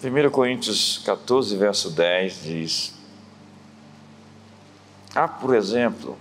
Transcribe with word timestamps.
1 0.00 0.30
Coríntios 0.30 0.98
14, 0.98 1.56
verso 1.56 1.90
10 1.90 2.42
diz: 2.44 2.94
Há, 5.12 5.26
por 5.26 5.56
exemplo, 5.56 6.16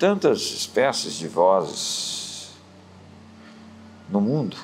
tantas 0.00 0.40
espécies 0.40 1.14
de 1.14 1.28
vozes 1.28 2.50
no 4.10 4.20
mundo, 4.20 4.56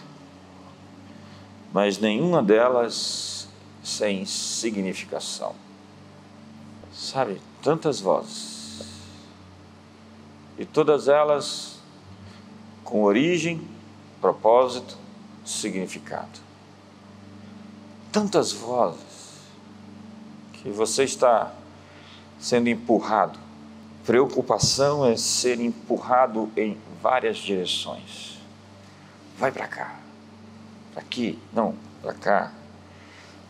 mas 1.72 1.98
nenhuma 1.98 2.42
delas 2.42 3.48
sem 3.84 4.26
significação. 4.26 5.54
Sabe, 6.92 7.40
tantas 7.62 8.00
vozes, 8.00 8.82
e 10.58 10.64
todas 10.64 11.06
elas 11.06 11.78
com 12.82 13.04
origem, 13.04 13.62
propósito, 14.20 14.96
significado 15.44 16.47
tantas 18.12 18.52
vozes 18.52 18.98
que 20.54 20.70
você 20.70 21.04
está 21.04 21.52
sendo 22.40 22.68
empurrado. 22.68 23.38
Preocupação 24.04 25.04
é 25.04 25.16
ser 25.16 25.60
empurrado 25.60 26.50
em 26.56 26.78
várias 27.02 27.36
direções. 27.36 28.38
Vai 29.38 29.52
para 29.52 29.68
cá, 29.68 30.00
para 30.92 31.02
aqui, 31.02 31.38
não, 31.52 31.74
para 32.02 32.14
cá, 32.14 32.52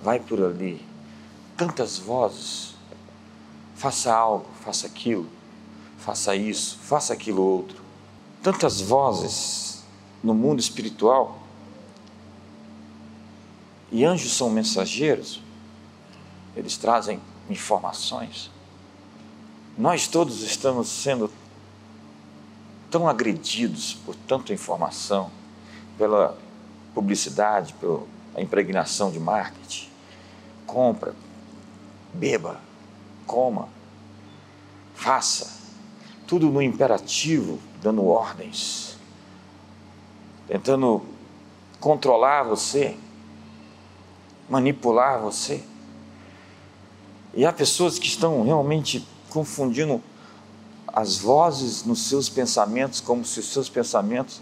vai 0.02 0.18
por 0.18 0.42
ali. 0.42 0.84
Tantas 1.56 1.98
vozes. 1.98 2.77
Faça 3.77 4.12
algo, 4.12 4.46
faça 4.64 4.88
aquilo, 4.88 5.28
faça 5.98 6.34
isso, 6.34 6.77
faça 6.82 7.12
aquilo 7.12 7.40
outro. 7.40 7.80
Tantas 8.42 8.80
vozes 8.80 9.84
no 10.20 10.34
mundo 10.34 10.58
espiritual 10.58 11.38
e 13.91 14.05
anjos 14.05 14.33
são 14.37 14.51
mensageiros, 14.51 15.42
eles 16.55 16.77
trazem 16.77 17.20
informações. 17.48 18.50
Nós 19.77 20.06
todos 20.06 20.42
estamos 20.42 20.89
sendo 20.89 21.30
tão 22.91 23.08
agredidos 23.08 23.95
por 23.95 24.14
tanta 24.14 24.53
informação, 24.53 25.30
pela 25.97 26.36
publicidade, 26.95 27.75
pela 27.75 28.03
impregnação 28.36 29.11
de 29.11 29.20
marketing. 29.20 29.89
Compra, 30.67 31.14
beba, 32.12 32.61
coma, 33.27 33.69
faça, 34.95 35.58
tudo 36.27 36.50
no 36.50 36.61
imperativo, 36.61 37.58
dando 37.80 38.05
ordens, 38.06 38.97
tentando 40.47 41.02
controlar 41.80 42.42
você 42.42 42.97
manipular 44.48 45.20
você. 45.20 45.62
E 47.34 47.44
há 47.44 47.52
pessoas 47.52 47.98
que 47.98 48.06
estão 48.06 48.42
realmente 48.42 49.06
confundindo 49.28 50.02
as 50.86 51.18
vozes 51.18 51.84
nos 51.84 52.08
seus 52.08 52.28
pensamentos 52.28 53.00
como 53.00 53.24
se 53.24 53.40
os 53.40 53.52
seus 53.52 53.68
pensamentos 53.68 54.40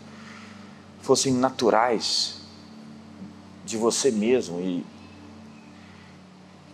fossem 1.03 1.33
naturais 1.33 2.41
de 3.65 3.77
você 3.77 4.11
mesmo 4.11 4.61
e 4.61 4.87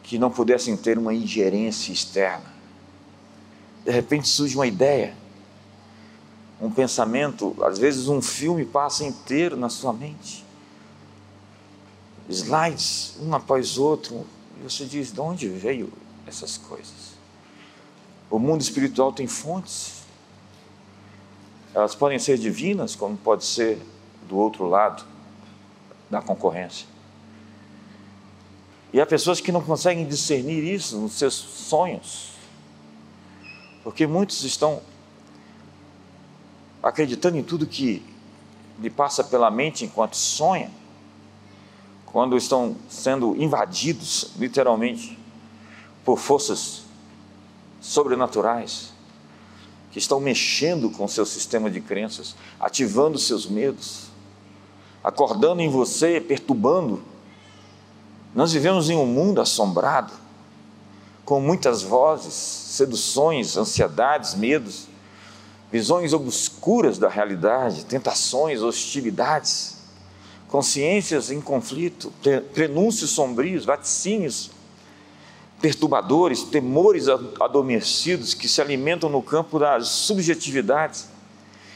que 0.02 0.18
não 0.18 0.30
pudessem 0.30 0.76
ter 0.76 0.98
uma 0.98 1.14
ingerência 1.14 1.92
externa. 1.92 2.52
De 3.84 3.90
repente 3.90 4.28
surge 4.28 4.54
uma 4.54 4.66
ideia, 4.66 5.16
um 6.60 6.70
pensamento, 6.70 7.56
às 7.64 7.78
vezes 7.78 8.08
um 8.08 8.20
filme 8.20 8.64
passa 8.64 9.04
inteiro 9.04 9.56
na 9.56 9.68
sua 9.68 9.92
mente 9.92 10.41
slides, 12.28 13.16
um 13.20 13.34
após 13.34 13.78
outro, 13.78 14.26
e 14.60 14.62
você 14.62 14.84
diz: 14.84 15.12
de 15.12 15.20
onde 15.20 15.48
veio 15.48 15.92
essas 16.26 16.56
coisas? 16.56 17.12
O 18.30 18.38
mundo 18.38 18.60
espiritual 18.60 19.12
tem 19.12 19.26
fontes. 19.26 20.02
Elas 21.74 21.94
podem 21.94 22.18
ser 22.18 22.38
divinas, 22.38 22.94
como 22.94 23.16
pode 23.16 23.44
ser 23.44 23.78
do 24.28 24.36
outro 24.36 24.68
lado 24.68 25.04
da 26.10 26.20
concorrência. 26.20 26.86
E 28.92 29.00
há 29.00 29.06
pessoas 29.06 29.40
que 29.40 29.50
não 29.50 29.62
conseguem 29.62 30.06
discernir 30.06 30.62
isso 30.62 30.98
nos 30.98 31.12
seus 31.12 31.34
sonhos, 31.34 32.32
porque 33.82 34.06
muitos 34.06 34.44
estão 34.44 34.82
acreditando 36.82 37.38
em 37.38 37.42
tudo 37.42 37.66
que 37.66 38.04
lhe 38.78 38.90
passa 38.90 39.24
pela 39.24 39.50
mente 39.50 39.84
enquanto 39.84 40.14
sonha 40.14 40.70
quando 42.12 42.36
estão 42.36 42.76
sendo 42.90 43.34
invadidos, 43.42 44.32
literalmente, 44.36 45.18
por 46.04 46.18
forças 46.18 46.82
sobrenaturais, 47.80 48.92
que 49.90 49.98
estão 49.98 50.20
mexendo 50.20 50.90
com 50.90 51.08
seu 51.08 51.24
sistema 51.24 51.70
de 51.70 51.80
crenças, 51.80 52.36
ativando 52.60 53.18
seus 53.18 53.46
medos, 53.46 54.08
acordando 55.02 55.62
em 55.62 55.70
você, 55.70 56.20
perturbando. 56.20 57.02
Nós 58.34 58.52
vivemos 58.52 58.90
em 58.90 58.96
um 58.96 59.06
mundo 59.06 59.40
assombrado, 59.40 60.12
com 61.24 61.40
muitas 61.40 61.82
vozes, 61.82 62.34
seduções, 62.34 63.56
ansiedades, 63.56 64.34
medos, 64.34 64.86
visões 65.70 66.12
obscuras 66.12 66.98
da 66.98 67.08
realidade, 67.08 67.86
tentações, 67.86 68.60
hostilidades 68.60 69.81
consciências 70.52 71.30
em 71.30 71.40
conflito, 71.40 72.12
prenúncios 72.52 73.08
sombrios, 73.12 73.64
vaticínios 73.64 74.50
perturbadores, 75.62 76.42
temores 76.42 77.08
adormecidos 77.08 78.34
que 78.34 78.46
se 78.46 78.60
alimentam 78.60 79.08
no 79.08 79.22
campo 79.22 79.58
das 79.58 79.88
subjetividades 79.88 81.08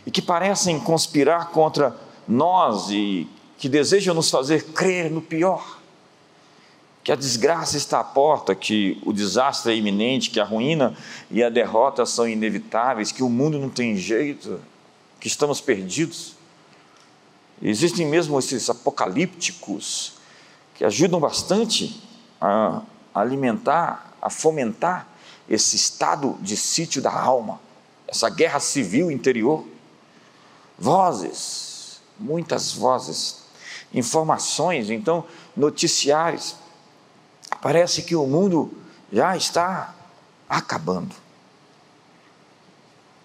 e 0.04 0.10
que 0.10 0.20
parecem 0.20 0.78
conspirar 0.78 1.52
contra 1.52 1.96
nós 2.28 2.90
e 2.90 3.26
que 3.56 3.66
desejam 3.66 4.14
nos 4.14 4.30
fazer 4.30 4.64
crer 4.64 5.10
no 5.10 5.22
pior. 5.22 5.80
Que 7.02 7.12
a 7.12 7.16
desgraça 7.16 7.78
está 7.78 8.00
à 8.00 8.04
porta, 8.04 8.54
que 8.54 9.00
o 9.06 9.12
desastre 9.12 9.72
é 9.72 9.76
iminente, 9.76 10.28
que 10.28 10.38
a 10.38 10.44
ruína 10.44 10.94
e 11.30 11.42
a 11.42 11.48
derrota 11.48 12.04
são 12.04 12.28
inevitáveis, 12.28 13.10
que 13.10 13.22
o 13.22 13.30
mundo 13.30 13.58
não 13.58 13.70
tem 13.70 13.96
jeito, 13.96 14.60
que 15.18 15.28
estamos 15.28 15.62
perdidos. 15.62 16.35
Existem 17.62 18.06
mesmo 18.06 18.38
esses 18.38 18.68
apocalípticos 18.68 20.14
que 20.74 20.84
ajudam 20.84 21.18
bastante 21.18 22.02
a 22.40 22.82
alimentar, 23.14 24.14
a 24.20 24.28
fomentar 24.28 25.08
esse 25.48 25.76
estado 25.76 26.36
de 26.40 26.56
sítio 26.56 27.00
da 27.00 27.12
alma, 27.12 27.60
essa 28.06 28.28
guerra 28.28 28.60
civil 28.60 29.10
interior. 29.10 29.64
Vozes, 30.78 32.00
muitas 32.18 32.72
vozes, 32.72 33.44
informações, 33.94 34.90
então, 34.90 35.24
noticiários. 35.56 36.56
Parece 37.62 38.02
que 38.02 38.14
o 38.14 38.26
mundo 38.26 38.70
já 39.10 39.34
está 39.36 39.94
acabando. 40.46 41.14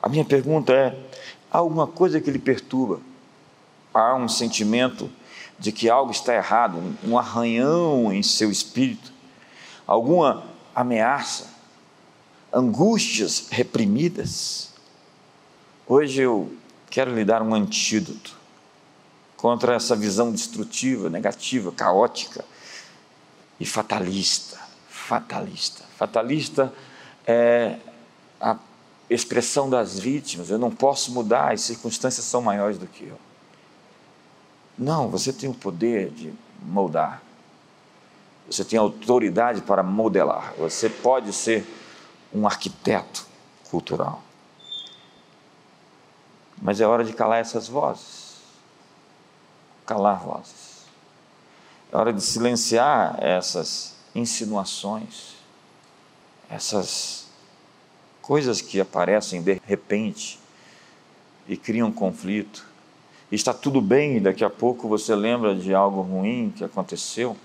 A 0.02 0.08
minha 0.08 0.24
pergunta 0.24 0.72
é: 0.74 0.98
há 1.52 1.58
alguma 1.58 1.86
coisa 1.86 2.22
que 2.22 2.32
lhe 2.32 2.40
perturba? 2.40 3.02
Há 3.94 4.16
um 4.16 4.28
sentimento 4.28 5.10
de 5.60 5.72
que 5.72 5.90
algo 5.90 6.12
está 6.12 6.34
errado, 6.34 6.82
um 7.04 7.18
arranhão 7.18 8.12
em 8.12 8.24
seu 8.24 8.50
espírito, 8.50 9.12
alguma 9.86 10.44
ameaça, 10.74 11.48
angústias 12.52 13.48
reprimidas. 13.50 14.70
Hoje 15.88 16.22
eu 16.22 16.52
quero 16.90 17.14
lhe 17.14 17.24
dar 17.24 17.42
um 17.42 17.54
antídoto 17.54 18.36
contra 19.38 19.76
essa 19.76 19.96
visão 19.96 20.32
destrutiva, 20.32 21.10
negativa, 21.10 21.72
caótica 21.72 22.44
e 23.60 23.66
fatalista. 23.66 24.60
Fatalista. 24.90 25.84
Fatalista 25.98 26.74
é 27.26 27.78
a 28.40 28.58
expressão 29.10 29.70
das 29.70 30.00
vítimas. 30.00 30.50
Eu 30.50 30.58
não 30.58 30.72
posso 30.72 31.12
mudar, 31.12 31.54
as 31.54 31.62
circunstâncias 31.62 32.26
são 32.26 32.42
maiores 32.42 32.78
do 32.78 32.88
que 32.88 33.06
eu. 33.06 33.31
Não, 34.82 35.08
você 35.08 35.32
tem 35.32 35.48
o 35.48 35.54
poder 35.54 36.10
de 36.10 36.34
moldar. 36.60 37.22
Você 38.50 38.66
tem 38.66 38.80
autoridade 38.80 39.62
para 39.62 39.84
modelar. 39.84 40.56
Você 40.58 40.90
pode 40.90 41.32
ser 41.34 41.64
um 42.34 42.48
arquiteto 42.48 43.28
cultural. 43.70 44.24
Mas 46.60 46.82
é 46.82 46.88
hora 46.88 47.04
de 47.04 47.14
calar 47.14 47.40
essas 47.40 47.68
vozes. 47.68 48.38
Calar 49.86 50.20
vozes. 50.24 50.88
É 51.92 51.98
hora 51.98 52.12
de 52.12 52.22
silenciar 52.24 53.18
essas 53.24 53.94
insinuações, 54.16 55.36
essas 56.50 57.28
coisas 58.20 58.62
que 58.62 58.82
aparecem 58.82 59.44
de 59.44 59.62
repente 59.64 60.40
e 61.48 61.56
criam 61.56 61.92
conflito 61.92 62.71
está 63.36 63.54
tudo 63.54 63.82
bem 63.82 64.18
e 64.18 64.20
daqui 64.20 64.44
a 64.44 64.50
pouco 64.50 64.90
você 64.90 65.16
lembra 65.16 65.56
de 65.56 65.74
algo 65.74 66.02
ruim 66.02 66.54
que 66.56 66.64
aconteceu. 66.64 67.38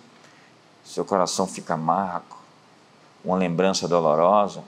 seu 0.84 1.04
coração 1.04 1.46
fica 1.46 1.74
amargo, 1.74 2.36
uma 3.24 3.36
lembrança 3.36 3.86
dolorosa, 3.86 4.62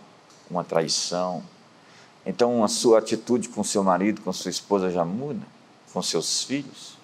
uma 0.51 0.63
traição. 0.63 1.43
Então 2.25 2.63
a 2.63 2.69
sua 2.69 2.99
atitude 2.99 3.49
com 3.49 3.65
seu 3.65 3.83
marido, 3.83 4.21
com 4.21 4.33
sua 4.33 4.51
esposa 4.51 4.91
já 4.91 5.05
muda, 5.05 5.45
com 5.93 6.03
seus 6.03 6.45
filhos. 6.45 6.97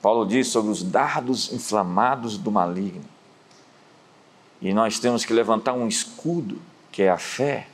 Paulo 0.00 0.26
diz 0.26 0.48
sobre 0.48 0.70
os 0.70 0.82
dardos 0.82 1.52
inflamados 1.52 2.38
do 2.38 2.50
maligno. 2.50 3.04
E 4.60 4.72
nós 4.72 4.98
temos 4.98 5.24
que 5.24 5.32
levantar 5.32 5.74
um 5.74 5.88
escudo, 5.88 6.60
que 6.90 7.02
é 7.02 7.10
a 7.10 7.18
fé, 7.18 7.68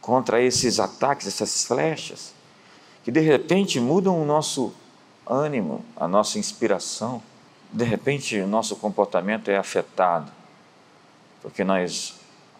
contra 0.00 0.42
esses 0.42 0.78
ataques, 0.78 1.26
essas 1.26 1.64
flechas, 1.64 2.33
que 3.04 3.12
de 3.12 3.20
repente 3.20 3.78
mudam 3.78 4.20
o 4.20 4.24
nosso 4.24 4.74
ânimo, 5.26 5.84
a 5.94 6.08
nossa 6.08 6.38
inspiração. 6.38 7.22
De 7.70 7.84
repente, 7.84 8.40
o 8.40 8.46
nosso 8.46 8.76
comportamento 8.76 9.50
é 9.50 9.56
afetado, 9.56 10.32
porque 11.42 11.62
nós 11.62 12.14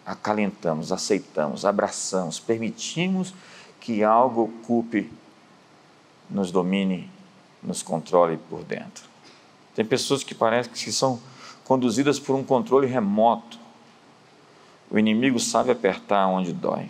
acalentamos, 0.05 0.91
aceitamos, 0.91 1.65
abraçamos, 1.65 2.39
permitimos 2.39 3.33
que 3.81 4.03
algo 4.03 4.43
ocupe, 4.43 5.11
nos 6.29 6.51
domine, 6.51 7.09
nos 7.61 7.81
controle 7.81 8.37
por 8.49 8.63
dentro. 8.63 9.03
Tem 9.75 9.83
pessoas 9.83 10.23
que 10.23 10.35
parecem 10.35 10.71
que 10.71 10.91
são 10.91 11.19
conduzidas 11.63 12.19
por 12.19 12.35
um 12.35 12.43
controle 12.43 12.87
remoto. 12.87 13.59
O 14.91 14.99
inimigo 14.99 15.39
sabe 15.39 15.71
apertar 15.71 16.27
onde 16.27 16.53
dói. 16.53 16.89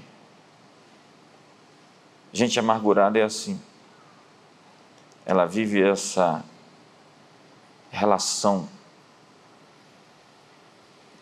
Gente 2.35 2.59
amargurada 2.59 3.17
é 3.17 3.21
assim. 3.21 3.57
Ela 5.25 5.45
vive 5.45 5.81
essa 5.81 6.43
relação 7.89 8.67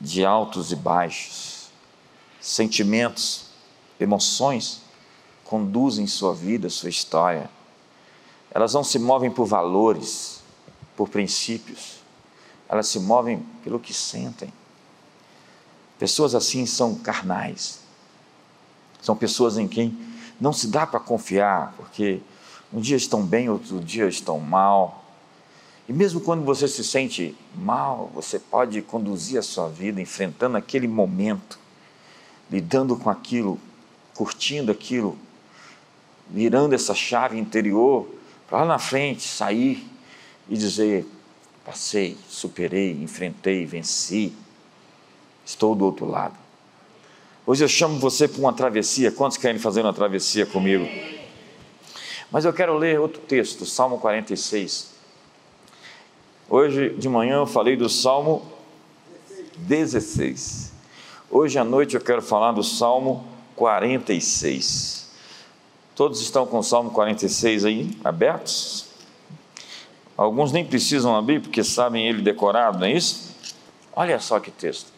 de 0.01 0.25
altos 0.25 0.71
e 0.71 0.75
baixos, 0.75 1.69
sentimentos, 2.41 3.45
emoções 3.99 4.81
conduzem 5.45 6.07
sua 6.07 6.33
vida, 6.33 6.67
sua 6.67 6.89
história. 6.89 7.47
Elas 8.49 8.73
não 8.73 8.83
se 8.83 8.97
movem 8.97 9.29
por 9.29 9.45
valores, 9.45 10.41
por 10.97 11.09
princípios, 11.09 11.97
elas 12.67 12.87
se 12.87 12.99
movem 12.99 13.37
pelo 13.63 13.79
que 13.79 13.93
sentem. 13.93 14.51
Pessoas 15.99 16.33
assim 16.33 16.65
são 16.65 16.95
carnais, 16.95 17.81
são 18.99 19.15
pessoas 19.15 19.59
em 19.59 19.67
quem 19.67 20.11
não 20.39 20.53
se 20.53 20.67
dá 20.67 20.85
para 20.85 20.99
confiar, 20.99 21.73
porque 21.77 22.21
um 22.71 22.79
dia 22.79 22.97
estão 22.97 23.23
bem, 23.23 23.49
outro 23.49 23.79
dia 23.79 24.07
estão 24.07 24.39
mal. 24.39 25.03
E 25.87 25.93
mesmo 25.93 26.21
quando 26.21 26.43
você 26.43 26.67
se 26.67 26.83
sente 26.83 27.35
mal, 27.55 28.11
você 28.13 28.39
pode 28.39 28.81
conduzir 28.81 29.37
a 29.37 29.43
sua 29.43 29.69
vida 29.69 30.01
enfrentando 30.01 30.57
aquele 30.57 30.87
momento, 30.87 31.59
lidando 32.49 32.95
com 32.95 33.09
aquilo, 33.09 33.59
curtindo 34.15 34.71
aquilo, 34.71 35.17
virando 36.29 36.73
essa 36.73 36.95
chave 36.95 37.37
interior 37.37 38.07
para 38.47 38.59
lá 38.59 38.65
na 38.65 38.79
frente 38.79 39.27
sair 39.27 39.87
e 40.49 40.57
dizer: 40.57 41.05
passei, 41.65 42.17
superei, 42.27 42.91
enfrentei, 43.01 43.65
venci, 43.65 44.33
estou 45.45 45.75
do 45.75 45.85
outro 45.85 46.05
lado. 46.05 46.42
Hoje 47.45 47.61
eu 47.61 47.67
chamo 47.67 47.99
você 47.99 48.25
para 48.25 48.39
uma 48.39 48.53
travessia. 48.53 49.11
Quantos 49.11 49.35
querem 49.35 49.59
fazer 49.59 49.81
uma 49.81 49.91
travessia 49.91 50.45
comigo? 50.45 50.87
Mas 52.31 52.45
eu 52.45 52.53
quero 52.53 52.77
ler 52.77 53.01
outro 53.01 53.19
texto, 53.19 53.65
Salmo 53.65 53.99
46. 53.99 54.93
Hoje 56.49 56.91
de 56.91 57.09
manhã 57.09 57.35
eu 57.35 57.45
falei 57.45 57.75
do 57.75 57.89
Salmo 57.89 58.49
16. 59.57 60.71
Hoje 61.29 61.59
à 61.59 61.65
noite 61.65 61.95
eu 61.95 62.01
quero 62.01 62.21
falar 62.21 62.53
do 62.53 62.63
Salmo 62.63 63.27
46. 63.57 65.11
Todos 65.95 66.21
estão 66.21 66.45
com 66.45 66.59
o 66.59 66.63
Salmo 66.63 66.91
46 66.91 67.65
aí 67.65 67.97
abertos? 68.05 68.85
Alguns 70.15 70.53
nem 70.53 70.63
precisam 70.63 71.13
abrir 71.13 71.41
porque 71.41 71.61
sabem 71.61 72.07
ele 72.07 72.21
decorado, 72.21 72.79
não 72.79 72.87
é 72.87 72.93
isso? 72.93 73.35
Olha 73.93 74.17
só 74.17 74.39
que 74.39 74.49
texto. 74.49 74.92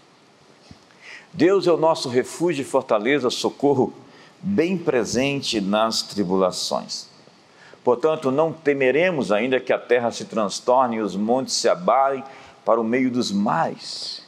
Deus 1.35 1.67
é 1.67 1.71
o 1.71 1.75
nosso 1.75 2.07
refúgio 2.07 2.61
e 2.61 2.65
fortaleza, 2.65 3.29
socorro 3.29 3.93
bem 4.41 4.77
presente 4.77 5.59
nas 5.59 6.01
tribulações. 6.01 7.07
Portanto, 7.83 8.31
não 8.31 8.53
temeremos 8.53 9.33
ainda 9.33 9.59
que 9.59 9.73
a 9.73 9.77
terra 9.77 10.11
se 10.11 10.23
transtorne 10.23 10.95
e 10.95 11.01
os 11.01 11.13
montes 11.13 11.53
se 11.55 11.67
abalem 11.67 12.23
para 12.63 12.79
o 12.79 12.85
meio 12.85 13.11
dos 13.11 13.33
mares. 13.33 14.23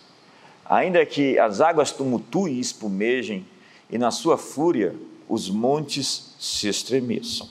Ainda 0.66 1.06
que 1.06 1.40
as 1.40 1.62
águas 1.62 1.94
tumultuem 1.94 2.56
e 2.56 2.60
espumejem, 2.60 3.46
e 3.90 3.98
na 3.98 4.12
sua 4.12 4.38
fúria 4.38 4.94
os 5.30 5.50
montes 5.50 6.36
se 6.38 6.68
estremeçam. 6.68 7.48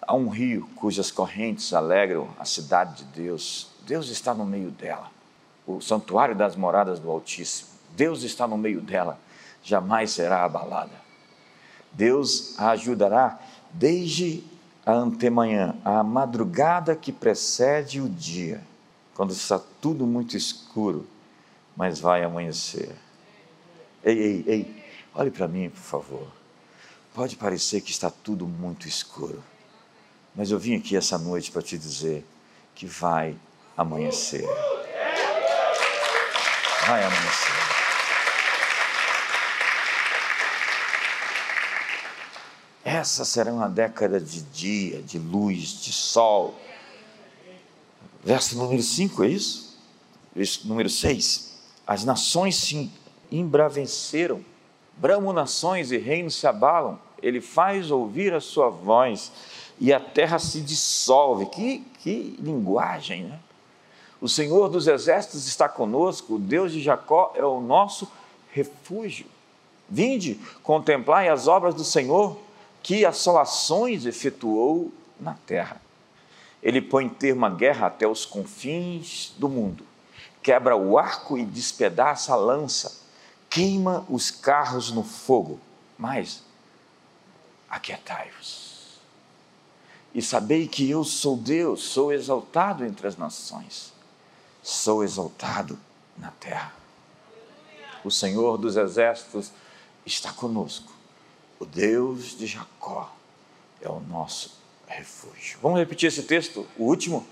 Há 0.00 0.14
um 0.14 0.28
rio 0.28 0.68
cujas 0.76 1.10
correntes 1.10 1.72
alegram 1.72 2.28
a 2.38 2.44
cidade 2.44 3.02
de 3.02 3.22
Deus. 3.22 3.70
Deus 3.84 4.08
está 4.08 4.32
no 4.32 4.46
meio 4.46 4.70
dela, 4.70 5.10
o 5.66 5.80
santuário 5.80 6.36
das 6.36 6.54
moradas 6.54 7.00
do 7.00 7.10
Altíssimo. 7.10 7.77
Deus 7.98 8.22
está 8.22 8.46
no 8.46 8.56
meio 8.56 8.80
dela, 8.80 9.18
jamais 9.60 10.12
será 10.12 10.44
abalada. 10.44 10.92
Deus 11.92 12.56
a 12.56 12.70
ajudará 12.70 13.40
desde 13.72 14.44
a 14.86 14.92
antemanhã, 14.92 15.74
a 15.84 16.04
madrugada 16.04 16.94
que 16.94 17.10
precede 17.10 18.00
o 18.00 18.08
dia, 18.08 18.62
quando 19.16 19.32
está 19.32 19.60
tudo 19.80 20.06
muito 20.06 20.36
escuro, 20.36 21.08
mas 21.76 21.98
vai 21.98 22.22
amanhecer. 22.22 22.94
Ei, 24.04 24.16
ei, 24.16 24.44
ei, 24.46 24.84
olhe 25.12 25.32
para 25.32 25.48
mim, 25.48 25.68
por 25.68 25.80
favor. 25.80 26.28
Pode 27.12 27.34
parecer 27.34 27.80
que 27.80 27.90
está 27.90 28.12
tudo 28.12 28.46
muito 28.46 28.86
escuro, 28.86 29.42
mas 30.36 30.52
eu 30.52 30.58
vim 30.58 30.76
aqui 30.76 30.96
essa 30.96 31.18
noite 31.18 31.50
para 31.50 31.62
te 31.62 31.76
dizer 31.76 32.24
que 32.76 32.86
vai 32.86 33.36
amanhecer. 33.76 34.46
Vai 36.86 37.02
amanhecer. 37.02 37.67
Essa 42.88 43.22
será 43.22 43.52
uma 43.52 43.68
década 43.68 44.18
de 44.18 44.40
dia, 44.40 45.02
de 45.02 45.18
luz, 45.18 45.82
de 45.82 45.92
sol. 45.92 46.54
Verso 48.24 48.56
número 48.56 48.82
5, 48.82 49.24
é 49.24 49.28
isso? 49.28 49.78
Verso 50.34 50.66
número 50.66 50.88
6. 50.88 51.54
As 51.86 52.02
nações 52.02 52.56
se 52.56 52.90
embraveceram, 53.30 54.42
bramam 54.96 55.34
nações 55.34 55.92
e 55.92 55.98
reinos 55.98 56.36
se 56.36 56.46
abalam. 56.46 56.98
Ele 57.22 57.42
faz 57.42 57.90
ouvir 57.90 58.32
a 58.32 58.40
sua 58.40 58.70
voz 58.70 59.32
e 59.78 59.92
a 59.92 60.00
terra 60.00 60.38
se 60.38 60.62
dissolve. 60.62 61.44
Que, 61.44 61.80
que 61.98 62.38
linguagem, 62.40 63.24
né? 63.24 63.38
O 64.18 64.30
Senhor 64.30 64.70
dos 64.70 64.88
exércitos 64.88 65.46
está 65.46 65.68
conosco, 65.68 66.36
o 66.36 66.38
Deus 66.38 66.72
de 66.72 66.82
Jacó 66.82 67.34
é 67.36 67.44
o 67.44 67.60
nosso 67.60 68.10
refúgio. 68.50 69.26
Vinde, 69.90 70.40
contemplai 70.62 71.28
as 71.28 71.46
obras 71.46 71.74
do 71.74 71.84
Senhor 71.84 72.47
que 72.88 73.04
assolações 73.04 74.06
efetuou 74.06 74.90
na 75.20 75.34
terra. 75.34 75.78
Ele 76.62 76.80
põe 76.80 77.06
termo 77.06 77.44
à 77.44 77.50
guerra 77.50 77.88
até 77.88 78.08
os 78.08 78.24
confins 78.24 79.34
do 79.36 79.46
mundo, 79.46 79.84
quebra 80.42 80.74
o 80.74 80.96
arco 80.96 81.36
e 81.36 81.44
despedaça 81.44 82.32
a 82.32 82.36
lança, 82.36 83.02
queima 83.50 84.06
os 84.08 84.30
carros 84.30 84.90
no 84.90 85.04
fogo. 85.04 85.60
Mas 85.98 86.42
aquietai-vos 87.68 88.98
e 90.14 90.22
sabei 90.22 90.66
que 90.66 90.88
eu 90.88 91.04
sou 91.04 91.36
Deus, 91.36 91.82
sou 91.82 92.10
exaltado 92.10 92.86
entre 92.86 93.06
as 93.06 93.18
nações, 93.18 93.92
sou 94.62 95.04
exaltado 95.04 95.78
na 96.16 96.30
terra. 96.30 96.72
O 98.02 98.10
Senhor 98.10 98.56
dos 98.56 98.78
exércitos 98.78 99.52
está 100.06 100.32
conosco 100.32 100.96
o 101.58 101.64
Deus 101.64 102.36
de 102.36 102.46
Jacó 102.46 103.10
é 103.82 103.88
o 103.88 104.00
nosso 104.00 104.52
refúgio. 104.86 105.58
Vamos 105.62 105.78
repetir 105.78 106.08
esse 106.08 106.22
texto, 106.22 106.66
o 106.78 106.84
último? 106.84 107.26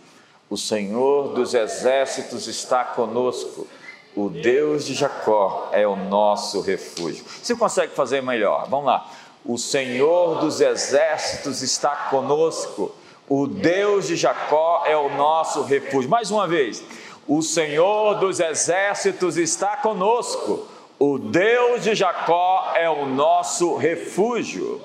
O 0.49 0.57
Senhor 0.57 1.35
dos 1.35 1.55
exércitos 1.55 2.47
está 2.47 2.85
conosco. 2.85 3.67
O 4.15 4.29
Deus 4.29 4.87
de 4.87 4.95
Jacó 4.95 5.69
é 5.73 5.87
o 5.87 5.97
nosso 5.97 6.61
refúgio. 6.61 7.25
Você 7.43 7.55
consegue 7.55 7.95
fazer 7.95 8.23
melhor? 8.23 8.69
Vamos 8.69 8.87
lá. 8.87 9.11
O 9.45 9.59
Senhor 9.59 10.41
dos 10.41 10.61
exércitos 10.61 11.63
está 11.63 11.95
conosco. 12.11 12.95
O 13.29 13.47
Deus 13.47 14.07
de 14.07 14.17
Jacó 14.17 14.85
é 14.87 14.97
o 14.97 15.09
nosso 15.17 15.63
refúgio. 15.63 16.09
Mais 16.09 16.31
uma 16.31 16.47
vez. 16.47 16.83
O 17.29 17.43
Senhor 17.43 18.15
dos 18.15 18.41
exércitos 18.41 19.37
está 19.37 19.77
conosco. 19.77 20.67
O 20.99 21.19
Deus 21.19 21.83
de 21.83 21.95
Jacó 21.95 22.73
é 22.75 22.89
o 22.89 23.05
nosso 23.05 23.77
refúgio. 23.77 24.81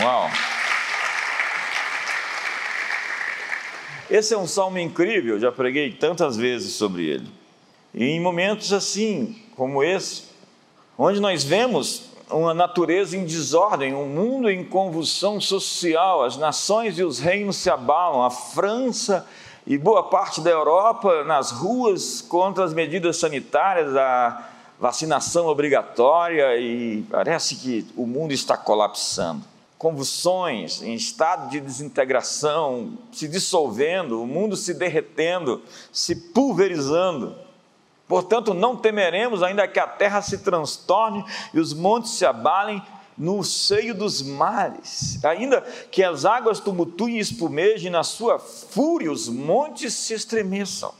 Uau! 0.00 0.30
Esse 4.08 4.32
é 4.32 4.38
um 4.38 4.46
salmo 4.46 4.78
incrível, 4.78 5.40
já 5.40 5.50
preguei 5.50 5.92
tantas 5.92 6.36
vezes 6.36 6.74
sobre 6.74 7.04
ele. 7.04 7.26
E 7.92 8.04
em 8.04 8.20
momentos 8.20 8.72
assim, 8.72 9.42
como 9.56 9.82
esse, 9.82 10.24
onde 10.96 11.18
nós 11.18 11.42
vemos 11.42 12.10
uma 12.30 12.54
natureza 12.54 13.16
em 13.16 13.24
desordem, 13.24 13.92
um 13.92 14.06
mundo 14.06 14.48
em 14.48 14.62
convulsão 14.62 15.40
social, 15.40 16.22
as 16.22 16.36
nações 16.36 16.96
e 16.96 17.02
os 17.02 17.18
reinos 17.18 17.56
se 17.56 17.68
abalam, 17.68 18.22
a 18.22 18.30
França 18.30 19.26
e 19.66 19.76
boa 19.76 20.04
parte 20.04 20.40
da 20.40 20.50
Europa 20.50 21.24
nas 21.24 21.50
ruas 21.50 22.22
contra 22.22 22.64
as 22.64 22.72
medidas 22.72 23.16
sanitárias, 23.16 23.96
a 23.96 24.48
vacinação 24.78 25.46
obrigatória 25.46 26.56
e 26.56 27.02
parece 27.10 27.56
que 27.56 27.86
o 27.96 28.06
mundo 28.06 28.32
está 28.32 28.56
colapsando 28.56 29.42
convulsões, 29.78 30.80
em 30.82 30.94
estado 30.94 31.50
de 31.50 31.60
desintegração, 31.60 32.96
se 33.12 33.28
dissolvendo, 33.28 34.22
o 34.22 34.26
mundo 34.26 34.56
se 34.56 34.72
derretendo, 34.72 35.62
se 35.92 36.16
pulverizando. 36.16 37.36
Portanto, 38.08 38.54
não 38.54 38.74
temeremos, 38.74 39.42
ainda 39.42 39.68
que 39.68 39.78
a 39.78 39.86
terra 39.86 40.22
se 40.22 40.38
transtorne 40.38 41.24
e 41.52 41.60
os 41.60 41.74
montes 41.74 42.12
se 42.12 42.24
abalem 42.24 42.82
no 43.16 43.42
seio 43.42 43.94
dos 43.94 44.20
mares, 44.22 45.24
ainda 45.24 45.62
que 45.90 46.02
as 46.02 46.24
águas 46.24 46.60
tumultuem 46.60 47.16
e 47.16 47.20
espumejem 47.20 47.90
na 47.90 48.02
sua 48.02 48.38
fúria, 48.38 49.10
os 49.10 49.28
montes 49.28 49.94
se 49.94 50.14
estremeçam. 50.14 50.92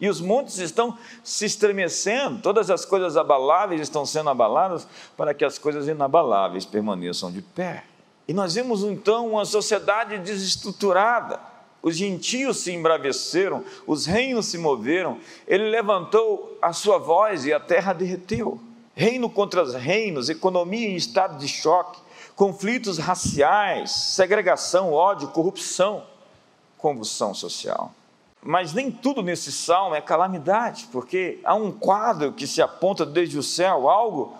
E 0.00 0.08
os 0.08 0.20
montes 0.20 0.58
estão 0.58 0.96
se 1.24 1.44
estremecendo, 1.44 2.40
todas 2.40 2.70
as 2.70 2.84
coisas 2.84 3.16
abaláveis 3.16 3.80
estão 3.80 4.06
sendo 4.06 4.30
abaladas 4.30 4.86
para 5.16 5.34
que 5.34 5.44
as 5.44 5.58
coisas 5.58 5.88
inabaláveis 5.88 6.64
permaneçam 6.64 7.32
de 7.32 7.42
pé. 7.42 7.84
E 8.28 8.32
nós 8.32 8.54
vemos 8.54 8.84
então 8.84 9.30
uma 9.30 9.44
sociedade 9.44 10.18
desestruturada. 10.18 11.40
Os 11.82 11.96
gentios 11.96 12.58
se 12.58 12.72
embraveceram, 12.72 13.64
os 13.86 14.04
reinos 14.06 14.46
se 14.46 14.58
moveram. 14.58 15.18
Ele 15.46 15.70
levantou 15.70 16.58
a 16.60 16.72
sua 16.72 16.98
voz 16.98 17.44
e 17.44 17.52
a 17.52 17.58
terra 17.58 17.92
derreteu. 17.92 18.60
Reino 18.98 19.30
contra 19.30 19.62
os 19.62 19.74
reinos, 19.74 20.28
economia 20.28 20.88
em 20.88 20.96
estado 20.96 21.38
de 21.38 21.46
choque, 21.46 22.00
conflitos 22.34 22.98
raciais, 22.98 23.92
segregação, 23.92 24.92
ódio, 24.92 25.28
corrupção, 25.28 26.02
convulsão 26.76 27.32
social. 27.32 27.92
Mas 28.42 28.72
nem 28.72 28.90
tudo 28.90 29.22
nesse 29.22 29.52
salmo 29.52 29.94
é 29.94 30.00
calamidade, 30.00 30.88
porque 30.90 31.38
há 31.44 31.54
um 31.54 31.70
quadro 31.70 32.32
que 32.32 32.44
se 32.44 32.60
aponta 32.60 33.06
desde 33.06 33.38
o 33.38 33.42
céu, 33.42 33.88
algo 33.88 34.36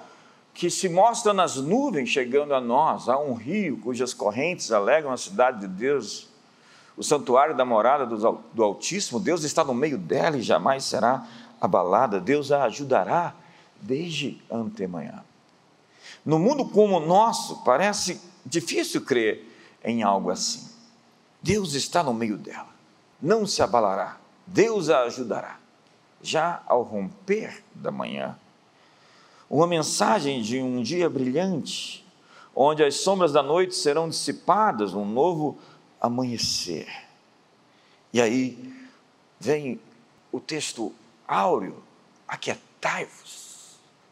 que 0.53 0.69
se 0.69 0.89
mostra 0.89 1.33
nas 1.33 1.55
nuvens 1.55 2.09
chegando 2.09 2.53
a 2.53 2.61
nós. 2.61 3.09
Há 3.09 3.17
um 3.17 3.35
rio 3.35 3.79
cujas 3.79 4.13
correntes 4.13 4.73
alegram 4.73 5.13
a 5.13 5.17
cidade 5.17 5.61
de 5.61 5.69
Deus, 5.69 6.27
o 6.97 7.05
santuário 7.05 7.57
da 7.57 7.65
morada 7.65 8.05
do 8.07 8.65
Altíssimo. 8.65 9.21
Deus 9.21 9.45
está 9.45 9.63
no 9.63 9.73
meio 9.73 9.97
dela 9.97 10.37
e 10.37 10.43
jamais 10.43 10.83
será 10.83 11.25
abalada. 11.61 12.19
Deus 12.19 12.51
a 12.51 12.65
ajudará 12.65 13.37
desde 13.81 14.41
antemanhã. 14.51 15.25
No 16.25 16.39
mundo 16.39 16.65
como 16.67 16.97
o 16.97 17.07
nosso, 17.07 17.63
parece 17.63 18.21
difícil 18.45 19.05
crer 19.05 19.45
em 19.85 20.03
algo 20.03 20.31
assim. 20.31 20.69
Deus 21.43 21.75
está 21.75 22.03
no 22.03 22.13
meio 22.13 22.37
dela, 22.37 22.69
não 23.21 23.47
se 23.47 23.63
abalará, 23.63 24.19
Deus 24.47 24.89
a 24.89 25.03
ajudará. 25.03 25.59
Já 26.21 26.63
ao 26.67 26.83
romper 26.83 27.63
da 27.73 27.93
manhã, 27.93 28.37
uma 29.49 29.67
mensagem 29.67 30.43
de 30.43 30.61
um 30.61 30.83
dia 30.83 31.09
brilhante, 31.09 32.05
onde 32.55 32.83
as 32.83 32.97
sombras 32.97 33.33
da 33.33 33.43
noite 33.43 33.77
serão 33.77 34.09
dissipadas, 34.09 34.95
um 34.95 35.05
novo 35.05 35.57
amanhecer. 36.01 36.89
E 38.13 38.21
aí 38.21 38.75
vem 39.39 39.81
o 40.33 40.41
texto 40.41 40.93
áureo: 41.27 41.83
aquietai-vos, 42.27 43.38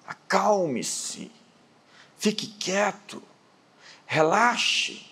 acalme-se, 0.06 1.30
fique 2.16 2.46
quieto, 2.46 3.22
relaxe, 4.06 5.04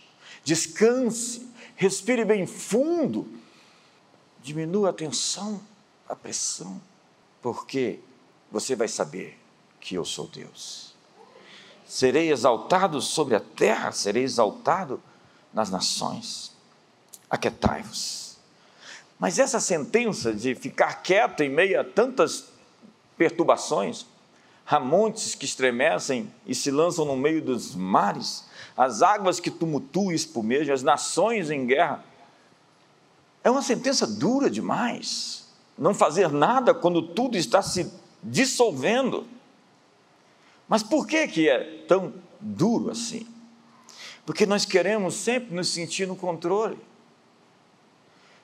descanse, 0.45 1.49
respire 1.77 2.25
bem 2.25 2.47
fundo, 2.47 3.29
diminua 4.43 4.91
a 4.91 4.93
tensão, 4.93 5.61
a 6.09 6.15
pressão, 6.15 6.81
porque 7.43 7.99
você 8.51 8.77
vai 8.77 8.89
saber 8.89 9.39
que 9.81 9.97
eu 9.97 10.05
sou 10.05 10.27
Deus. 10.29 10.95
Serei 11.87 12.31
exaltado 12.31 13.01
sobre 13.01 13.35
a 13.35 13.41
terra, 13.41 13.93
serei 13.93 14.23
exaltado 14.23 15.03
nas 15.53 15.71
nações. 15.71 16.53
Aquietai-vos. 17.29 18.37
Mas 19.19 19.39
essa 19.39 19.61
sentença 19.61 20.33
de 20.33 20.55
ficar 20.55 21.03
quieto 21.03 21.43
em 21.43 21.49
meio 21.49 21.81
a 21.81 21.85
tantas 21.85 22.47
perturbações, 23.17 24.07
há 24.67 24.81
montes 24.81 25.35
que 25.35 25.45
estremecem 25.45 26.33
e 26.47 26.55
se 26.55 26.71
lançam 26.71 27.05
no 27.05 27.17
meio 27.17 27.43
dos 27.43 27.75
mares, 27.75 28.45
as 28.77 29.03
águas 29.03 29.39
que 29.39 29.51
tumultuam 29.51 30.13
e 30.13 30.15
espumejam, 30.15 30.75
as 30.75 30.83
nações 30.83 31.51
em 31.51 31.67
guerra. 31.67 32.05
É 33.43 33.51
uma 33.51 33.63
sentença 33.63 34.07
dura 34.07 34.51
demais. 34.51 35.45
Não 35.77 35.93
fazer 35.93 36.31
nada 36.31 36.73
quando 36.73 37.03
tudo 37.03 37.37
está 37.37 37.61
se 37.61 37.93
dissolvendo. 38.23 39.27
Mas 40.69 40.83
por 40.83 41.07
que, 41.07 41.29
que 41.29 41.49
é 41.49 41.85
tão 41.87 42.15
duro 42.41 42.91
assim? 42.91 43.27
Porque 44.25 44.47
nós 44.47 44.65
queremos 44.65 45.15
sempre 45.15 45.55
nos 45.55 45.69
sentir 45.69 46.07
no 46.09 46.17
controle. 46.17 46.79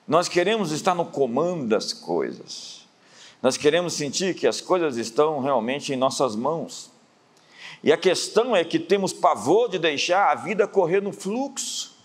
Nós 0.07 0.27
queremos 0.27 0.71
estar 0.71 0.93
no 0.93 1.05
comando 1.05 1.67
das 1.67 1.93
coisas. 1.93 2.80
Nós 3.41 3.57
queremos 3.57 3.93
sentir 3.93 4.35
que 4.35 4.47
as 4.47 4.61
coisas 4.61 4.97
estão 4.97 5.39
realmente 5.39 5.93
em 5.93 5.95
nossas 5.95 6.35
mãos. 6.35 6.91
E 7.83 7.91
a 7.91 7.97
questão 7.97 8.55
é 8.55 8.63
que 8.63 8.77
temos 8.77 9.11
pavor 9.11 9.69
de 9.69 9.79
deixar 9.79 10.31
a 10.31 10.35
vida 10.35 10.67
correr 10.67 11.01
no 11.01 11.11
fluxo. 11.11 11.97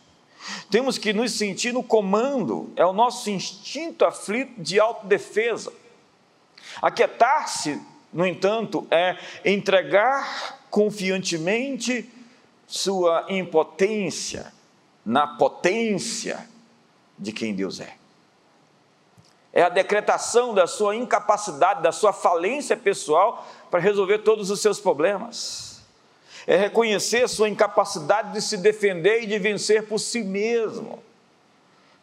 Temos 0.71 0.97
que 0.97 1.13
nos 1.13 1.33
sentir 1.33 1.73
no 1.73 1.83
comando, 1.83 2.73
é 2.77 2.87
o 2.87 2.93
nosso 2.93 3.29
instinto 3.29 4.05
aflito 4.05 4.61
de 4.63 4.79
autodefesa. 4.79 5.73
Aquietar-se 6.81 7.81
no 8.17 8.27
entanto, 8.27 8.87
é 8.91 9.19
entregar 9.45 10.67
confiantemente 10.71 12.11
sua 12.67 13.27
impotência 13.29 14.53
na 15.05 15.27
potência 15.27 16.49
de 17.19 17.31
quem 17.31 17.55
Deus 17.55 17.79
é. 17.79 17.95
É 19.57 19.63
a 19.63 19.71
decretação 19.71 20.53
da 20.53 20.67
sua 20.67 20.95
incapacidade, 20.95 21.83
da 21.83 21.91
sua 21.91 22.13
falência 22.13 22.77
pessoal 22.77 23.49
para 23.71 23.81
resolver 23.81 24.19
todos 24.19 24.51
os 24.51 24.61
seus 24.61 24.79
problemas. 24.79 25.83
É 26.47 26.59
reconhecer 26.59 27.27
sua 27.27 27.49
incapacidade 27.49 28.35
de 28.35 28.43
se 28.43 28.59
defender 28.59 29.23
e 29.23 29.27
de 29.27 29.39
vencer 29.39 29.89
por 29.89 29.99
si 29.99 30.23
mesmo. 30.23 31.03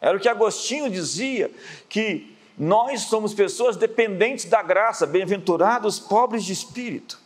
Era 0.02 0.18
o 0.18 0.20
que 0.20 0.28
Agostinho 0.28 0.90
dizia, 0.90 1.52
que 1.88 2.36
nós 2.58 3.02
somos 3.02 3.36
pessoas 3.36 3.78
dependentes 3.78 4.46
da 4.46 4.64
graça, 4.64 5.06
bem-aventurados 5.06 6.00
pobres 6.00 6.44
de 6.44 6.54
espírito. 6.54 7.20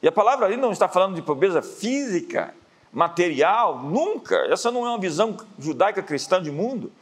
E 0.00 0.06
a 0.06 0.12
palavra 0.12 0.46
ali 0.46 0.56
não 0.56 0.70
está 0.70 0.86
falando 0.86 1.16
de 1.16 1.22
pobreza 1.22 1.60
física, 1.60 2.54
material, 2.92 3.80
nunca. 3.82 4.36
Essa 4.48 4.70
não 4.70 4.86
é 4.86 4.90
uma 4.90 5.00
visão 5.00 5.36
judaica 5.58 6.04
cristã 6.04 6.40
de 6.40 6.52
mundo. 6.52 6.92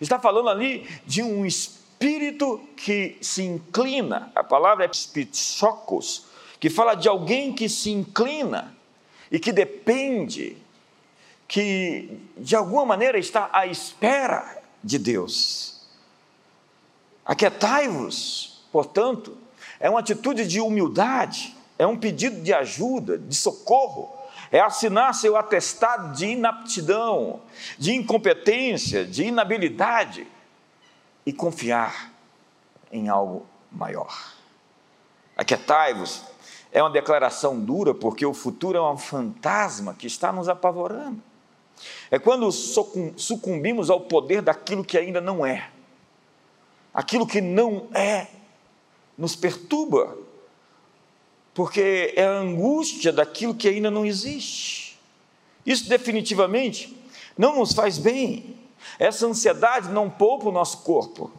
Está 0.00 0.20
falando 0.20 0.48
ali 0.48 0.88
de 1.04 1.20
um 1.20 1.44
espírito 1.44 1.82
que 2.76 3.16
se 3.20 3.42
inclina. 3.42 4.30
A 4.34 4.44
palavra 4.44 4.84
é 4.84 4.90
spitchokos, 4.92 6.26
que 6.60 6.68
fala 6.68 6.94
de 6.94 7.08
alguém 7.08 7.52
que 7.52 7.68
se 7.68 7.90
inclina 7.90 8.74
e 9.30 9.38
que 9.38 9.52
depende, 9.52 10.56
que 11.48 12.18
de 12.36 12.54
alguma 12.54 12.84
maneira 12.84 13.18
está 13.18 13.48
à 13.52 13.66
espera 13.66 14.62
de 14.82 14.98
Deus. 14.98 15.86
Aquietai-vos, 17.24 18.62
portanto, 18.70 19.36
é 19.80 19.88
uma 19.88 20.00
atitude 20.00 20.46
de 20.46 20.60
humildade, 20.60 21.56
é 21.78 21.86
um 21.86 21.96
pedido 21.96 22.42
de 22.42 22.52
ajuda, 22.52 23.16
de 23.16 23.34
socorro, 23.34 24.12
é 24.52 24.60
assinar 24.60 25.14
seu 25.14 25.36
atestado 25.36 26.14
de 26.14 26.26
inaptidão, 26.26 27.40
de 27.78 27.94
incompetência, 27.94 29.04
de 29.04 29.24
inabilidade 29.24 30.26
e 31.24 31.32
confiar 31.32 32.12
em 32.92 33.08
algo 33.08 33.46
maior. 33.70 34.34
Aquietai-vos 35.36 36.22
é 36.70 36.82
uma 36.82 36.90
declaração 36.90 37.58
dura 37.58 37.94
porque 37.94 38.24
o 38.24 38.34
futuro 38.34 38.78
é 38.78 38.82
um 38.82 38.96
fantasma 38.96 39.94
que 39.94 40.06
está 40.06 40.32
nos 40.32 40.48
apavorando. 40.48 41.22
É 42.10 42.18
quando 42.18 42.50
sucumbimos 42.52 43.90
ao 43.90 44.00
poder 44.02 44.42
daquilo 44.42 44.84
que 44.84 44.96
ainda 44.96 45.20
não 45.20 45.44
é 45.44 45.70
aquilo 46.94 47.26
que 47.26 47.40
não 47.40 47.88
é, 47.92 48.28
nos 49.18 49.34
perturba, 49.34 50.16
porque 51.52 52.14
é 52.16 52.24
a 52.24 52.38
angústia 52.38 53.12
daquilo 53.12 53.54
que 53.54 53.68
ainda 53.68 53.90
não 53.90 54.06
existe. 54.06 54.96
Isso 55.66 55.88
definitivamente 55.88 56.96
não 57.36 57.56
nos 57.58 57.72
faz 57.72 57.98
bem. 57.98 58.56
Essa 58.98 59.26
ansiedade 59.26 59.88
não 59.88 60.08
poupa 60.08 60.48
o 60.48 60.52
nosso 60.52 60.78
corpo. 60.78 61.30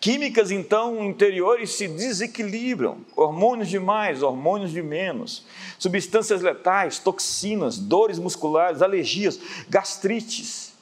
Químicas, 0.00 0.50
então, 0.50 1.02
interiores 1.04 1.72
se 1.72 1.88
desequilibram, 1.88 2.98
hormônios 3.16 3.68
de 3.68 3.78
mais, 3.78 4.22
hormônios 4.22 4.70
de 4.70 4.82
menos, 4.82 5.46
substâncias 5.78 6.42
letais, 6.42 6.98
toxinas, 6.98 7.78
dores 7.78 8.18
musculares, 8.18 8.82
alergias, 8.82 9.38
gastrites, 9.68 10.74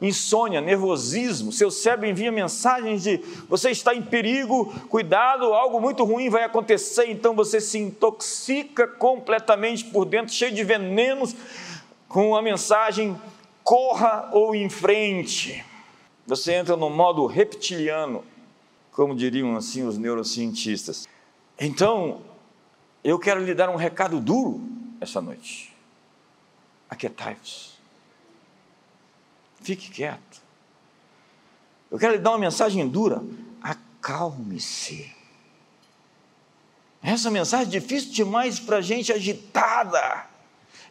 insônia, 0.00 0.60
nervosismo. 0.60 1.52
Seu 1.52 1.70
cérebro 1.70 2.06
envia 2.06 2.32
mensagens 2.32 3.02
de 3.02 3.18
você 3.48 3.70
está 3.70 3.94
em 3.94 4.02
perigo, 4.02 4.72
cuidado, 4.88 5.52
algo 5.52 5.80
muito 5.80 6.04
ruim 6.04 6.28
vai 6.28 6.44
acontecer. 6.44 7.10
Então 7.10 7.34
você 7.34 7.60
se 7.60 7.78
intoxica 7.78 8.86
completamente 8.86 9.84
por 9.84 10.04
dentro, 10.04 10.32
cheio 10.32 10.54
de 10.54 10.64
venenos, 10.64 11.34
com 12.08 12.34
a 12.34 12.42
mensagem 12.42 13.16
corra 13.62 14.30
ou 14.32 14.54
em 14.54 14.68
frente. 14.68 15.64
Você 16.26 16.52
entra 16.54 16.76
no 16.76 16.88
modo 16.88 17.26
reptiliano, 17.26 18.24
como 18.92 19.14
diriam 19.14 19.56
assim 19.56 19.82
os 19.84 19.98
neurocientistas. 19.98 21.08
Então, 21.58 22.22
eu 23.02 23.18
quero 23.18 23.44
lhe 23.44 23.54
dar 23.54 23.68
um 23.70 23.76
recado 23.76 24.20
duro 24.20 24.60
essa 25.00 25.20
noite. 25.20 25.74
Aquietai-vos. 26.88 27.78
Fique 29.60 29.90
quieto. 29.90 30.40
Eu 31.90 31.98
quero 31.98 32.14
lhe 32.14 32.18
dar 32.20 32.30
uma 32.30 32.38
mensagem 32.38 32.88
dura. 32.88 33.22
Acalme-se. 33.60 35.12
Essa 37.02 37.30
mensagem 37.30 37.66
é 37.66 37.80
difícil 37.80 38.12
demais 38.12 38.60
para 38.60 38.80
gente 38.80 39.12
agitada 39.12 40.29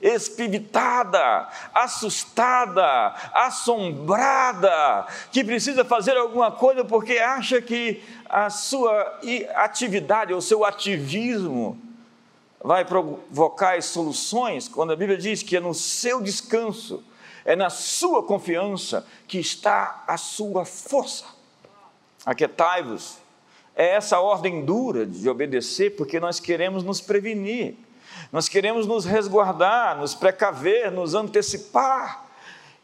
espivitada, 0.01 1.49
assustada, 1.73 3.13
assombrada, 3.33 5.05
que 5.31 5.43
precisa 5.43 5.83
fazer 5.83 6.15
alguma 6.15 6.51
coisa 6.51 6.85
porque 6.85 7.17
acha 7.17 7.61
que 7.61 8.01
a 8.27 8.49
sua 8.49 9.19
atividade, 9.55 10.33
o 10.33 10.41
seu 10.41 10.63
ativismo, 10.63 11.79
vai 12.61 12.83
provocar 12.83 13.77
as 13.77 13.85
soluções, 13.85 14.67
quando 14.67 14.91
a 14.91 14.95
Bíblia 14.95 15.17
diz 15.17 15.41
que 15.41 15.57
é 15.57 15.59
no 15.59 15.73
seu 15.73 16.21
descanso, 16.21 17.03
é 17.45 17.55
na 17.55 17.69
sua 17.69 18.21
confiança 18.23 19.07
que 19.27 19.39
está 19.39 20.03
a 20.07 20.17
sua 20.17 20.65
força. 20.65 21.25
Aquietai-vos, 22.25 23.17
é 23.75 23.95
essa 23.95 24.19
ordem 24.19 24.65
dura 24.65 25.05
de 25.05 25.27
obedecer, 25.29 25.95
porque 25.95 26.19
nós 26.19 26.39
queremos 26.39 26.83
nos 26.83 26.99
prevenir. 26.99 27.75
Nós 28.31 28.47
queremos 28.47 28.85
nos 28.85 29.05
resguardar, 29.05 29.97
nos 29.97 30.13
precaver, 30.13 30.91
nos 30.91 31.13
antecipar. 31.15 32.25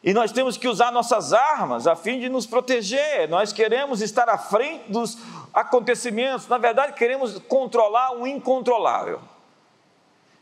E 0.04 0.14
nós 0.14 0.32
temos 0.32 0.56
que 0.56 0.68
usar 0.68 0.92
nossas 0.92 1.34
armas 1.34 1.88
a 1.88 1.96
fim 1.96 2.20
de 2.20 2.30
nos 2.30 2.46
proteger. 2.46 3.28
Nós 3.28 3.52
queremos 3.52 4.02
estar 4.02 4.30
à 4.30 4.38
frente 4.38 4.92
dos 4.92 5.18
acontecimentos. 5.54 6.48
Na 6.48 6.60
verdade, 6.60 6.94
queremos 6.94 7.40
controlar 7.40 8.16
o 8.16 8.28
incontrolável. 8.28 9.20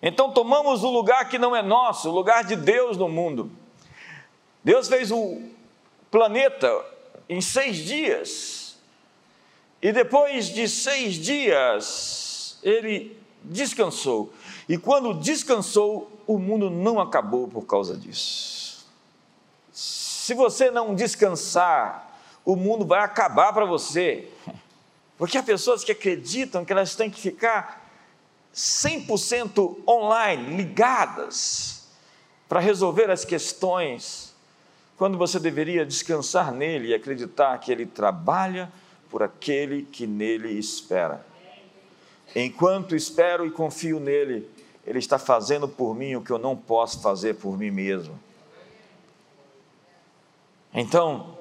Então, 0.01 0.31
tomamos 0.31 0.83
o 0.83 0.89
lugar 0.89 1.29
que 1.29 1.37
não 1.37 1.55
é 1.55 1.61
nosso, 1.61 2.09
o 2.09 2.13
lugar 2.13 2.43
de 2.43 2.57
Deus 2.57 2.97
no 2.97 3.07
mundo. 3.07 3.49
Deus 4.61 4.89
fez 4.89 5.11
o 5.11 5.41
planeta 6.11 6.69
em 7.29 7.39
seis 7.39 7.77
dias. 7.77 8.77
E 9.81 9.91
depois 9.93 10.47
de 10.47 10.67
seis 10.67 11.15
dias, 11.15 12.59
ele 12.63 13.17
descansou. 13.43 14.33
E 14.67 14.77
quando 14.77 15.13
descansou, 15.13 16.11
o 16.25 16.37
mundo 16.37 16.69
não 16.69 16.99
acabou 16.99 17.47
por 17.47 17.63
causa 17.63 17.97
disso. 17.97 18.85
Se 19.71 20.33
você 20.33 20.71
não 20.71 20.95
descansar, 20.95 22.19
o 22.45 22.55
mundo 22.55 22.85
vai 22.85 23.01
acabar 23.01 23.51
para 23.53 23.65
você. 23.65 24.29
Porque 25.17 25.37
há 25.37 25.43
pessoas 25.43 25.83
que 25.83 25.91
acreditam 25.91 26.65
que 26.65 26.71
elas 26.71 26.95
têm 26.95 27.09
que 27.09 27.19
ficar 27.19 27.83
100% 28.53 29.77
online, 29.87 30.55
ligadas, 30.55 31.87
para 32.47 32.59
resolver 32.59 33.09
as 33.09 33.25
questões, 33.25 34.33
quando 34.97 35.17
você 35.17 35.39
deveria 35.39 35.85
descansar 35.85 36.51
nele 36.51 36.89
e 36.89 36.93
acreditar 36.93 37.57
que 37.57 37.71
ele 37.71 37.85
trabalha 37.85 38.71
por 39.09 39.23
aquele 39.23 39.83
que 39.83 40.05
nele 40.05 40.57
espera. 40.57 41.25
Enquanto 42.35 42.95
espero 42.95 43.45
e 43.45 43.51
confio 43.51 43.99
nele, 43.99 44.49
ele 44.85 44.99
está 44.99 45.17
fazendo 45.17 45.67
por 45.67 45.95
mim 45.95 46.15
o 46.15 46.21
que 46.21 46.31
eu 46.31 46.37
não 46.37 46.55
posso 46.55 47.01
fazer 47.01 47.35
por 47.35 47.57
mim 47.57 47.71
mesmo. 47.71 48.19
Então, 50.73 51.37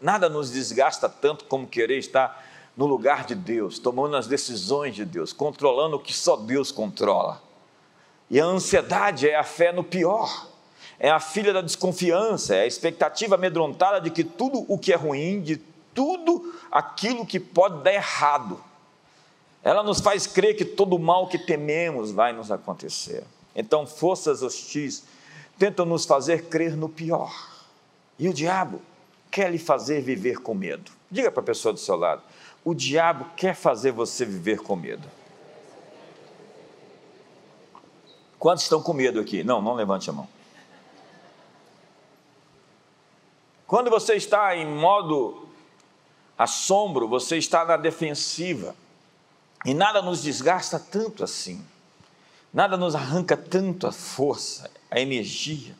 nada 0.00 0.28
nos 0.28 0.50
desgasta 0.50 1.08
tanto 1.08 1.44
como 1.44 1.66
querer 1.66 1.98
estar 1.98 2.44
no 2.76 2.86
lugar 2.86 3.24
de 3.24 3.34
Deus, 3.34 3.78
tomando 3.78 4.16
as 4.16 4.26
decisões 4.26 4.94
de 4.94 5.04
Deus, 5.04 5.32
controlando 5.32 5.96
o 5.96 6.00
que 6.00 6.12
só 6.12 6.36
Deus 6.36 6.72
controla. 6.72 7.40
E 8.28 8.40
a 8.40 8.44
ansiedade 8.44 9.28
é 9.28 9.36
a 9.36 9.44
fé 9.44 9.72
no 9.72 9.84
pior, 9.84 10.48
é 10.98 11.10
a 11.10 11.20
filha 11.20 11.52
da 11.52 11.60
desconfiança, 11.60 12.54
é 12.54 12.62
a 12.62 12.66
expectativa 12.66 13.36
amedrontada 13.36 14.00
de 14.00 14.10
que 14.10 14.24
tudo 14.24 14.64
o 14.68 14.76
que 14.76 14.92
é 14.92 14.96
ruim, 14.96 15.40
de 15.40 15.56
tudo 15.94 16.52
aquilo 16.70 17.24
que 17.24 17.38
pode 17.38 17.82
dar 17.82 17.94
errado, 17.94 18.60
ela 19.64 19.82
nos 19.82 19.98
faz 19.98 20.26
crer 20.26 20.54
que 20.54 20.64
todo 20.64 20.94
o 20.94 20.98
mal 20.98 21.26
que 21.26 21.38
tememos 21.38 22.12
vai 22.12 22.34
nos 22.34 22.52
acontecer. 22.52 23.24
Então, 23.56 23.86
forças 23.86 24.42
hostis 24.42 25.04
tentam 25.58 25.86
nos 25.86 26.04
fazer 26.04 26.48
crer 26.50 26.76
no 26.76 26.86
pior. 26.86 27.32
E 28.18 28.28
o 28.28 28.34
diabo 28.34 28.82
quer 29.30 29.50
lhe 29.50 29.58
fazer 29.58 30.02
viver 30.02 30.40
com 30.40 30.52
medo. 30.54 30.92
Diga 31.10 31.30
para 31.30 31.40
a 31.40 31.46
pessoa 31.46 31.72
do 31.72 31.80
seu 31.80 31.96
lado: 31.96 32.22
o 32.62 32.74
diabo 32.74 33.26
quer 33.36 33.54
fazer 33.54 33.90
você 33.90 34.26
viver 34.26 34.58
com 34.58 34.76
medo. 34.76 35.08
Quantos 38.38 38.64
estão 38.64 38.82
com 38.82 38.92
medo 38.92 39.18
aqui? 39.18 39.42
Não, 39.42 39.62
não 39.62 39.72
levante 39.72 40.10
a 40.10 40.12
mão. 40.12 40.28
Quando 43.66 43.88
você 43.88 44.14
está 44.14 44.54
em 44.54 44.66
modo 44.66 45.48
assombro, 46.36 47.08
você 47.08 47.38
está 47.38 47.64
na 47.64 47.78
defensiva. 47.78 48.76
E 49.64 49.72
nada 49.72 50.02
nos 50.02 50.22
desgasta 50.22 50.78
tanto 50.78 51.24
assim, 51.24 51.64
nada 52.52 52.76
nos 52.76 52.94
arranca 52.94 53.36
tanto 53.36 53.86
a 53.86 53.92
força, 53.92 54.70
a 54.90 55.00
energia, 55.00 55.74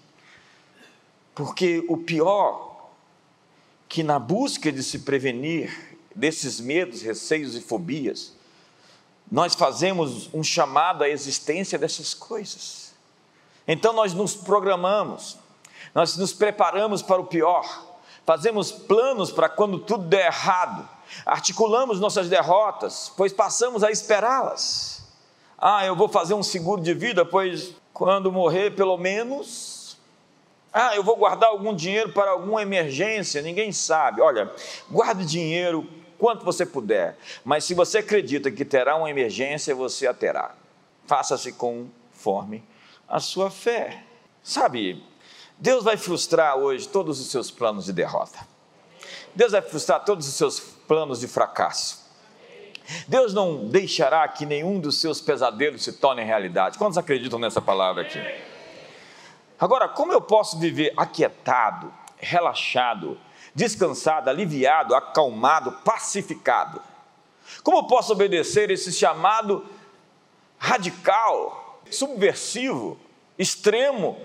porque 1.34 1.84
o 1.88 1.98
pior, 1.98 2.88
que 3.88 4.02
na 4.02 4.18
busca 4.18 4.72
de 4.72 4.82
se 4.82 5.00
prevenir 5.00 5.98
desses 6.14 6.60
medos, 6.60 7.02
receios 7.02 7.54
e 7.54 7.60
fobias, 7.60 8.32
nós 9.30 9.54
fazemos 9.54 10.30
um 10.32 10.42
chamado 10.42 11.04
à 11.04 11.08
existência 11.08 11.78
dessas 11.78 12.14
coisas. 12.14 12.94
Então 13.66 13.92
nós 13.92 14.14
nos 14.14 14.34
programamos, 14.34 15.38
nós 15.94 16.16
nos 16.16 16.32
preparamos 16.32 17.02
para 17.02 17.20
o 17.20 17.26
pior, 17.26 17.98
fazemos 18.24 18.72
planos 18.72 19.30
para 19.30 19.48
quando 19.48 19.78
tudo 19.78 20.04
der 20.04 20.26
errado, 20.26 20.88
articulamos 21.24 22.00
nossas 22.00 22.28
derrotas, 22.28 23.12
pois 23.16 23.32
passamos 23.32 23.82
a 23.82 23.90
esperá-las. 23.90 25.04
Ah, 25.58 25.84
eu 25.86 25.96
vou 25.96 26.08
fazer 26.08 26.34
um 26.34 26.42
seguro 26.42 26.82
de 26.82 26.92
vida, 26.92 27.24
pois 27.24 27.74
quando 27.92 28.30
morrer, 28.30 28.74
pelo 28.74 28.98
menos. 28.98 29.96
Ah, 30.72 30.94
eu 30.96 31.04
vou 31.04 31.16
guardar 31.16 31.50
algum 31.50 31.74
dinheiro 31.74 32.12
para 32.12 32.32
alguma 32.32 32.60
emergência, 32.60 33.40
ninguém 33.40 33.70
sabe. 33.70 34.20
Olha, 34.20 34.50
guarde 34.90 35.24
dinheiro 35.24 35.88
quanto 36.18 36.44
você 36.44 36.66
puder, 36.66 37.16
mas 37.44 37.64
se 37.64 37.74
você 37.74 37.98
acredita 37.98 38.50
que 38.50 38.64
terá 38.64 38.96
uma 38.96 39.08
emergência, 39.08 39.74
você 39.74 40.06
a 40.06 40.14
terá. 40.14 40.54
Faça-se 41.06 41.52
conforme 41.52 42.64
a 43.08 43.20
sua 43.20 43.50
fé. 43.50 44.02
Sabe, 44.42 45.02
Deus 45.58 45.84
vai 45.84 45.96
frustrar 45.96 46.56
hoje 46.56 46.88
todos 46.88 47.20
os 47.20 47.30
seus 47.30 47.50
planos 47.50 47.84
de 47.84 47.92
derrota. 47.92 48.38
Deus 49.34 49.52
vai 49.52 49.62
frustrar 49.62 50.04
todos 50.04 50.26
os 50.26 50.34
seus 50.34 50.73
planos 50.86 51.20
de 51.20 51.28
fracasso. 51.28 52.04
Deus 53.08 53.32
não 53.32 53.68
deixará 53.68 54.26
que 54.28 54.44
nenhum 54.44 54.78
dos 54.78 55.00
seus 55.00 55.20
pesadelos 55.20 55.82
se 55.82 55.94
torne 55.94 56.22
realidade. 56.22 56.76
Quantos 56.76 56.98
acreditam 56.98 57.38
nessa 57.38 57.62
palavra 57.62 58.02
aqui? 58.02 58.20
Agora, 59.58 59.88
como 59.88 60.12
eu 60.12 60.20
posso 60.20 60.58
viver 60.58 60.92
aquietado, 60.96 61.92
relaxado, 62.16 63.18
descansado, 63.54 64.28
aliviado, 64.28 64.94
acalmado, 64.94 65.72
pacificado? 65.84 66.82
Como 67.62 67.78
eu 67.78 67.84
posso 67.84 68.12
obedecer 68.12 68.70
esse 68.70 68.92
chamado 68.92 69.64
radical, 70.58 71.80
subversivo, 71.90 72.98
extremo 73.38 74.18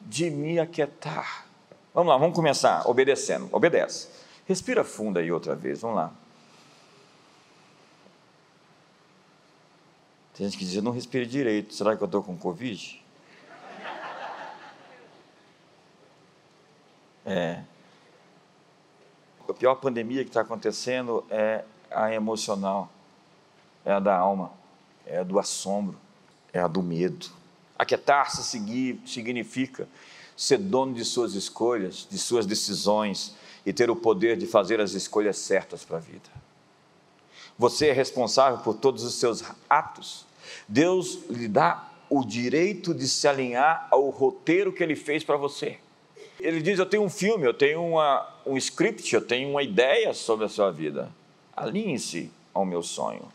de 0.00 0.30
me 0.30 0.58
aquietar? 0.58 1.46
Vamos 1.94 2.12
lá, 2.12 2.18
vamos 2.18 2.34
começar 2.34 2.82
obedecendo. 2.88 3.48
Obedece. 3.52 4.15
Respira 4.46 4.84
fundo 4.84 5.18
aí 5.18 5.32
outra 5.32 5.56
vez, 5.56 5.80
vamos 5.80 5.96
lá. 5.96 6.12
Tem 10.34 10.46
gente 10.46 10.58
que 10.58 10.64
diz, 10.64 10.74
eu 10.74 10.82
não 10.82 10.92
respiro 10.92 11.26
direito, 11.26 11.74
será 11.74 11.96
que 11.96 12.02
eu 12.02 12.06
estou 12.06 12.22
com 12.22 12.36
Covid? 12.36 13.02
É. 17.24 17.64
pior 19.58 19.74
pandemia 19.76 20.22
que 20.22 20.30
está 20.30 20.42
acontecendo 20.42 21.24
é 21.28 21.64
a 21.90 22.12
emocional, 22.12 22.88
é 23.84 23.92
a 23.92 23.98
da 23.98 24.16
alma, 24.16 24.52
é 25.04 25.18
a 25.18 25.22
do 25.24 25.38
assombro, 25.38 25.98
é 26.52 26.60
a 26.60 26.68
do 26.68 26.82
medo. 26.82 27.26
Aquietar-se 27.76 28.44
significa 29.06 29.88
ser 30.36 30.58
dono 30.58 30.94
de 30.94 31.04
suas 31.04 31.34
escolhas, 31.34 32.06
de 32.08 32.18
suas 32.18 32.46
decisões 32.46 33.34
e 33.66 33.72
ter 33.72 33.90
o 33.90 33.96
poder 33.96 34.36
de 34.36 34.46
fazer 34.46 34.80
as 34.80 34.92
escolhas 34.92 35.36
certas 35.36 35.84
para 35.84 35.96
a 35.96 36.00
vida. 36.00 36.30
Você 37.58 37.88
é 37.88 37.92
responsável 37.92 38.60
por 38.60 38.74
todos 38.74 39.02
os 39.02 39.14
seus 39.14 39.42
atos. 39.68 40.24
Deus 40.68 41.18
lhe 41.28 41.48
dá 41.48 41.90
o 42.08 42.24
direito 42.24 42.94
de 42.94 43.08
se 43.08 43.26
alinhar 43.26 43.88
ao 43.90 44.08
roteiro 44.10 44.72
que 44.72 44.84
ele 44.84 44.94
fez 44.94 45.24
para 45.24 45.36
você. 45.36 45.78
Ele 46.38 46.62
diz: 46.62 46.78
Eu 46.78 46.86
tenho 46.86 47.02
um 47.02 47.10
filme, 47.10 47.44
eu 47.44 47.54
tenho 47.54 47.84
uma, 47.84 48.28
um 48.46 48.56
script, 48.56 49.12
eu 49.12 49.20
tenho 49.20 49.50
uma 49.50 49.62
ideia 49.62 50.14
sobre 50.14 50.44
a 50.44 50.48
sua 50.48 50.70
vida. 50.70 51.10
Alinhe-se 51.56 52.30
ao 52.54 52.64
meu 52.64 52.82
sonho. 52.82 53.26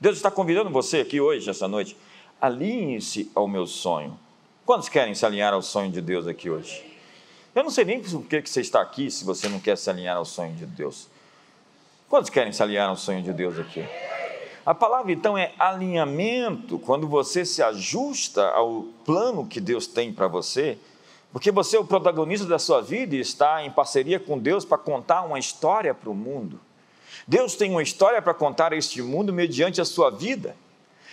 Deus 0.00 0.16
está 0.16 0.30
convidando 0.30 0.70
você 0.70 0.98
aqui 0.98 1.20
hoje, 1.20 1.48
essa 1.48 1.68
noite. 1.68 1.96
Alinhe-se 2.40 3.30
ao 3.34 3.46
meu 3.46 3.66
sonho. 3.66 4.18
Quantos 4.66 4.88
querem 4.88 5.14
se 5.14 5.24
alinhar 5.24 5.52
ao 5.52 5.62
sonho 5.62 5.92
de 5.92 6.00
Deus 6.00 6.26
aqui 6.26 6.50
hoje? 6.50 6.93
Eu 7.54 7.62
não 7.62 7.70
sei 7.70 7.84
nem 7.84 8.00
por 8.00 8.24
que 8.24 8.42
você 8.44 8.60
está 8.60 8.80
aqui 8.80 9.08
se 9.08 9.24
você 9.24 9.48
não 9.48 9.60
quer 9.60 9.78
se 9.78 9.88
alinhar 9.88 10.16
ao 10.16 10.24
sonho 10.24 10.54
de 10.54 10.66
Deus. 10.66 11.06
Quantos 12.08 12.28
querem 12.28 12.52
se 12.52 12.60
alinhar 12.60 12.88
ao 12.88 12.96
sonho 12.96 13.22
de 13.22 13.32
Deus 13.32 13.58
aqui? 13.60 13.86
A 14.66 14.74
palavra 14.74 15.12
então 15.12 15.38
é 15.38 15.52
alinhamento, 15.56 16.80
quando 16.80 17.06
você 17.06 17.44
se 17.44 17.62
ajusta 17.62 18.48
ao 18.48 18.86
plano 19.04 19.46
que 19.46 19.60
Deus 19.60 19.86
tem 19.86 20.12
para 20.12 20.26
você, 20.26 20.78
porque 21.32 21.52
você 21.52 21.76
é 21.76 21.80
o 21.80 21.84
protagonista 21.84 22.44
da 22.44 22.58
sua 22.58 22.80
vida 22.80 23.14
e 23.14 23.20
está 23.20 23.62
em 23.62 23.70
parceria 23.70 24.18
com 24.18 24.36
Deus 24.36 24.64
para 24.64 24.78
contar 24.78 25.22
uma 25.22 25.38
história 25.38 25.94
para 25.94 26.10
o 26.10 26.14
mundo. 26.14 26.58
Deus 27.26 27.54
tem 27.54 27.70
uma 27.70 27.82
história 27.82 28.20
para 28.20 28.34
contar 28.34 28.72
a 28.72 28.76
este 28.76 29.00
mundo 29.00 29.32
mediante 29.32 29.80
a 29.80 29.84
sua 29.84 30.10
vida. 30.10 30.56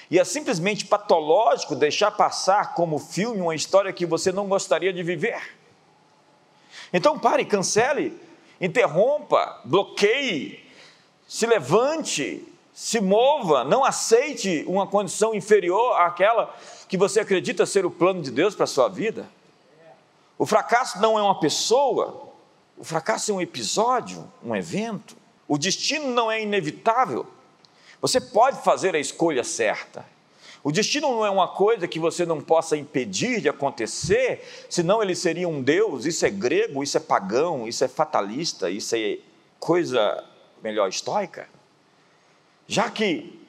E 0.10 0.18
é 0.18 0.24
simplesmente 0.24 0.86
patológico 0.86 1.76
deixar 1.76 2.12
passar 2.12 2.74
como 2.74 2.98
filme 2.98 3.42
uma 3.42 3.56
história 3.56 3.94
que 3.94 4.08
você 4.08 4.32
não 4.32 4.48
gostaria 4.48 4.92
de 4.92 5.04
viver. 5.04 5.61
Então 6.92 7.18
pare, 7.18 7.46
cancele, 7.46 8.18
interrompa, 8.60 9.62
bloqueie, 9.66 10.64
se 11.28 11.46
levante, 11.46 12.46
se 12.74 13.00
mova, 13.00 13.64
não 13.64 13.84
aceite 13.84 14.64
uma 14.68 14.88
condição 14.88 15.34
inferior 15.34 16.00
àquela 16.00 16.56
que 16.88 16.98
você 16.98 17.20
acredita 17.20 17.66
ser 17.66 17.86
o 17.86 17.92
plano 17.92 18.22
de 18.22 18.32
Deus 18.32 18.56
para 18.56 18.66
a 18.66 18.68
sua 18.68 18.88
vida. 18.88 19.30
O 20.38 20.46
fracasso 20.46 21.00
não 21.00 21.18
é 21.18 21.22
uma 21.22 21.40
pessoa, 21.40 22.30
o 22.78 22.84
fracasso 22.84 23.32
é 23.32 23.34
um 23.36 23.42
episódio, 23.42 24.28
um 24.44 24.56
evento. 24.56 25.16
O 25.48 25.58
destino 25.58 26.08
não 26.08 26.32
é 26.32 26.42
inevitável. 26.42 27.28
Você 28.02 28.20
pode 28.20 28.64
fazer 28.64 28.96
a 28.96 29.00
escolha 29.00 29.44
certa. 29.44 30.04
O 30.64 30.72
destino 30.72 31.10
não 31.10 31.26
é 31.26 31.30
uma 31.30 31.48
coisa 31.48 31.88
que 31.88 32.00
você 32.00 32.26
não 32.26 32.40
possa 32.40 32.78
impedir 32.78 33.42
de 33.42 33.50
acontecer, 33.50 34.44
senão 34.70 35.02
ele 35.02 35.16
seria 35.16 35.50
um 35.50 35.62
Deus. 35.62 36.06
Isso 36.06 36.26
é 36.26 36.30
grego, 36.30 36.84
isso 36.84 36.98
é 36.98 37.00
pagão, 37.00 37.68
isso 37.68 37.84
é 37.84 37.88
fatalista, 37.88 38.70
isso 38.70 38.96
é 38.96 39.18
coisa 39.60 40.24
melhor 40.62 40.88
estoica. 40.88 41.50
Já 42.68 42.90
que 42.92 43.41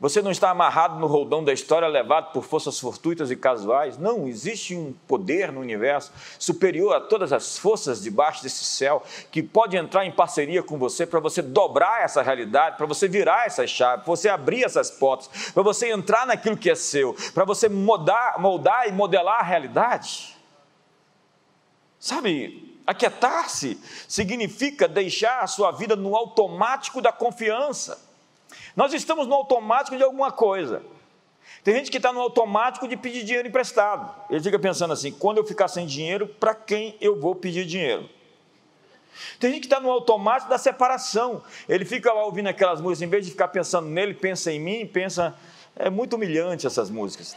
você 0.00 0.22
não 0.22 0.30
está 0.30 0.48
amarrado 0.48 0.98
no 0.98 1.06
roldão 1.06 1.44
da 1.44 1.52
história, 1.52 1.86
levado 1.86 2.32
por 2.32 2.42
forças 2.42 2.80
fortuitas 2.80 3.30
e 3.30 3.36
casuais. 3.36 3.98
Não, 3.98 4.26
existe 4.26 4.74
um 4.74 4.94
poder 5.06 5.52
no 5.52 5.60
universo 5.60 6.10
superior 6.38 6.94
a 6.94 7.00
todas 7.00 7.34
as 7.34 7.58
forças 7.58 8.02
debaixo 8.02 8.42
desse 8.42 8.64
céu, 8.64 9.02
que 9.30 9.42
pode 9.42 9.76
entrar 9.76 10.06
em 10.06 10.10
parceria 10.10 10.62
com 10.62 10.78
você 10.78 11.04
para 11.04 11.20
você 11.20 11.42
dobrar 11.42 12.02
essa 12.02 12.22
realidade, 12.22 12.78
para 12.78 12.86
você 12.86 13.06
virar 13.06 13.44
essa 13.44 13.66
chave, 13.66 14.02
para 14.02 14.10
você 14.10 14.30
abrir 14.30 14.64
essas 14.64 14.90
portas, 14.90 15.52
para 15.52 15.62
você 15.62 15.92
entrar 15.92 16.26
naquilo 16.26 16.56
que 16.56 16.70
é 16.70 16.74
seu, 16.74 17.14
para 17.34 17.44
você 17.44 17.68
moldar, 17.68 18.40
moldar 18.40 18.88
e 18.88 18.92
modelar 18.92 19.40
a 19.40 19.44
realidade. 19.44 20.34
Sabe, 21.98 22.80
aquietar-se 22.86 23.78
significa 24.08 24.88
deixar 24.88 25.40
a 25.40 25.46
sua 25.46 25.70
vida 25.70 25.94
no 25.94 26.16
automático 26.16 27.02
da 27.02 27.12
confiança. 27.12 28.09
Nós 28.76 28.92
estamos 28.92 29.26
no 29.26 29.34
automático 29.34 29.96
de 29.96 30.02
alguma 30.02 30.30
coisa. 30.30 30.82
Tem 31.62 31.74
gente 31.74 31.90
que 31.90 31.96
está 31.96 32.12
no 32.12 32.20
automático 32.20 32.86
de 32.88 32.96
pedir 32.96 33.24
dinheiro 33.24 33.48
emprestado. 33.48 34.14
Ele 34.30 34.42
fica 34.42 34.58
pensando 34.58 34.92
assim: 34.92 35.12
quando 35.12 35.38
eu 35.38 35.44
ficar 35.44 35.68
sem 35.68 35.86
dinheiro, 35.86 36.26
para 36.26 36.54
quem 36.54 36.96
eu 37.00 37.18
vou 37.18 37.34
pedir 37.34 37.66
dinheiro? 37.66 38.08
Tem 39.38 39.52
gente 39.52 39.60
que 39.62 39.66
está 39.66 39.80
no 39.80 39.90
automático 39.90 40.48
da 40.48 40.58
separação. 40.58 41.42
Ele 41.68 41.84
fica 41.84 42.12
lá 42.12 42.24
ouvindo 42.24 42.48
aquelas 42.48 42.80
músicas, 42.80 43.02
em 43.02 43.10
vez 43.10 43.24
de 43.24 43.32
ficar 43.32 43.48
pensando 43.48 43.88
nele, 43.88 44.14
pensa 44.14 44.52
em 44.52 44.60
mim, 44.60 44.86
pensa. 44.86 45.34
É 45.76 45.88
muito 45.88 46.16
humilhante 46.16 46.66
essas 46.66 46.90
músicas. 46.90 47.36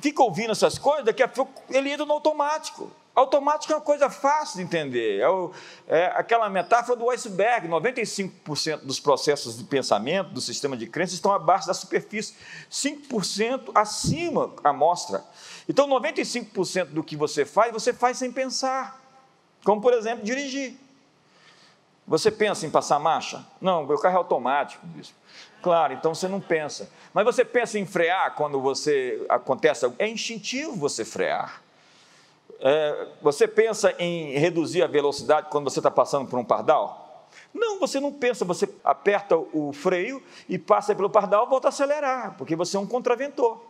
Fica 0.00 0.22
ouvindo 0.22 0.52
essas 0.52 0.78
coisas, 0.78 1.04
daqui 1.04 1.22
a 1.22 1.28
pouco 1.28 1.62
ele 1.70 1.90
entra 1.90 2.06
no 2.06 2.12
automático. 2.12 2.90
Automático 3.14 3.70
é 3.72 3.76
uma 3.76 3.82
coisa 3.82 4.08
fácil 4.08 4.56
de 4.56 4.62
entender. 4.62 5.20
É, 5.20 5.28
o, 5.28 5.52
é 5.86 6.06
aquela 6.14 6.48
metáfora 6.48 6.96
do 6.96 7.10
iceberg: 7.10 7.68
95% 7.68 8.78
dos 8.78 8.98
processos 8.98 9.58
de 9.58 9.64
pensamento 9.64 10.30
do 10.30 10.40
sistema 10.40 10.76
de 10.76 10.86
crenças 10.86 11.14
estão 11.14 11.32
abaixo 11.32 11.66
da 11.66 11.74
superfície, 11.74 12.34
5% 12.70 13.70
acima 13.74 14.50
a 14.64 14.72
mostra. 14.72 15.22
Então, 15.68 15.86
95% 15.88 16.86
do 16.86 17.04
que 17.04 17.14
você 17.14 17.44
faz, 17.44 17.70
você 17.72 17.92
faz 17.92 18.16
sem 18.16 18.32
pensar. 18.32 18.98
Como, 19.62 19.80
por 19.80 19.92
exemplo, 19.92 20.24
dirigir. 20.24 20.76
Você 22.06 22.30
pensa 22.30 22.66
em 22.66 22.70
passar 22.70 22.98
marcha? 22.98 23.44
Não, 23.60 23.86
meu 23.86 23.98
carro 23.98 24.14
é 24.14 24.18
automático. 24.18 24.84
Claro, 25.62 25.92
então 25.92 26.12
você 26.12 26.26
não 26.26 26.40
pensa. 26.40 26.90
Mas 27.14 27.24
você 27.24 27.44
pensa 27.44 27.78
em 27.78 27.86
frear 27.86 28.34
quando 28.34 28.60
você 28.60 29.24
acontece? 29.28 29.90
É 29.96 30.08
instintivo 30.08 30.74
você 30.74 31.04
frear. 31.04 31.62
É, 32.58 33.06
você 33.22 33.46
pensa 33.46 33.94
em 33.98 34.32
reduzir 34.38 34.82
a 34.82 34.88
velocidade 34.88 35.48
quando 35.50 35.70
você 35.70 35.78
está 35.78 35.90
passando 35.90 36.28
por 36.28 36.38
um 36.38 36.44
pardal? 36.44 37.28
Não, 37.54 37.78
você 37.78 38.00
não 38.00 38.12
pensa, 38.12 38.44
você 38.44 38.68
aperta 38.84 39.36
o 39.36 39.72
freio 39.72 40.22
e 40.48 40.58
passa 40.58 40.94
pelo 40.94 41.08
pardal, 41.08 41.48
volta 41.48 41.68
a 41.68 41.70
acelerar, 41.70 42.34
porque 42.36 42.56
você 42.56 42.76
é 42.76 42.80
um 42.80 42.86
contraventor. 42.86 43.60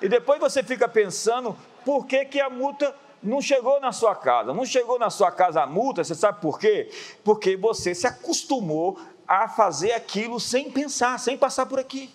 E 0.00 0.08
depois 0.08 0.38
você 0.38 0.62
fica 0.62 0.88
pensando 0.88 1.56
por 1.84 2.06
que, 2.06 2.24
que 2.26 2.40
a 2.40 2.48
multa 2.48 2.94
não 3.24 3.40
chegou 3.40 3.80
na 3.80 3.90
sua 3.90 4.14
casa. 4.14 4.52
Não 4.52 4.66
chegou 4.66 4.98
na 4.98 5.10
sua 5.10 5.32
casa 5.32 5.62
a 5.62 5.66
multa, 5.66 6.04
você 6.04 6.14
sabe 6.14 6.40
por 6.40 6.58
quê? 6.58 6.90
Porque 7.24 7.56
você 7.56 7.94
se 7.94 8.06
acostumou 8.06 8.98
a 9.26 9.48
fazer 9.48 9.92
aquilo 9.92 10.38
sem 10.38 10.70
pensar, 10.70 11.18
sem 11.18 11.36
passar 11.36 11.66
por 11.66 11.78
aqui. 11.78 12.12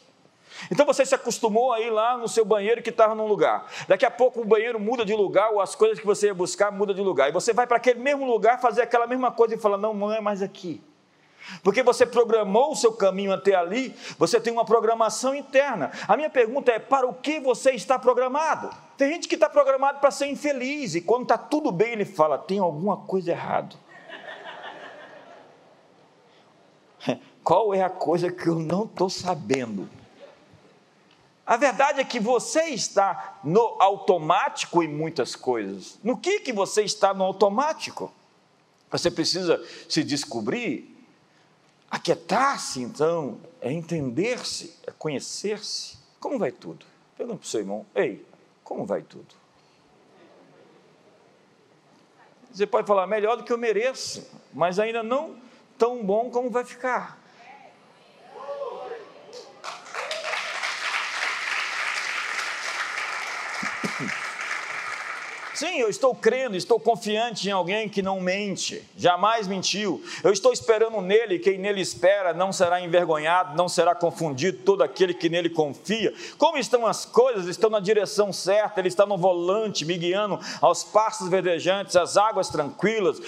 Então 0.71 0.85
você 0.85 1.05
se 1.05 1.15
acostumou 1.15 1.71
a 1.71 1.79
ir 1.79 1.89
lá 1.89 2.17
no 2.17 2.27
seu 2.27 2.43
banheiro 2.43 2.81
que 2.81 2.89
estava 2.89 3.15
num 3.15 3.27
lugar. 3.27 3.65
Daqui 3.87 4.05
a 4.05 4.11
pouco 4.11 4.41
o 4.41 4.45
banheiro 4.45 4.79
muda 4.79 5.05
de 5.05 5.13
lugar, 5.13 5.51
ou 5.51 5.61
as 5.61 5.75
coisas 5.75 5.99
que 5.99 6.05
você 6.05 6.27
ia 6.27 6.33
buscar 6.33 6.71
mudam 6.71 6.95
de 6.95 7.01
lugar. 7.01 7.29
E 7.29 7.31
você 7.31 7.53
vai 7.53 7.65
para 7.65 7.77
aquele 7.77 7.99
mesmo 7.99 8.25
lugar 8.25 8.59
fazer 8.59 8.81
aquela 8.81 9.07
mesma 9.07 9.31
coisa 9.31 9.55
e 9.55 9.57
fala: 9.57 9.77
não, 9.77 9.93
não 9.93 10.11
é 10.11 10.19
mais 10.19 10.41
aqui. 10.41 10.81
Porque 11.63 11.81
você 11.81 12.05
programou 12.05 12.71
o 12.71 12.75
seu 12.75 12.91
caminho 12.91 13.33
até 13.33 13.55
ali, 13.55 13.95
você 14.17 14.39
tem 14.39 14.51
uma 14.51 14.65
programação 14.65 15.33
interna. 15.33 15.91
A 16.07 16.15
minha 16.17 16.29
pergunta 16.29 16.71
é: 16.71 16.79
para 16.79 17.07
o 17.07 17.13
que 17.13 17.39
você 17.39 17.71
está 17.71 17.97
programado? 17.97 18.69
Tem 18.97 19.13
gente 19.13 19.27
que 19.27 19.35
está 19.35 19.49
programado 19.49 19.99
para 19.99 20.11
ser 20.11 20.27
infeliz, 20.27 20.95
e 20.95 21.01
quando 21.01 21.23
está 21.23 21.37
tudo 21.37 21.71
bem, 21.71 21.93
ele 21.93 22.05
fala: 22.05 22.37
tem 22.37 22.59
alguma 22.59 22.97
coisa 22.97 23.31
errada. 23.31 23.75
Qual 27.43 27.73
é 27.73 27.81
a 27.81 27.89
coisa 27.89 28.31
que 28.31 28.47
eu 28.47 28.59
não 28.59 28.83
estou 28.83 29.09
sabendo? 29.09 29.89
A 31.45 31.57
verdade 31.57 31.99
é 31.99 32.03
que 32.03 32.19
você 32.19 32.65
está 32.65 33.39
no 33.43 33.75
automático 33.79 34.83
em 34.83 34.87
muitas 34.87 35.35
coisas. 35.35 35.97
No 36.03 36.15
que, 36.15 36.41
que 36.41 36.53
você 36.53 36.83
está 36.83 37.11
no 37.11 37.23
automático? 37.23 38.13
Você 38.91 39.09
precisa 39.09 39.63
se 39.87 40.03
descobrir, 40.03 40.95
aquietar-se 41.89 42.81
então, 42.81 43.39
é 43.61 43.71
entender-se, 43.71 44.75
é 44.85 44.91
conhecer-se. 44.91 45.97
Como 46.19 46.37
vai 46.37 46.51
tudo? 46.51 46.85
Pergunta 47.17 47.39
para 47.39 47.45
o 47.45 47.49
seu 47.49 47.61
irmão, 47.61 47.85
ei, 47.95 48.25
como 48.63 48.85
vai 48.85 49.01
tudo? 49.01 49.35
Você 52.51 52.65
pode 52.67 52.87
falar, 52.87 53.07
melhor 53.07 53.37
do 53.37 53.43
que 53.43 53.51
eu 53.51 53.57
mereço, 53.57 54.27
mas 54.53 54.79
ainda 54.79 55.03
não 55.03 55.35
tão 55.77 56.03
bom 56.03 56.29
como 56.29 56.49
vai 56.49 56.63
ficar. 56.63 57.18
Sim, 65.59 65.77
eu 65.79 65.89
estou 65.89 66.15
crendo, 66.15 66.55
estou 66.55 66.79
confiante 66.79 67.49
em 67.49 67.51
alguém 67.51 67.89
que 67.89 68.01
não 68.01 68.21
mente, 68.21 68.81
jamais 68.95 69.45
mentiu. 69.45 70.01
Eu 70.23 70.31
estou 70.31 70.53
esperando 70.53 71.01
nele, 71.01 71.37
quem 71.37 71.57
nele 71.57 71.81
espera 71.81 72.33
não 72.33 72.53
será 72.53 72.79
envergonhado, 72.79 73.57
não 73.57 73.67
será 73.67 73.93
confundido 73.93 74.59
todo 74.59 74.83
aquele 74.83 75.13
que 75.13 75.27
nele 75.27 75.49
confia. 75.49 76.13
Como 76.37 76.57
estão 76.57 76.87
as 76.87 77.03
coisas? 77.03 77.45
Estão 77.45 77.69
na 77.69 77.81
direção 77.81 78.31
certa, 78.31 78.79
ele 78.79 78.87
está 78.87 79.05
no 79.05 79.17
volante, 79.17 79.83
me 79.83 79.97
guiando 79.97 80.39
aos 80.61 80.85
passos 80.85 81.27
verdejantes, 81.27 81.97
às 81.97 82.15
águas 82.15 82.47
tranquilas 82.47 83.19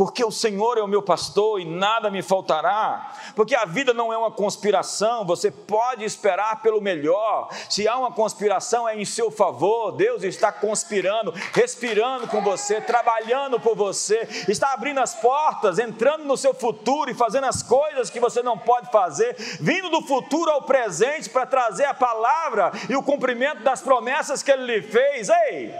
porque 0.00 0.24
o 0.24 0.30
Senhor 0.30 0.78
é 0.78 0.80
o 0.80 0.88
meu 0.88 1.02
pastor 1.02 1.60
e 1.60 1.66
nada 1.66 2.10
me 2.10 2.22
faltará, 2.22 3.12
porque 3.36 3.54
a 3.54 3.66
vida 3.66 3.92
não 3.92 4.10
é 4.10 4.16
uma 4.16 4.30
conspiração, 4.30 5.26
você 5.26 5.50
pode 5.50 6.06
esperar 6.06 6.62
pelo 6.62 6.80
melhor, 6.80 7.50
se 7.68 7.86
há 7.86 7.98
uma 7.98 8.10
conspiração 8.10 8.88
é 8.88 8.98
em 8.98 9.04
seu 9.04 9.30
favor, 9.30 9.92
Deus 9.92 10.22
está 10.22 10.50
conspirando, 10.50 11.34
respirando 11.52 12.26
com 12.28 12.40
você, 12.40 12.80
trabalhando 12.80 13.60
por 13.60 13.76
você, 13.76 14.26
está 14.48 14.72
abrindo 14.72 15.00
as 15.00 15.14
portas, 15.14 15.78
entrando 15.78 16.24
no 16.24 16.34
seu 16.34 16.54
futuro 16.54 17.10
e 17.10 17.14
fazendo 17.14 17.44
as 17.44 17.62
coisas 17.62 18.08
que 18.08 18.18
você 18.18 18.42
não 18.42 18.56
pode 18.56 18.90
fazer, 18.90 19.36
vindo 19.60 19.90
do 19.90 20.00
futuro 20.00 20.50
ao 20.50 20.62
presente 20.62 21.28
para 21.28 21.44
trazer 21.44 21.84
a 21.84 21.92
palavra 21.92 22.72
e 22.88 22.96
o 22.96 23.02
cumprimento 23.02 23.62
das 23.62 23.82
promessas 23.82 24.42
que 24.42 24.50
Ele 24.50 24.64
lhe 24.64 24.80
fez, 24.80 25.28
ei! 25.28 25.74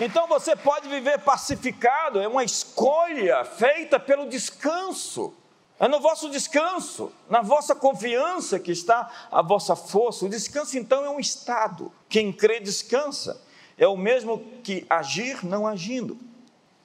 Então 0.00 0.26
você 0.26 0.56
pode 0.56 0.88
viver 0.88 1.18
pacificado, 1.18 2.20
é 2.20 2.26
uma 2.26 2.42
escolha 2.42 3.44
feita 3.44 4.00
pelo 4.00 4.26
descanso. 4.26 5.34
É 5.78 5.86
no 5.86 6.00
vosso 6.00 6.30
descanso, 6.30 7.12
na 7.28 7.42
vossa 7.42 7.74
confiança 7.74 8.58
que 8.58 8.72
está 8.72 9.10
a 9.30 9.42
vossa 9.42 9.76
força. 9.76 10.24
O 10.24 10.28
descanso, 10.28 10.78
então, 10.78 11.04
é 11.04 11.10
um 11.10 11.20
estado. 11.20 11.92
Quem 12.08 12.32
crê, 12.32 12.60
descansa. 12.60 13.40
É 13.78 13.86
o 13.86 13.96
mesmo 13.96 14.38
que 14.62 14.86
agir 14.88 15.44
não 15.44 15.66
agindo. 15.66 16.18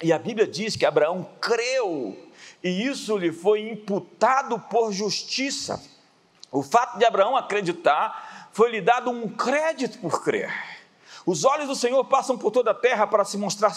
E 0.02 0.12
a 0.12 0.20
Bíblia 0.20 0.46
diz 0.46 0.76
que 0.76 0.86
Abraão 0.86 1.28
creu, 1.40 2.18
e 2.62 2.86
isso 2.86 3.18
lhe 3.18 3.32
foi 3.32 3.70
imputado 3.70 4.60
por 4.60 4.92
justiça. 4.92 5.82
O 6.52 6.62
fato 6.62 6.98
de 6.98 7.06
Abraão 7.06 7.36
acreditar 7.36 8.50
foi 8.52 8.72
lhe 8.72 8.82
dado 8.82 9.10
um 9.10 9.28
crédito 9.28 10.00
por 10.00 10.24
crer. 10.24 10.75
Os 11.26 11.44
olhos 11.44 11.68
do 11.68 11.76
Senhor 11.76 12.04
passam 12.06 12.38
por 12.38 12.52
toda 12.52 12.72
a 12.72 12.76
terra 12.76 13.08
para 13.08 13.26
se 13.26 13.38
mostrar 13.38 13.74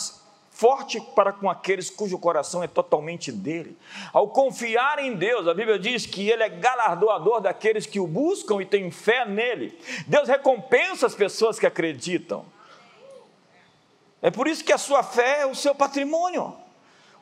forte 0.50 1.00
para 1.14 1.32
com 1.32 1.48
aqueles 1.48 1.88
cujo 1.88 2.18
coração 2.18 2.64
é 2.64 2.66
totalmente 2.66 3.30
dele. 3.30 3.78
Ao 4.12 4.28
confiar 4.28 4.98
em 4.98 5.14
Deus, 5.14 5.46
a 5.46 5.54
Bíblia 5.54 5.78
diz 5.78 6.04
que 6.04 6.28
ele 6.28 6.42
é 6.42 6.48
galardoador 6.48 7.40
daqueles 7.40 7.87
que 7.87 8.00
o 8.00 8.08
buscam 8.08 8.61
e 8.61 8.66
têm 8.66 8.90
fé 8.90 9.24
nele. 9.24 9.78
Deus 10.06 10.28
recompensa 10.28 11.06
as 11.06 11.14
pessoas 11.14 11.61
que 11.61 11.66
acreditam. 11.66 12.44
É 14.20 14.32
por 14.32 14.48
isso 14.48 14.64
que 14.64 14.72
a 14.72 14.78
sua 14.78 15.04
fé 15.04 15.42
é 15.42 15.46
o 15.46 15.54
seu 15.54 15.74
patrimônio. 15.74 16.52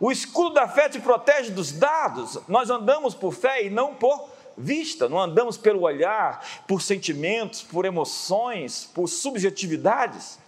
O 0.00 0.10
escudo 0.10 0.54
da 0.54 0.66
fé 0.66 0.88
te 0.88 0.98
protege 0.98 1.50
dos 1.50 1.72
dados. 1.72 2.40
Nós 2.48 2.70
andamos 2.70 3.14
por 3.14 3.34
fé 3.34 3.64
e 3.64 3.70
não 3.70 3.94
por 3.94 4.30
vista, 4.56 5.08
não 5.08 5.20
andamos 5.20 5.56
pelo 5.56 5.82
olhar, 5.82 6.44
por 6.66 6.80
sentimentos, 6.80 7.62
por 7.62 7.84
emoções, 7.84 8.90
por 8.94 9.08
subjetividades. 9.08 10.38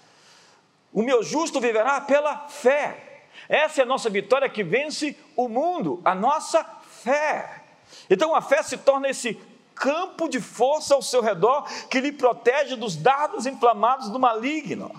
O 0.92 1.02
meu 1.02 1.22
justo 1.22 1.60
viverá 1.60 2.00
pela 2.00 2.48
fé. 2.48 3.22
Essa 3.48 3.80
é 3.80 3.84
a 3.84 3.86
nossa 3.86 4.10
vitória 4.10 4.48
que 4.48 4.64
vence 4.64 5.16
o 5.36 5.48
mundo, 5.48 6.00
a 6.04 6.14
nossa 6.14 6.64
fé. 7.02 7.62
Então 8.10 8.34
a 8.34 8.42
fé 8.42 8.62
se 8.62 8.76
torna 8.78 9.08
esse 9.08 9.38
campo 9.74 10.28
de 10.28 10.40
força 10.40 10.94
ao 10.94 11.02
seu 11.02 11.22
redor 11.22 11.64
que 11.88 12.00
lhe 12.00 12.12
protege 12.12 12.76
dos 12.76 12.96
dardos 12.96 13.46
inflamados 13.46 14.10
do 14.10 14.18
maligno. 14.18 14.92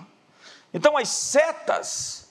Então 0.72 0.96
as 0.96 1.08
setas, 1.08 2.30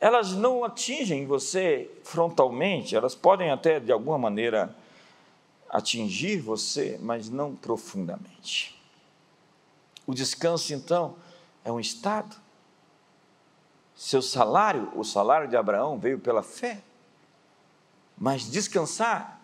elas 0.00 0.32
não 0.32 0.64
atingem 0.64 1.26
você 1.26 1.90
frontalmente, 2.04 2.94
elas 2.94 3.14
podem 3.14 3.50
até 3.50 3.80
de 3.80 3.90
alguma 3.90 4.18
maneira 4.18 4.74
atingir 5.72 6.38
você, 6.38 6.98
mas 7.00 7.30
não 7.30 7.56
profundamente. 7.56 8.78
O 10.06 10.14
descanso, 10.14 10.74
então, 10.74 11.16
é 11.64 11.72
um 11.72 11.80
estado. 11.80 12.36
Seu 13.96 14.20
salário, 14.20 14.92
o 14.94 15.02
salário 15.02 15.48
de 15.48 15.56
Abraão, 15.56 15.98
veio 15.98 16.18
pela 16.18 16.42
fé. 16.42 16.82
Mas 18.18 18.50
descansar 18.50 19.40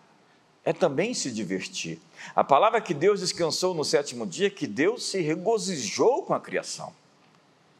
é 0.65 0.73
também 0.73 1.15
se 1.15 1.31
divertir. 1.31 1.99
A 2.37 2.45
palavra 2.45 2.81
que 2.81 2.93
Deus 2.93 3.21
descansou 3.21 3.73
no 3.73 3.85
sétimo 3.85 4.27
dia, 4.27 4.51
que 4.51 4.67
Deus 4.67 5.05
se 5.05 5.23
regozijou 5.23 6.25
com 6.25 6.35
a 6.35 6.41
criação. 6.41 6.93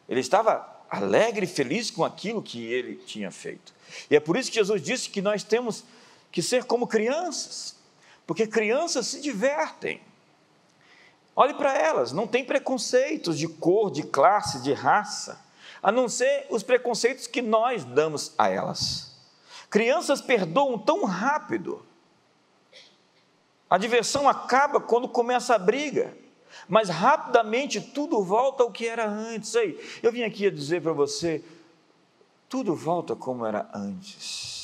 Ele 0.09 0.21
estava 0.21 0.67
alegre 0.89 1.45
e 1.45 1.49
feliz 1.49 1.91
com 1.91 2.03
aquilo 2.03 2.43
que 2.43 2.65
ele 2.65 2.97
tinha 2.97 3.31
feito. 3.31 3.75
E 4.11 4.17
é 4.17 4.21
por 4.21 4.39
isso 4.39 4.51
que 4.51 4.57
Jesus 4.57 4.81
disse 4.81 5.11
que 5.11 5.21
nós 5.21 5.43
temos 5.43 5.85
que 6.33 6.41
ser 6.41 6.65
como 6.65 6.87
crianças 6.87 7.78
porque 8.29 8.47
crianças 8.47 9.07
se 9.07 9.23
divertem. 9.23 10.03
Olhe 11.35 11.55
para 11.55 11.73
elas, 11.73 12.13
não 12.13 12.27
tem 12.27 12.45
preconceitos 12.45 13.39
de 13.39 13.49
cor, 13.49 13.91
de 13.91 14.03
classe, 14.03 14.61
de 14.61 14.75
raça, 14.75 15.41
a 15.83 15.91
não 15.91 16.11
ser 16.11 16.47
os 16.51 16.63
preconceitos 16.63 17.27
que 17.27 17.41
nós 17.41 17.85
damos 17.85 18.35
a 18.37 18.51
elas. 18.51 19.17
Crianças 19.71 20.21
perdoam 20.21 20.79
tão 20.79 21.07
rápido. 21.07 21.83
A 23.71 23.79
diversão 23.79 24.29
acaba 24.29 24.79
quando 24.79 25.09
começa 25.09 25.55
a 25.55 25.59
briga, 25.59 26.15
mas 26.69 26.91
rapidamente 26.91 27.81
tudo 27.81 28.23
volta 28.23 28.63
ao 28.63 28.71
que 28.71 28.87
era 28.87 29.09
antes. 29.09 29.55
Ei, 29.55 29.83
eu 30.03 30.13
vim 30.13 30.23
aqui 30.23 30.51
dizer 30.51 30.83
para 30.83 30.93
você, 30.93 31.43
tudo 32.47 32.75
volta 32.75 33.17
como 33.17 33.47
era 33.47 33.71
antes. 33.73 34.58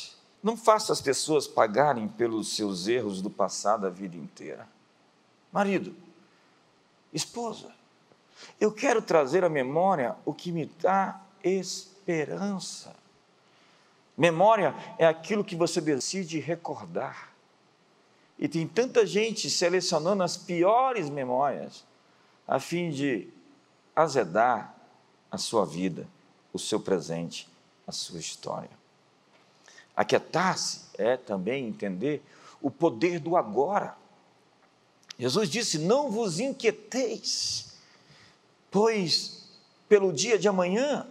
Não 0.44 0.58
faça 0.58 0.92
as 0.92 1.00
pessoas 1.00 1.48
pagarem 1.48 2.06
pelos 2.06 2.54
seus 2.54 2.86
erros 2.86 3.22
do 3.22 3.30
passado 3.30 3.86
a 3.86 3.90
vida 3.90 4.14
inteira. 4.14 4.68
Marido, 5.50 5.96
esposa, 7.14 7.72
eu 8.60 8.70
quero 8.70 9.00
trazer 9.00 9.42
à 9.42 9.48
memória 9.48 10.14
o 10.22 10.34
que 10.34 10.52
me 10.52 10.66
dá 10.66 11.18
esperança. 11.42 12.94
Memória 14.14 14.74
é 14.98 15.06
aquilo 15.06 15.42
que 15.42 15.56
você 15.56 15.80
decide 15.80 16.38
recordar. 16.40 17.32
E 18.38 18.46
tem 18.46 18.68
tanta 18.68 19.06
gente 19.06 19.48
selecionando 19.48 20.22
as 20.22 20.36
piores 20.36 21.08
memórias 21.08 21.86
a 22.46 22.60
fim 22.60 22.90
de 22.90 23.28
azedar 23.96 24.74
a 25.30 25.38
sua 25.38 25.64
vida, 25.64 26.06
o 26.52 26.58
seu 26.58 26.78
presente, 26.78 27.48
a 27.86 27.92
sua 27.92 28.20
história. 28.20 28.83
Aquietar-se 29.96 30.80
é 30.98 31.16
também 31.16 31.66
entender 31.66 32.22
o 32.60 32.70
poder 32.70 33.20
do 33.20 33.36
agora. 33.36 33.96
Jesus 35.18 35.48
disse: 35.48 35.78
Não 35.78 36.10
vos 36.10 36.40
inquieteis, 36.40 37.74
pois 38.70 39.44
pelo 39.88 40.12
dia 40.12 40.38
de 40.38 40.48
amanhã, 40.48 41.06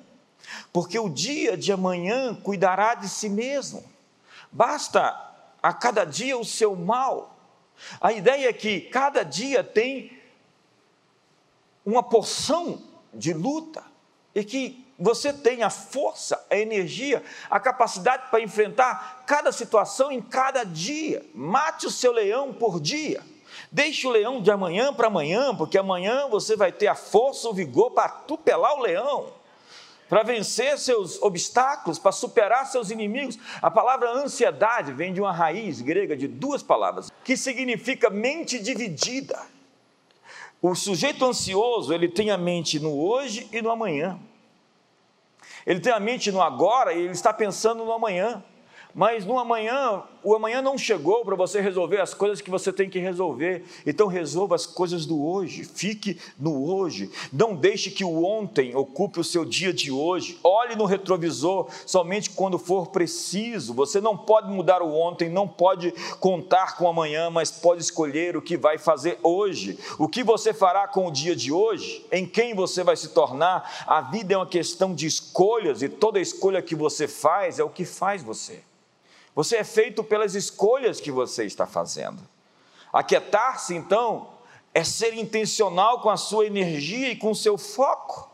porque 0.72 1.00
o 1.00 1.08
dia 1.08 1.56
de 1.56 1.72
amanhã 1.72 2.36
cuidará 2.36 2.96
de 2.96 3.08
si 3.08 3.30
mesmo. 3.30 3.84
Basta 4.52 5.02
a 5.62 5.74
cada 5.74 6.04
dia 6.04 6.38
o 6.38 6.44
seu 6.44 6.76
mal. 6.76 7.38
A 8.02 8.12
ideia 8.12 8.50
é 8.50 8.54
que 8.54 8.82
cada 8.82 9.24
dia 9.24 9.64
tem 9.64 10.20
uma 11.86 12.04
porção 12.04 12.82
de 13.14 13.34
luta 13.34 13.84
e 14.34 14.44
que 14.44 14.83
você 15.04 15.34
tem 15.34 15.64
a 15.64 15.70
força, 15.70 16.42
a 16.50 16.56
energia, 16.56 17.22
a 17.50 17.60
capacidade 17.60 18.30
para 18.32 18.40
enfrentar 18.40 19.24
cada 19.28 19.52
situação 19.52 20.10
em 20.10 20.22
cada 20.22 20.64
dia. 20.64 21.26
Mate 21.36 21.86
o 21.86 21.92
seu 21.92 22.14
leão 22.14 22.54
por 22.54 22.80
dia. 22.80 23.22
Deixe 23.70 24.08
o 24.08 24.10
leão 24.10 24.42
de 24.42 24.50
amanhã 24.50 24.94
para 24.94 25.08
amanhã, 25.08 25.54
porque 25.54 25.78
amanhã 25.78 26.30
você 26.30 26.56
vai 26.56 26.72
ter 26.72 26.88
a 26.88 26.96
força, 26.96 27.50
o 27.50 27.54
vigor 27.54 27.92
para 27.92 28.06
atupelar 28.06 28.76
o 28.80 28.82
leão, 28.82 29.28
para 30.08 30.24
vencer 30.24 30.80
seus 30.80 31.22
obstáculos, 31.22 32.00
para 32.00 32.14
superar 32.14 32.66
seus 32.68 32.90
inimigos. 32.90 33.38
A 33.62 33.70
palavra 33.70 34.10
ansiedade 34.10 34.94
vem 34.94 35.14
de 35.14 35.20
uma 35.20 35.34
raiz 35.34 35.82
grega 35.82 36.16
de 36.16 36.30
duas 36.30 36.64
palavras, 36.64 37.12
que 37.26 37.36
significa 37.36 38.10
mente 38.10 38.58
dividida. 38.58 39.38
O 40.62 40.74
sujeito 40.76 41.26
ansioso, 41.26 41.94
ele 41.94 42.08
tem 42.08 42.32
a 42.32 42.38
mente 42.38 42.80
no 42.80 42.98
hoje 42.98 43.50
e 43.52 43.62
no 43.62 43.70
amanhã. 43.70 44.18
Ele 45.66 45.80
tem 45.80 45.92
a 45.94 46.00
mente 46.00 46.32
no 46.32 46.42
agora 46.42 46.94
e 46.94 47.00
ele 47.00 47.12
está 47.12 47.34
pensando 47.34 47.86
no 47.86 47.92
amanhã. 47.92 48.44
Mas 48.94 49.26
no 49.26 49.40
amanhã, 49.40 50.04
o 50.24 50.36
amanhã 50.36 50.62
não 50.62 50.78
chegou 50.78 51.26
para 51.26 51.36
você 51.36 51.60
resolver 51.60 52.00
as 52.00 52.14
coisas 52.14 52.42
que 52.42 52.52
você 52.52 52.72
tem 52.72 52.90
que 52.90 53.00
resolver. 53.00 53.66
Então 53.86 54.08
resolva 54.08 54.54
as 54.54 54.68
coisas 54.68 55.06
do 55.06 55.26
hoje. 55.26 55.64
Fique 55.64 56.20
no 56.40 56.72
hoje. 56.72 57.12
Não 57.32 57.56
deixe 57.56 57.90
que 57.90 58.06
o 58.06 58.24
ontem 58.24 58.76
ocupe 58.76 59.20
o 59.20 59.24
seu 59.24 59.44
dia 59.44 59.74
de 59.74 59.92
hoje. 59.92 60.40
Olhe 60.44 60.76
no 60.76 60.86
retrovisor 60.86 61.68
somente 61.88 62.30
quando 62.30 62.60
for 62.60 62.88
preciso. 62.88 63.74
Você 63.74 64.00
não 64.00 64.16
pode 64.16 64.52
mudar 64.52 64.84
o 64.84 64.94
ontem, 64.94 65.28
não 65.28 65.48
pode 65.48 65.92
contar 66.20 66.78
com 66.78 66.88
amanhã, 66.88 67.32
mas 67.32 67.50
pode 67.50 67.82
escolher 67.82 68.38
o 68.38 68.42
que 68.42 68.56
vai 68.56 68.78
fazer 68.78 69.18
hoje. 69.24 69.80
O 69.98 70.08
que 70.08 70.24
você 70.24 70.54
fará 70.54 70.88
com 70.88 71.08
o 71.08 71.12
dia 71.12 71.36
de 71.36 71.52
hoje? 71.52 72.06
Em 72.12 72.28
quem 72.28 72.54
você 72.54 72.84
vai 72.84 72.96
se 72.96 73.10
tornar? 73.10 73.86
A 73.88 74.02
vida 74.02 74.36
é 74.36 74.38
uma 74.38 74.46
questão 74.46 74.94
de 74.94 75.08
escolhas 75.08 75.82
e 75.82 75.90
toda 75.90 76.20
escolha 76.20 76.62
que 76.62 76.76
você 76.76 77.08
faz 77.08 77.58
é 77.58 77.64
o 77.64 77.70
que 77.70 77.86
faz 77.86 78.22
você. 78.22 78.62
Você 79.36 79.58
é 79.58 79.64
feito 79.64 80.04
pelas 80.04 80.36
escolhas 80.36 81.00
que 81.00 81.12
você 81.12 81.46
está 81.46 81.66
fazendo. 81.66 82.22
Aquietar-se, 82.92 83.74
então, 83.74 84.34
é 84.74 84.84
ser 84.84 85.14
intencional 85.16 86.02
com 86.02 86.10
a 86.10 86.18
sua 86.18 86.46
energia 86.46 87.10
e 87.10 87.16
com 87.16 87.32
o 87.32 87.36
seu 87.36 87.58
foco. 87.58 88.32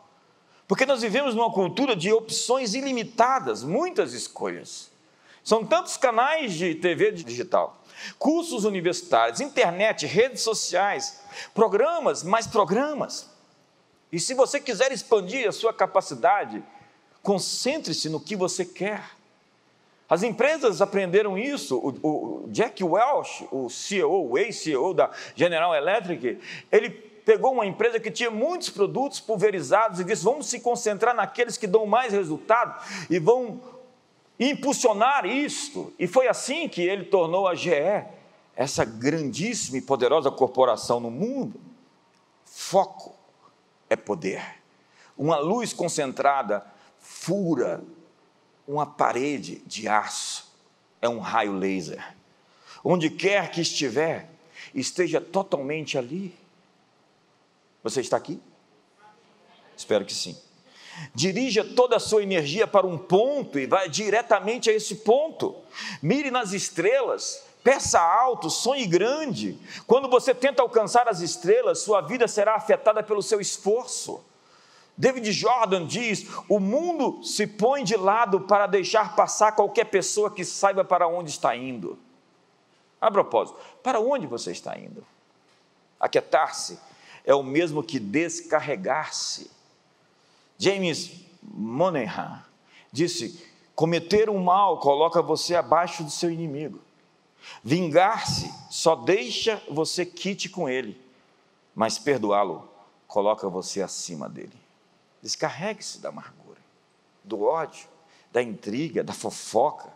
Porque 0.67 0.85
nós 0.85 1.01
vivemos 1.01 1.33
numa 1.33 1.51
cultura 1.51 1.95
de 1.95 2.11
opções 2.11 2.73
ilimitadas, 2.73 3.63
muitas 3.63 4.13
escolhas. 4.13 4.91
São 5.43 5.65
tantos 5.65 5.97
canais 5.97 6.53
de 6.53 6.75
TV 6.75 7.11
digital, 7.11 7.81
cursos 8.19 8.65
universitários, 8.65 9.39
internet, 9.39 10.05
redes 10.05 10.41
sociais, 10.41 11.21
programas, 11.55 12.23
mais 12.23 12.45
programas. 12.45 13.29
E 14.11 14.19
se 14.19 14.33
você 14.33 14.59
quiser 14.59 14.91
expandir 14.91 15.47
a 15.47 15.51
sua 15.51 15.73
capacidade, 15.73 16.63
concentre-se 17.23 18.09
no 18.09 18.19
que 18.19 18.35
você 18.35 18.65
quer. 18.65 19.18
As 20.09 20.23
empresas 20.23 20.81
aprenderam 20.81 21.37
isso. 21.37 21.77
O, 21.77 22.43
o 22.45 22.47
Jack 22.49 22.83
Welch, 22.83 23.47
o 23.51 23.69
CEO, 23.69 24.31
o 24.31 24.37
ex-CEO 24.37 24.93
da 24.93 25.11
General 25.35 25.75
Electric, 25.75 26.39
ele 26.71 26.89
pegou 26.89 27.53
uma 27.53 27.65
empresa 27.65 27.99
que 27.99 28.09
tinha 28.09 28.31
muitos 28.31 28.71
produtos 28.71 29.19
pulverizados 29.19 29.99
e 29.99 30.03
disse: 30.03 30.23
vamos 30.23 30.47
se 30.47 30.59
concentrar 30.59 31.15
naqueles 31.15 31.57
que 31.57 31.67
dão 31.67 31.85
mais 31.85 32.11
resultado 32.11 32.83
e 33.07 33.19
vão 33.19 33.61
impulsionar 34.39 35.27
isto. 35.27 35.93
E 35.99 36.07
foi 36.07 36.27
assim 36.27 36.67
que 36.67 36.81
ele 36.81 37.05
tornou 37.05 37.47
a 37.47 37.53
GE 37.53 38.05
essa 38.55 38.83
grandíssima 38.83 39.77
e 39.77 39.81
poderosa 39.81 40.31
corporação 40.31 40.99
no 40.99 41.11
mundo. 41.11 41.61
Foco 42.45 43.15
é 43.89 43.95
poder. 43.95 44.43
Uma 45.15 45.37
luz 45.37 45.71
concentrada 45.71 46.65
fura 46.99 47.83
uma 48.69 48.85
parede 48.85 49.63
de 49.65 49.87
aço, 49.87 50.47
é 51.01 51.09
um 51.09 51.17
raio 51.17 51.53
laser. 51.53 52.15
Onde 52.83 53.09
quer 53.09 53.49
que 53.49 53.61
estiver, 53.61 54.29
esteja 54.75 55.19
totalmente 55.19 55.97
ali. 55.97 56.37
Você 57.81 57.99
está 57.99 58.15
aqui? 58.15 58.39
Espero 59.75 60.05
que 60.05 60.13
sim. 60.13 60.37
Dirija 61.15 61.63
toda 61.63 61.95
a 61.95 61.99
sua 61.99 62.21
energia 62.21 62.67
para 62.67 62.85
um 62.85 62.95
ponto 62.95 63.57
e 63.57 63.65
vai 63.65 63.89
diretamente 63.89 64.69
a 64.69 64.73
esse 64.73 64.97
ponto. 64.97 65.55
Mire 65.99 66.29
nas 66.29 66.53
estrelas, 66.53 67.43
peça 67.63 67.99
alto, 67.99 68.51
sonhe 68.51 68.85
grande. 68.85 69.57
Quando 69.87 70.07
você 70.07 70.35
tenta 70.35 70.61
alcançar 70.61 71.07
as 71.07 71.21
estrelas, 71.21 71.79
sua 71.79 72.01
vida 72.01 72.27
será 72.27 72.55
afetada 72.55 73.01
pelo 73.01 73.23
seu 73.23 73.41
esforço. 73.41 74.23
David 74.99 75.31
Jordan 75.31 75.87
diz: 75.87 76.27
o 76.49 76.59
mundo 76.59 77.23
se 77.23 77.47
põe 77.47 77.85
de 77.85 77.95
lado 77.95 78.41
para 78.41 78.67
deixar 78.67 79.15
passar 79.15 79.53
qualquer 79.53 79.85
pessoa 79.85 80.29
que 80.29 80.43
saiba 80.43 80.83
para 80.83 81.07
onde 81.07 81.29
está 81.29 81.55
indo. 81.55 81.97
A 82.99 83.09
propósito, 83.09 83.57
para 83.81 84.01
onde 84.01 84.27
você 84.27 84.51
está 84.51 84.77
indo? 84.77 85.07
Aquietar-se 85.97 86.77
é 87.23 87.33
o 87.33 87.41
mesmo 87.41 87.81
que 87.81 87.97
descarregar-se. 87.97 89.49
James 90.57 91.13
Monaghan 91.41 92.43
disse: 92.91 93.41
cometer 93.73 94.29
um 94.29 94.43
mal 94.43 94.81
coloca 94.81 95.21
você 95.21 95.55
abaixo 95.55 96.03
do 96.03 96.11
seu 96.11 96.29
inimigo. 96.29 96.81
Vingar-se 97.63 98.53
só 98.69 98.97
deixa 98.97 99.63
você 99.69 100.05
quite 100.05 100.49
com 100.49 100.67
ele, 100.67 101.01
mas 101.73 101.97
perdoá-lo 101.97 102.69
coloca 103.07 103.47
você 103.47 103.81
acima 103.81 104.27
dele. 104.27 104.58
Descarregue-se 105.21 105.99
da 105.99 106.09
amargura, 106.09 106.59
do 107.23 107.43
ódio, 107.43 107.87
da 108.31 108.41
intriga, 108.41 109.03
da 109.03 109.13
fofoca. 109.13 109.91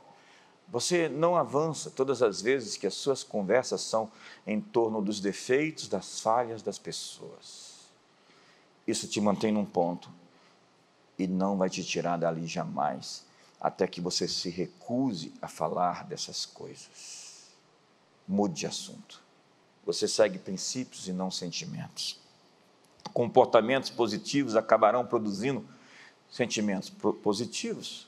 Você 0.68 1.08
não 1.08 1.36
avança 1.36 1.90
todas 1.90 2.22
as 2.22 2.42
vezes 2.42 2.76
que 2.76 2.88
as 2.88 2.94
suas 2.94 3.24
conversas 3.24 3.82
são 3.82 4.12
em 4.46 4.60
torno 4.60 5.02
dos 5.02 5.20
defeitos, 5.20 5.88
das 5.88 6.20
falhas 6.20 6.62
das 6.62 6.78
pessoas. 6.78 7.74
Isso 8.86 9.08
te 9.08 9.22
mantém 9.22 9.52
num 9.52 9.66
ponto 9.66 10.10
e 11.18 11.28
não 11.28 11.58
vai 11.58 11.70
te 11.70 11.84
tirar 11.84 12.18
dali 12.18 12.48
jamais, 12.48 13.24
até 13.62 13.88
que 13.88 14.02
você 14.02 14.28
se 14.28 14.50
recuse 14.50 15.34
a 15.42 15.48
falar 15.48 16.06
dessas 16.06 16.46
coisas. 16.46 17.52
Mude 18.28 18.62
de 18.62 18.68
assunto. 18.68 19.22
Você 19.86 20.08
segue 20.08 20.40
princípios 20.40 21.08
e 21.08 21.14
não 21.14 21.30
sentimentos 21.30 22.23
comportamentos 23.14 23.90
positivos 23.90 24.56
acabarão 24.56 25.06
produzindo 25.06 25.66
sentimentos 26.30 26.90
positivos. 27.22 28.08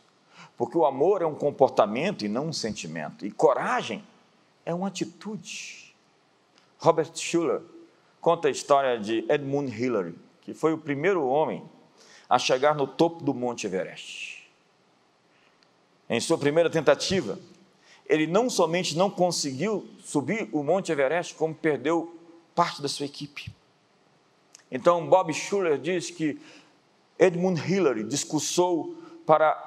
Porque 0.57 0.77
o 0.77 0.85
amor 0.85 1.21
é 1.21 1.25
um 1.25 1.35
comportamento 1.35 2.25
e 2.25 2.29
não 2.29 2.47
um 2.47 2.53
sentimento. 2.53 3.25
E 3.25 3.31
coragem 3.31 4.03
é 4.65 4.73
uma 4.73 4.87
atitude. 4.87 5.93
Robert 6.79 7.11
Schuller 7.15 7.61
conta 8.19 8.47
a 8.47 8.51
história 8.51 8.99
de 8.99 9.25
Edmund 9.29 9.71
Hillary, 9.71 10.15
que 10.41 10.53
foi 10.53 10.73
o 10.73 10.77
primeiro 10.77 11.25
homem 11.25 11.63
a 12.29 12.39
chegar 12.39 12.73
no 12.73 12.87
topo 12.87 13.23
do 13.23 13.33
Monte 13.33 13.67
Everest. 13.67 14.49
Em 16.09 16.19
sua 16.19 16.37
primeira 16.37 16.69
tentativa, 16.69 17.37
ele 18.07 18.27
não 18.27 18.49
somente 18.49 18.95
não 18.97 19.09
conseguiu 19.09 19.87
subir 20.03 20.49
o 20.51 20.63
Monte 20.63 20.91
Everest, 20.91 21.35
como 21.35 21.53
perdeu 21.53 22.15
parte 22.53 22.81
da 22.81 22.87
sua 22.87 23.05
equipe. 23.05 23.51
Então, 24.75 25.07
Bob 25.07 25.33
Schuller 25.33 25.77
diz 25.77 26.11
que 26.11 26.38
Edmund 27.17 27.61
Hillary 27.61 28.03
discursou 28.03 28.93
para 29.25 29.57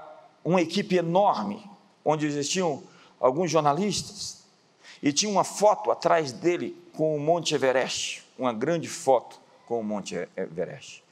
uma 0.45 0.61
equipe 0.61 0.97
enorme, 0.97 1.65
onde 2.05 2.27
existiam 2.27 2.83
alguns 3.19 3.51
jornalistas, 3.51 4.45
e 5.03 5.11
tinha 5.11 5.33
uma 5.33 5.45
foto 5.45 5.91
atrás 5.91 6.31
dele 6.31 6.77
com 6.93 7.17
o 7.17 7.19
Monte 7.19 7.55
Everest, 7.55 8.23
uma 8.39 8.53
grande 8.53 8.87
foto 8.87 9.41
com 9.67 9.81
o 9.81 9.83
Monte 9.83 10.29
Everest. 10.37 11.03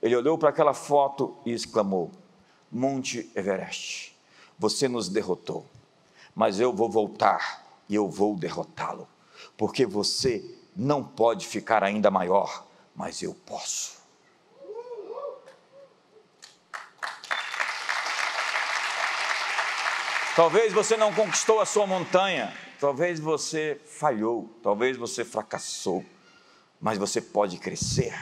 Ele 0.00 0.14
olhou 0.14 0.38
para 0.38 0.50
aquela 0.50 0.72
foto 0.72 1.36
e 1.44 1.50
exclamou: 1.50 2.08
Monte 2.70 3.28
Everest, 3.34 4.14
você 4.56 4.86
nos 4.86 5.08
derrotou, 5.08 5.66
mas 6.36 6.60
eu 6.60 6.72
vou 6.72 6.88
voltar 6.88 7.66
e 7.88 7.96
eu 7.96 8.08
vou 8.08 8.36
derrotá-lo, 8.36 9.08
porque 9.56 9.84
você 9.84 10.44
não 10.76 11.02
pode 11.02 11.48
ficar 11.48 11.82
ainda 11.82 12.12
maior 12.12 12.69
mas 13.00 13.22
eu 13.22 13.34
posso. 13.46 13.98
Talvez 20.36 20.70
você 20.74 20.98
não 20.98 21.10
conquistou 21.14 21.60
a 21.60 21.66
sua 21.66 21.86
montanha, 21.86 22.54
talvez 22.78 23.18
você 23.18 23.80
falhou, 23.86 24.50
talvez 24.62 24.98
você 24.98 25.24
fracassou, 25.24 26.04
mas 26.78 26.98
você 26.98 27.22
pode 27.22 27.56
crescer 27.56 28.14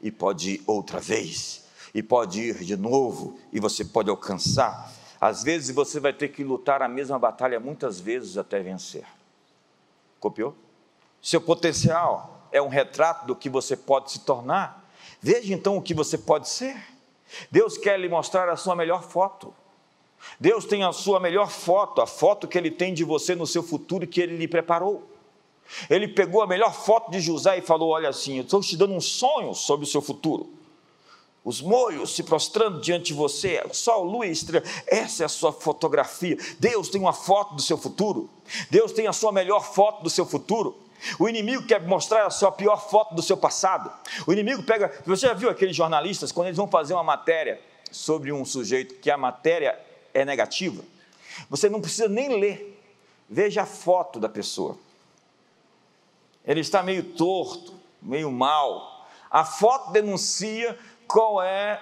e 0.00 0.10
pode 0.10 0.54
ir 0.54 0.62
outra 0.66 0.98
vez, 0.98 1.64
e 1.94 2.02
pode 2.02 2.40
ir 2.40 2.64
de 2.64 2.76
novo, 2.76 3.38
e 3.52 3.60
você 3.60 3.84
pode 3.84 4.10
alcançar. 4.10 4.92
Às 5.20 5.44
vezes 5.44 5.72
você 5.72 6.00
vai 6.00 6.12
ter 6.12 6.28
que 6.28 6.42
lutar 6.42 6.82
a 6.82 6.88
mesma 6.88 7.20
batalha 7.20 7.60
muitas 7.60 8.00
vezes 8.00 8.36
até 8.36 8.60
vencer. 8.60 9.06
Copiou? 10.18 10.56
Seu 11.22 11.40
potencial 11.40 12.37
é 12.52 12.60
um 12.60 12.68
retrato 12.68 13.26
do 13.26 13.36
que 13.36 13.48
você 13.48 13.76
pode 13.76 14.12
se 14.12 14.20
tornar. 14.20 14.84
Veja 15.20 15.52
então 15.52 15.76
o 15.76 15.82
que 15.82 15.94
você 15.94 16.16
pode 16.16 16.48
ser. 16.48 16.76
Deus 17.50 17.76
quer 17.76 17.98
lhe 17.98 18.08
mostrar 18.08 18.48
a 18.48 18.56
sua 18.56 18.74
melhor 18.74 19.02
foto. 19.02 19.54
Deus 20.40 20.64
tem 20.64 20.82
a 20.82 20.92
sua 20.92 21.20
melhor 21.20 21.50
foto, 21.50 22.00
a 22.00 22.06
foto 22.06 22.48
que 22.48 22.58
Ele 22.58 22.70
tem 22.70 22.92
de 22.92 23.04
você 23.04 23.34
no 23.34 23.46
seu 23.46 23.62
futuro 23.62 24.06
que 24.06 24.20
Ele 24.20 24.36
lhe 24.36 24.48
preparou. 24.48 25.08
Ele 25.88 26.08
pegou 26.08 26.42
a 26.42 26.46
melhor 26.46 26.72
foto 26.72 27.10
de 27.10 27.20
José 27.20 27.58
e 27.58 27.62
falou: 27.62 27.90
Olha 27.90 28.08
assim, 28.08 28.38
eu 28.38 28.42
estou 28.42 28.60
te 28.60 28.76
dando 28.76 28.94
um 28.94 29.00
sonho 29.00 29.54
sobre 29.54 29.84
o 29.84 29.88
seu 29.88 30.00
futuro. 30.00 30.50
Os 31.44 31.62
molhos 31.62 32.14
se 32.14 32.22
prostrando 32.22 32.80
diante 32.80 33.06
de 33.06 33.14
você, 33.14 33.62
sol, 33.72 34.04
lua 34.04 34.26
e 34.26 34.30
estrela, 34.30 34.64
essa 34.86 35.22
é 35.22 35.26
a 35.26 35.28
sua 35.28 35.52
fotografia. 35.52 36.36
Deus 36.58 36.88
tem 36.88 37.00
uma 37.00 37.12
foto 37.12 37.54
do 37.54 37.62
seu 37.62 37.78
futuro, 37.78 38.28
Deus 38.70 38.92
tem 38.92 39.06
a 39.06 39.12
sua 39.12 39.32
melhor 39.32 39.60
foto 39.60 40.02
do 40.02 40.10
seu 40.10 40.26
futuro. 40.26 40.76
O 41.18 41.28
inimigo 41.28 41.64
quer 41.64 41.80
mostrar 41.82 42.26
a 42.26 42.30
sua 42.30 42.50
pior 42.50 42.76
foto 42.76 43.14
do 43.14 43.22
seu 43.22 43.36
passado. 43.36 43.90
O 44.26 44.32
inimigo 44.32 44.62
pega. 44.62 44.92
Você 45.06 45.26
já 45.26 45.34
viu 45.34 45.48
aqueles 45.48 45.76
jornalistas, 45.76 46.32
quando 46.32 46.48
eles 46.48 46.56
vão 46.56 46.68
fazer 46.68 46.94
uma 46.94 47.04
matéria 47.04 47.60
sobre 47.90 48.32
um 48.32 48.44
sujeito 48.44 48.96
que 48.96 49.10
a 49.10 49.16
matéria 49.16 49.78
é 50.12 50.24
negativa? 50.24 50.82
Você 51.48 51.68
não 51.68 51.80
precisa 51.80 52.08
nem 52.08 52.40
ler. 52.40 52.80
Veja 53.28 53.62
a 53.62 53.66
foto 53.66 54.18
da 54.18 54.28
pessoa. 54.28 54.76
Ele 56.44 56.60
está 56.60 56.82
meio 56.82 57.02
torto, 57.02 57.74
meio 58.00 58.30
mal. 58.32 59.06
A 59.30 59.44
foto 59.44 59.92
denuncia 59.92 60.78
qual 61.06 61.42
é 61.42 61.80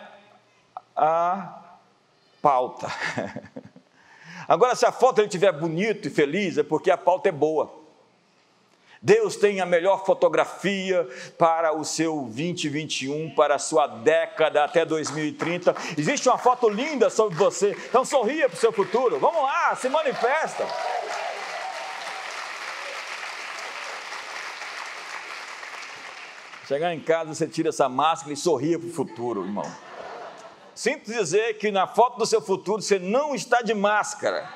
a 0.96 1.62
pauta. 2.42 2.88
Agora, 4.48 4.74
se 4.74 4.84
a 4.84 4.92
foto 4.92 5.20
ele 5.20 5.26
estiver 5.26 5.52
bonito 5.52 6.08
e 6.08 6.10
feliz, 6.10 6.58
é 6.58 6.62
porque 6.62 6.90
a 6.90 6.98
pauta 6.98 7.28
é 7.28 7.32
boa. 7.32 7.85
Deus 9.02 9.36
tem 9.36 9.60
a 9.60 9.66
melhor 9.66 10.04
fotografia 10.04 11.06
para 11.38 11.72
o 11.72 11.84
seu 11.84 12.14
2021, 12.22 13.34
para 13.34 13.56
a 13.56 13.58
sua 13.58 13.86
década 13.86 14.64
até 14.64 14.84
2030. 14.84 15.74
Existe 15.96 16.28
uma 16.28 16.38
foto 16.38 16.68
linda 16.68 17.10
sobre 17.10 17.36
você, 17.36 17.76
então 17.88 18.04
sorria 18.04 18.48
para 18.48 18.56
o 18.56 18.60
seu 18.60 18.72
futuro. 18.72 19.18
Vamos 19.18 19.42
lá, 19.42 19.76
se 19.76 19.88
manifesta. 19.88 20.66
Chegar 26.66 26.92
em 26.92 27.00
casa, 27.00 27.32
você 27.32 27.46
tira 27.46 27.68
essa 27.68 27.88
máscara 27.88 28.32
e 28.32 28.36
sorria 28.36 28.76
para 28.78 28.88
o 28.88 28.92
futuro, 28.92 29.44
irmão. 29.44 29.70
Sinto 30.74 31.10
dizer 31.10 31.58
que 31.58 31.70
na 31.70 31.86
foto 31.86 32.18
do 32.18 32.26
seu 32.26 32.42
futuro 32.42 32.82
você 32.82 32.98
não 32.98 33.34
está 33.34 33.62
de 33.62 33.72
máscara. 33.72 34.48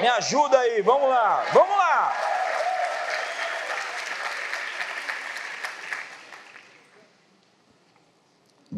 Me 0.00 0.08
ajuda 0.08 0.58
aí, 0.58 0.80
vamos 0.80 1.08
lá, 1.10 1.44
vamos 1.52 1.76
lá. 1.76 2.29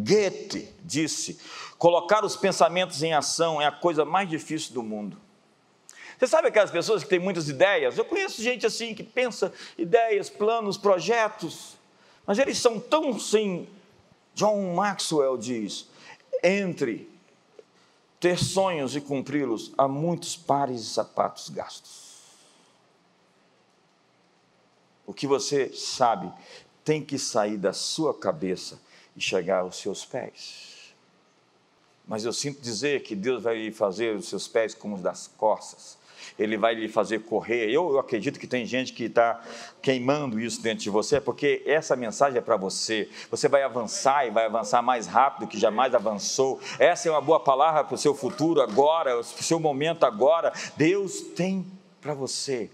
Goethe 0.03 0.69
disse: 0.83 1.39
colocar 1.79 2.25
os 2.25 2.37
pensamentos 2.37 3.03
em 3.03 3.13
ação 3.13 3.61
é 3.61 3.67
a 3.67 3.73
coisa 3.73 4.05
mais 4.05 4.29
difícil 4.29 4.75
do 4.75 4.83
mundo. 4.83 5.17
Você 6.19 6.27
sabe 6.27 6.49
aquelas 6.49 6.71
pessoas 6.71 7.03
que 7.03 7.09
têm 7.09 7.19
muitas 7.19 7.49
ideias? 7.49 7.99
Eu 7.99 8.05
conheço 8.05 8.43
gente 8.43 8.67
assim 8.67 8.95
que 8.95 9.03
pensa 9.03 9.53
ideias, 9.77 10.31
planos, 10.31 10.77
projetos, 10.77 11.77
mas 12.27 12.39
eles 12.39 12.59
são 12.59 12.79
tão 12.79 13.19
sem. 13.19 13.69
John 14.35 14.75
Maxwell 14.75 15.37
diz: 15.37 15.89
entre 16.43 17.11
ter 18.21 18.39
sonhos 18.39 18.95
e 18.95 19.01
cumpri-los, 19.01 19.73
há 19.77 19.89
muitos 19.89 20.37
pares 20.37 20.83
de 20.83 20.89
sapatos 20.91 21.49
gastos. 21.49 22.13
O 25.05 25.13
que 25.13 25.27
você 25.27 25.73
sabe 25.75 26.33
tem 26.85 27.05
que 27.05 27.19
sair 27.19 27.57
da 27.57 27.73
sua 27.73 28.15
cabeça 28.15 28.81
e 29.17 29.21
chegar 29.21 29.61
aos 29.61 29.77
seus 29.77 30.05
pés. 30.05 30.95
Mas 32.07 32.25
eu 32.25 32.33
sinto 32.33 32.61
dizer 32.61 33.03
que 33.03 33.15
Deus 33.15 33.43
vai 33.43 33.71
fazer 33.71 34.17
os 34.17 34.29
seus 34.29 34.49
pés 34.49 34.75
como 34.75 34.97
os 34.97 35.03
das 35.03 35.29
costas 35.29 35.99
ele 36.39 36.57
vai 36.57 36.75
lhe 36.75 36.89
fazer 36.89 37.21
correr. 37.21 37.71
Eu, 37.71 37.91
eu 37.91 37.99
acredito 37.99 38.39
que 38.39 38.47
tem 38.47 38.65
gente 38.65 38.93
que 38.93 39.05
está 39.05 39.41
queimando 39.81 40.41
isso 40.41 40.63
dentro 40.63 40.83
de 40.83 40.91
você, 40.91 41.21
porque 41.21 41.63
essa 41.67 41.97
mensagem 41.97 42.39
é 42.39 42.41
para 42.41 42.57
você. 42.57 43.09
Você 43.31 43.49
vai 43.49 43.63
avançar 43.63 44.27
e 44.27 44.31
vai 44.31 44.47
avançar 44.47 44.83
mais 44.83 45.07
rápido 45.07 45.47
que 45.47 45.59
jamais 45.59 45.95
avançou. 45.95 46.61
Essa 46.79 47.09
é 47.09 47.11
uma 47.11 47.21
boa 47.21 47.41
palavra 47.41 47.85
para 47.85 47.95
o 47.95 47.99
seu 47.99 48.15
futuro 48.15 48.61
agora, 48.61 49.13
para 49.13 49.21
o 49.21 49.45
seu 49.45 49.61
momento 49.61 50.05
agora. 50.05 50.53
Deus 50.77 51.21
tem 51.21 51.67
para 52.01 52.15
você 52.15 52.71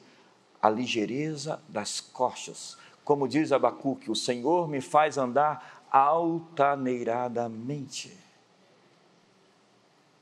a 0.61 0.69
ligeireza 0.69 1.61
das 1.69 2.01
costas. 2.01 2.77
Como 3.05 3.27
diz 3.27 3.53
Abacuque, 3.53 4.11
o 4.11 4.17
Senhor 4.17 4.69
me 4.69 4.81
faz 4.81 5.17
andar 5.17 5.78
altaneiradamente. 5.91 8.17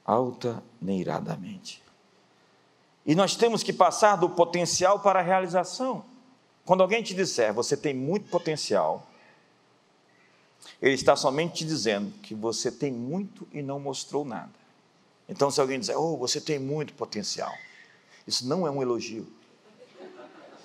Altaneiradamente. 0.04 1.82
E 3.04 3.14
nós 3.14 3.36
temos 3.36 3.62
que 3.62 3.72
passar 3.72 4.16
do 4.16 4.30
potencial 4.30 4.98
para 5.00 5.20
a 5.20 5.22
realização. 5.22 6.04
Quando 6.64 6.82
alguém 6.82 7.02
te 7.02 7.14
disser, 7.14 7.54
você 7.54 7.76
tem 7.76 7.94
muito 7.94 8.28
potencial, 8.28 9.06
ele 10.82 10.94
está 10.94 11.14
somente 11.14 11.58
te 11.58 11.64
dizendo 11.64 12.10
que 12.18 12.34
você 12.34 12.72
tem 12.72 12.92
muito 12.92 13.46
e 13.52 13.62
não 13.62 13.78
mostrou 13.78 14.24
nada. 14.24 14.50
Então, 15.28 15.50
se 15.50 15.60
alguém 15.60 15.78
dizer, 15.78 15.96
oh, 15.96 16.16
você 16.16 16.40
tem 16.40 16.58
muito 16.58 16.92
potencial, 16.94 17.52
isso 18.26 18.46
não 18.46 18.66
é 18.66 18.70
um 18.70 18.82
elogio. 18.82 19.26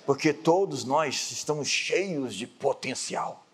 Porque 0.04 0.32
todos 0.32 0.84
nós 0.84 1.30
estamos 1.30 1.68
cheios 1.68 2.34
de 2.34 2.46
potencial. 2.46 3.44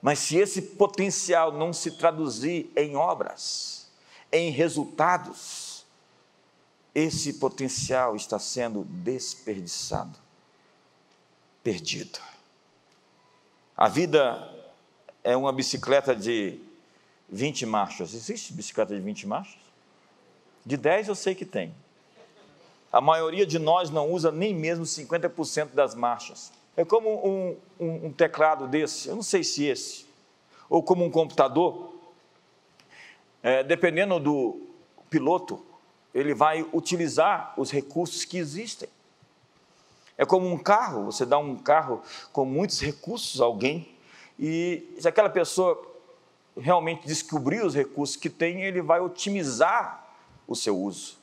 Mas 0.00 0.18
se 0.18 0.36
esse 0.36 0.62
potencial 0.62 1.52
não 1.52 1.72
se 1.72 1.92
traduzir 1.92 2.70
em 2.76 2.96
obras, 2.96 3.88
em 4.30 4.50
resultados, 4.50 5.84
esse 6.94 7.34
potencial 7.34 8.16
está 8.16 8.38
sendo 8.38 8.84
desperdiçado, 8.84 10.18
perdido. 11.62 12.18
A 13.76 13.88
vida 13.88 14.50
é 15.22 15.36
uma 15.36 15.52
bicicleta 15.52 16.14
de 16.16 16.58
20 17.28 17.66
marchas. 17.66 18.14
Existe 18.14 18.52
bicicleta 18.52 18.94
de 18.94 19.00
20 19.00 19.26
marchas? 19.26 19.60
De 20.64 20.76
10 20.76 21.08
eu 21.08 21.14
sei 21.14 21.34
que 21.34 21.44
tem. 21.44 21.74
A 22.92 23.00
maioria 23.00 23.44
de 23.44 23.58
nós 23.58 23.90
não 23.90 24.10
usa 24.10 24.32
nem 24.32 24.54
mesmo 24.54 24.84
50% 24.84 25.74
das 25.74 25.94
marchas. 25.94 26.52
É 26.76 26.84
como 26.84 27.08
um, 27.08 27.56
um, 27.80 28.06
um, 28.06 28.12
teclado 28.12 28.68
desse, 28.68 29.08
eu 29.08 29.16
não 29.16 29.22
sei 29.22 29.42
se 29.42 29.64
esse, 29.64 30.06
ou 30.68 30.82
como 30.82 31.04
um 31.04 31.10
computador, 31.10 31.94
é, 33.42 33.62
dependendo 33.62 34.20
do 34.20 34.60
piloto, 35.08 35.64
ele 36.14 36.34
vai 36.34 36.66
utilizar 36.72 37.54
os 37.56 37.70
recursos 37.70 38.24
que 38.24 38.36
existem. 38.36 38.88
É 40.18 40.24
como 40.26 40.46
um 40.46 40.58
carro, 40.58 41.04
você 41.06 41.24
dá 41.24 41.38
um 41.38 41.56
carro 41.56 42.02
com 42.32 42.44
muitos 42.44 42.80
recursos 42.80 43.40
a 43.40 43.44
alguém, 43.44 43.96
e 44.38 44.94
se 44.98 45.08
aquela 45.08 45.30
pessoa 45.30 45.82
realmente 46.58 47.06
descobrir 47.06 47.64
os 47.64 47.74
recursos 47.74 48.16
que 48.16 48.28
tem, 48.28 48.62
ele 48.62 48.82
vai 48.82 49.00
otimizar 49.00 50.08
o 50.46 50.54
seu 50.54 50.76
uso. 50.76 51.18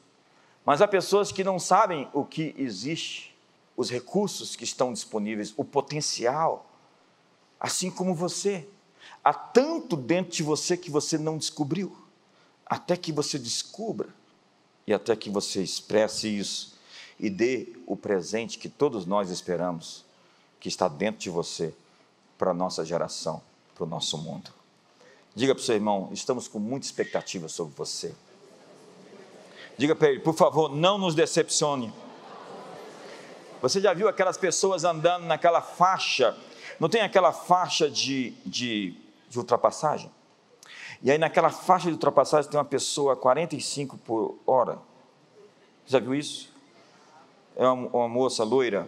Mas 0.65 0.81
há 0.81 0.87
pessoas 0.87 1.31
que 1.31 1.43
não 1.43 1.59
sabem 1.59 2.07
o 2.13 2.23
que 2.23 2.55
existe, 2.57 3.32
os 3.76 3.89
recursos 3.89 4.55
que 4.55 4.63
estão 4.63 4.93
disponíveis, 4.93 5.53
o 5.57 5.63
potencial, 5.63 6.69
assim 7.59 7.89
como 7.89 8.13
você. 8.13 8.67
Há 9.24 9.34
tanto 9.34 9.95
dentro 9.95 10.34
de 10.34 10.43
você 10.43 10.78
que 10.78 10.91
você 10.91 11.17
não 11.17 11.38
descobriu, 11.38 11.95
até 12.65 12.95
que 12.95 13.11
você 13.11 13.39
descubra 13.39 14.09
e 14.86 14.93
até 14.93 15.15
que 15.15 15.30
você 15.30 15.61
expresse 15.61 16.28
isso 16.28 16.74
e 17.19 17.30
dê 17.30 17.74
o 17.86 17.95
presente 17.95 18.57
que 18.57 18.67
todos 18.67 19.05
nós 19.05 19.30
esperamos, 19.30 20.03
que 20.59 20.67
está 20.67 20.88
dentro 20.88 21.21
de 21.21 21.30
você, 21.30 21.74
para 22.38 22.51
a 22.51 22.53
nossa 22.53 22.84
geração, 22.84 23.41
para 23.76 23.86
o 23.86 23.88
nosso 23.88 24.17
mundo. 24.17 24.51
Diga 25.36 25.55
para 25.55 25.61
o 25.61 25.63
seu 25.63 25.76
irmão: 25.76 26.09
estamos 26.11 26.47
com 26.47 26.59
muita 26.59 26.86
expectativa 26.86 27.47
sobre 27.47 27.74
você. 27.76 28.13
Diga 29.78 29.95
para 29.95 30.09
ele, 30.09 30.19
por 30.19 30.36
favor, 30.36 30.74
não 30.74 30.97
nos 30.97 31.15
decepcione. 31.15 31.91
Você 33.64 33.80
já 33.80 33.93
viu 33.93 34.09
aquelas 34.09 34.36
pessoas 34.36 34.84
andando 34.84 35.24
naquela 35.24 35.61
faixa? 35.61 36.36
Não 36.82 36.89
tem 36.89 36.99
aquela 36.99 37.32
faixa 37.32 37.89
de, 37.89 38.32
de, 38.45 38.93
de 39.30 39.39
ultrapassagem? 39.39 40.11
E 41.01 41.09
aí 41.09 41.18
naquela 41.18 41.49
faixa 41.49 41.88
de 41.88 41.93
ultrapassagem 41.93 42.51
tem 42.51 42.57
uma 42.57 42.66
pessoa 42.66 43.14
a 43.14 43.16
45 43.16 43.97
por 43.99 44.38
hora. 44.45 44.80
Já 45.86 45.97
viu 45.97 46.14
isso? 46.14 46.53
É 47.55 47.66
uma, 47.66 47.88
uma 47.88 48.09
moça 48.09 48.43
loira? 48.43 48.86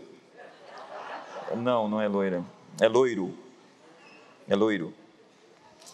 Não, 1.55 1.87
não 1.87 2.01
é 2.01 2.09
loira. 2.09 2.43
É 2.81 2.89
loiro. 2.89 3.33
É 4.45 4.57
loiro. 4.57 4.93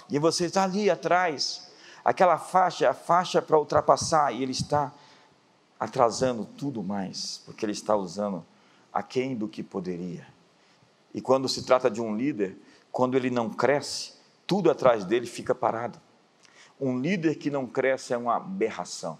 E 0.09 0.17
você 0.17 0.45
está 0.45 0.63
ali 0.63 0.89
atrás, 0.89 1.71
aquela 2.03 2.39
faixa, 2.39 2.89
a 2.89 2.95
faixa 2.95 3.43
para 3.43 3.59
ultrapassar, 3.59 4.33
e 4.33 4.41
ele 4.41 4.53
está 4.53 4.91
atrasando 5.79 6.45
tudo 6.57 6.81
mais, 6.81 7.43
porque 7.45 7.63
ele 7.63 7.73
está 7.73 7.95
usando 7.95 8.43
aquém 8.91 9.35
do 9.35 9.47
que 9.47 9.63
poderia. 9.63 10.27
E 11.13 11.21
quando 11.21 11.47
se 11.47 11.63
trata 11.63 11.89
de 11.89 12.01
um 12.01 12.15
líder, 12.15 12.57
quando 12.91 13.15
ele 13.15 13.29
não 13.29 13.49
cresce, 13.49 14.13
tudo 14.47 14.69
atrás 14.69 15.05
dele 15.05 15.25
fica 15.25 15.53
parado. 15.53 15.99
Um 16.79 16.99
líder 16.99 17.35
que 17.35 17.49
não 17.49 17.67
cresce 17.67 18.13
é 18.13 18.17
uma 18.17 18.37
aberração. 18.37 19.19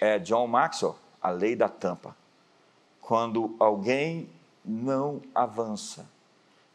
É 0.00 0.18
John 0.18 0.46
Maxwell, 0.46 0.96
a 1.22 1.30
lei 1.30 1.54
da 1.54 1.68
tampa. 1.68 2.16
Quando 3.00 3.54
alguém 3.58 4.28
não 4.64 5.22
avança, 5.34 6.08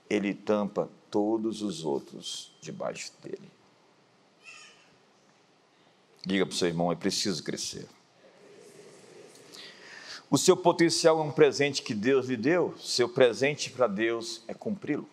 ele 0.10 0.34
tampa 0.34 0.90
todos 1.10 1.62
os 1.62 1.84
outros 1.84 2.54
debaixo 2.62 3.12
dele. 3.22 3.52
Diga 6.26 6.46
para 6.46 6.54
o 6.54 6.56
seu 6.56 6.68
irmão: 6.68 6.92
é 6.92 6.96
preciso 6.96 7.44
crescer. 7.44 7.88
O 10.32 10.38
seu 10.38 10.56
potencial 10.56 11.20
é 11.20 11.24
um 11.24 11.30
presente 11.30 11.82
que 11.82 11.94
Deus 11.94 12.28
lhe 12.28 12.38
deu, 12.38 12.74
seu 12.80 13.10
presente 13.10 13.70
para 13.70 13.86
Deus 13.86 14.42
é 14.48 14.54
cumpri-lo. 14.54 15.06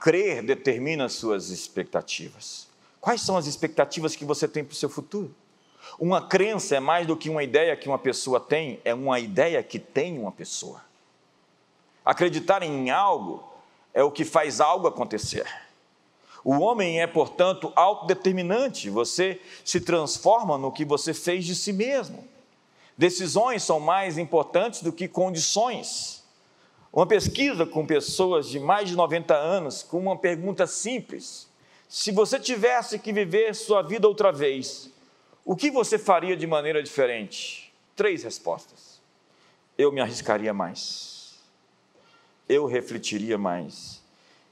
Crer 0.00 0.42
determina 0.42 1.04
as 1.04 1.12
suas 1.12 1.50
expectativas. 1.50 2.66
Quais 3.00 3.20
são 3.20 3.36
as 3.36 3.46
expectativas 3.46 4.16
que 4.16 4.24
você 4.24 4.48
tem 4.48 4.64
para 4.64 4.72
o 4.72 4.76
seu 4.76 4.88
futuro? 4.88 5.32
Uma 5.96 6.26
crença 6.26 6.74
é 6.74 6.80
mais 6.80 7.06
do 7.06 7.16
que 7.16 7.30
uma 7.30 7.44
ideia 7.44 7.76
que 7.76 7.86
uma 7.86 8.00
pessoa 8.00 8.40
tem, 8.40 8.80
é 8.84 8.92
uma 8.92 9.20
ideia 9.20 9.62
que 9.62 9.78
tem 9.78 10.18
uma 10.18 10.32
pessoa. 10.32 10.82
Acreditar 12.04 12.64
em 12.64 12.90
algo 12.90 13.48
é 13.94 14.02
o 14.02 14.10
que 14.10 14.24
faz 14.24 14.60
algo 14.60 14.88
acontecer. 14.88 15.46
O 16.42 16.58
homem 16.58 17.00
é, 17.00 17.06
portanto, 17.06 17.72
autodeterminante, 17.76 18.90
você 18.90 19.40
se 19.64 19.80
transforma 19.80 20.58
no 20.58 20.72
que 20.72 20.84
você 20.84 21.14
fez 21.14 21.44
de 21.44 21.54
si 21.54 21.72
mesmo. 21.72 22.26
Decisões 23.00 23.62
são 23.62 23.80
mais 23.80 24.18
importantes 24.18 24.82
do 24.82 24.92
que 24.92 25.08
condições. 25.08 26.22
Uma 26.92 27.06
pesquisa 27.06 27.64
com 27.64 27.86
pessoas 27.86 28.46
de 28.46 28.60
mais 28.60 28.90
de 28.90 28.94
90 28.94 29.34
anos, 29.34 29.82
com 29.82 29.98
uma 29.98 30.18
pergunta 30.18 30.66
simples: 30.66 31.48
se 31.88 32.12
você 32.12 32.38
tivesse 32.38 32.98
que 32.98 33.10
viver 33.10 33.54
sua 33.54 33.80
vida 33.80 34.06
outra 34.06 34.30
vez, 34.30 34.90
o 35.46 35.56
que 35.56 35.70
você 35.70 35.98
faria 35.98 36.36
de 36.36 36.46
maneira 36.46 36.82
diferente? 36.82 37.72
Três 37.96 38.22
respostas. 38.22 39.00
Eu 39.78 39.90
me 39.90 40.02
arriscaria 40.02 40.52
mais. 40.52 41.36
Eu 42.46 42.66
refletiria 42.66 43.38
mais. 43.38 44.02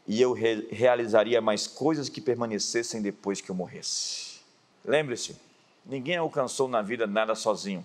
E 0.06 0.22
eu 0.22 0.32
re 0.32 0.66
realizaria 0.70 1.42
mais 1.42 1.66
coisas 1.66 2.08
que 2.08 2.22
permanecessem 2.22 3.02
depois 3.02 3.42
que 3.42 3.50
eu 3.50 3.54
morresse. 3.54 4.40
Lembre-se, 4.82 5.36
ninguém 5.84 6.16
alcançou 6.16 6.66
na 6.66 6.80
vida 6.80 7.06
nada 7.06 7.34
sozinho. 7.34 7.84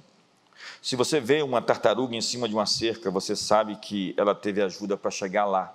Se 0.82 0.95
você 0.95 1.20
vê 1.20 1.41
uma 1.41 1.61
tartaruga 1.61 2.16
em 2.16 2.22
cima 2.22 2.47
de 2.47 2.53
uma 2.53 2.66
cerca, 2.66 3.09
você 3.09 3.36
sabe 3.36 3.76
que 3.78 4.14
ela 4.18 4.36
teve 4.36 4.61
ajuda 4.61 4.97
para 4.97 5.11
chegar 5.11 5.45
lá. 5.45 5.74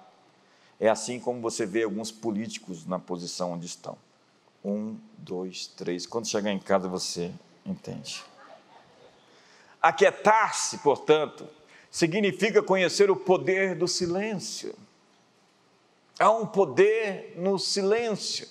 É 0.80 0.88
assim 0.88 1.18
como 1.18 1.40
você 1.40 1.66
vê 1.66 1.82
alguns 1.82 2.10
políticos 2.10 2.86
na 2.86 2.98
posição 2.98 3.52
onde 3.52 3.66
estão. 3.66 3.96
Um, 4.64 4.96
dois, 5.16 5.66
três. 5.66 6.06
Quando 6.06 6.28
chegar 6.28 6.52
em 6.52 6.58
casa, 6.58 6.88
você 6.88 7.32
entende. 7.64 8.24
Aquietar-se, 9.80 10.78
portanto, 10.78 11.48
significa 11.90 12.62
conhecer 12.62 13.10
o 13.10 13.16
poder 13.16 13.74
do 13.74 13.88
silêncio. 13.88 14.74
Há 16.18 16.30
um 16.30 16.46
poder 16.46 17.34
no 17.36 17.58
silêncio. 17.58 18.48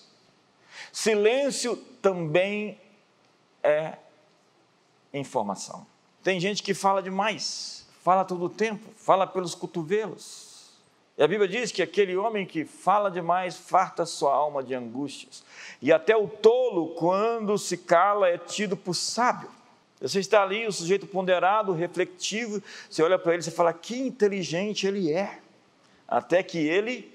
Silêncio 0.92 1.76
também 2.02 2.80
é 3.62 3.98
informação. 5.14 5.86
Tem 6.28 6.42
gente 6.42 6.62
que 6.62 6.74
fala 6.74 7.02
demais, 7.02 7.88
fala 8.04 8.26
todo 8.26 8.44
o 8.44 8.50
tempo, 8.50 8.86
fala 8.98 9.26
pelos 9.26 9.56
cotovelos. 9.56 10.74
E 11.18 11.24
a 11.24 11.28
Bíblia 11.28 11.48
diz 11.48 11.72
que 11.72 11.82
aquele 11.82 12.18
homem 12.18 12.46
que 12.46 12.66
fala 12.66 13.10
demais 13.10 13.56
farta 13.56 14.06
sua 14.06 14.36
alma 14.36 14.62
de 14.62 14.76
angústias. 14.76 15.42
E 15.82 15.90
até 15.90 16.18
o 16.18 16.28
tolo, 16.28 16.96
quando 16.96 17.58
se 17.58 17.78
cala, 17.78 18.28
é 18.28 18.38
tido 18.38 18.76
por 18.76 18.94
sábio. 18.94 19.50
Você 20.02 20.20
está 20.20 20.44
ali, 20.44 20.68
o 20.68 20.72
sujeito 20.74 21.08
ponderado, 21.08 21.72
refletivo, 21.72 22.62
você 22.90 23.02
olha 23.02 23.18
para 23.18 23.34
ele 23.34 23.48
e 23.48 23.50
fala, 23.50 23.72
que 23.72 23.98
inteligente 23.98 24.86
ele 24.86 25.14
é. 25.14 25.40
Até 26.06 26.44
que 26.44 26.58
ele, 26.58 27.10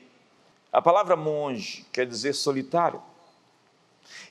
a 0.73 0.81
palavra 0.81 1.17
monge 1.17 1.85
quer 1.93 2.07
dizer 2.07 2.33
solitário. 2.33 3.03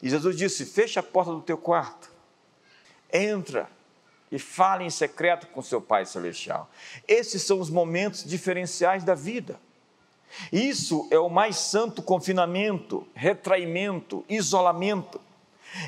E 0.01 0.09
Jesus 0.09 0.36
disse: 0.36 0.65
fecha 0.65 1.01
a 1.01 1.03
porta 1.03 1.32
do 1.32 1.41
teu 1.41 1.55
quarto, 1.55 2.11
entra 3.13 3.69
e 4.32 4.39
fale 4.39 4.86
em 4.86 4.89
secreto 4.89 5.47
com 5.47 5.61
seu 5.61 5.82
Pai 5.82 6.05
Celestial. 6.05 6.69
Esses 7.07 7.41
são 7.41 7.59
os 7.59 7.69
momentos 7.69 8.23
diferenciais 8.23 9.03
da 9.03 9.13
vida. 9.13 9.59
Isso 10.51 11.07
é 11.11 11.19
o 11.19 11.29
mais 11.29 11.57
santo 11.57 12.01
confinamento, 12.01 13.05
retraimento, 13.13 14.23
isolamento. 14.29 15.19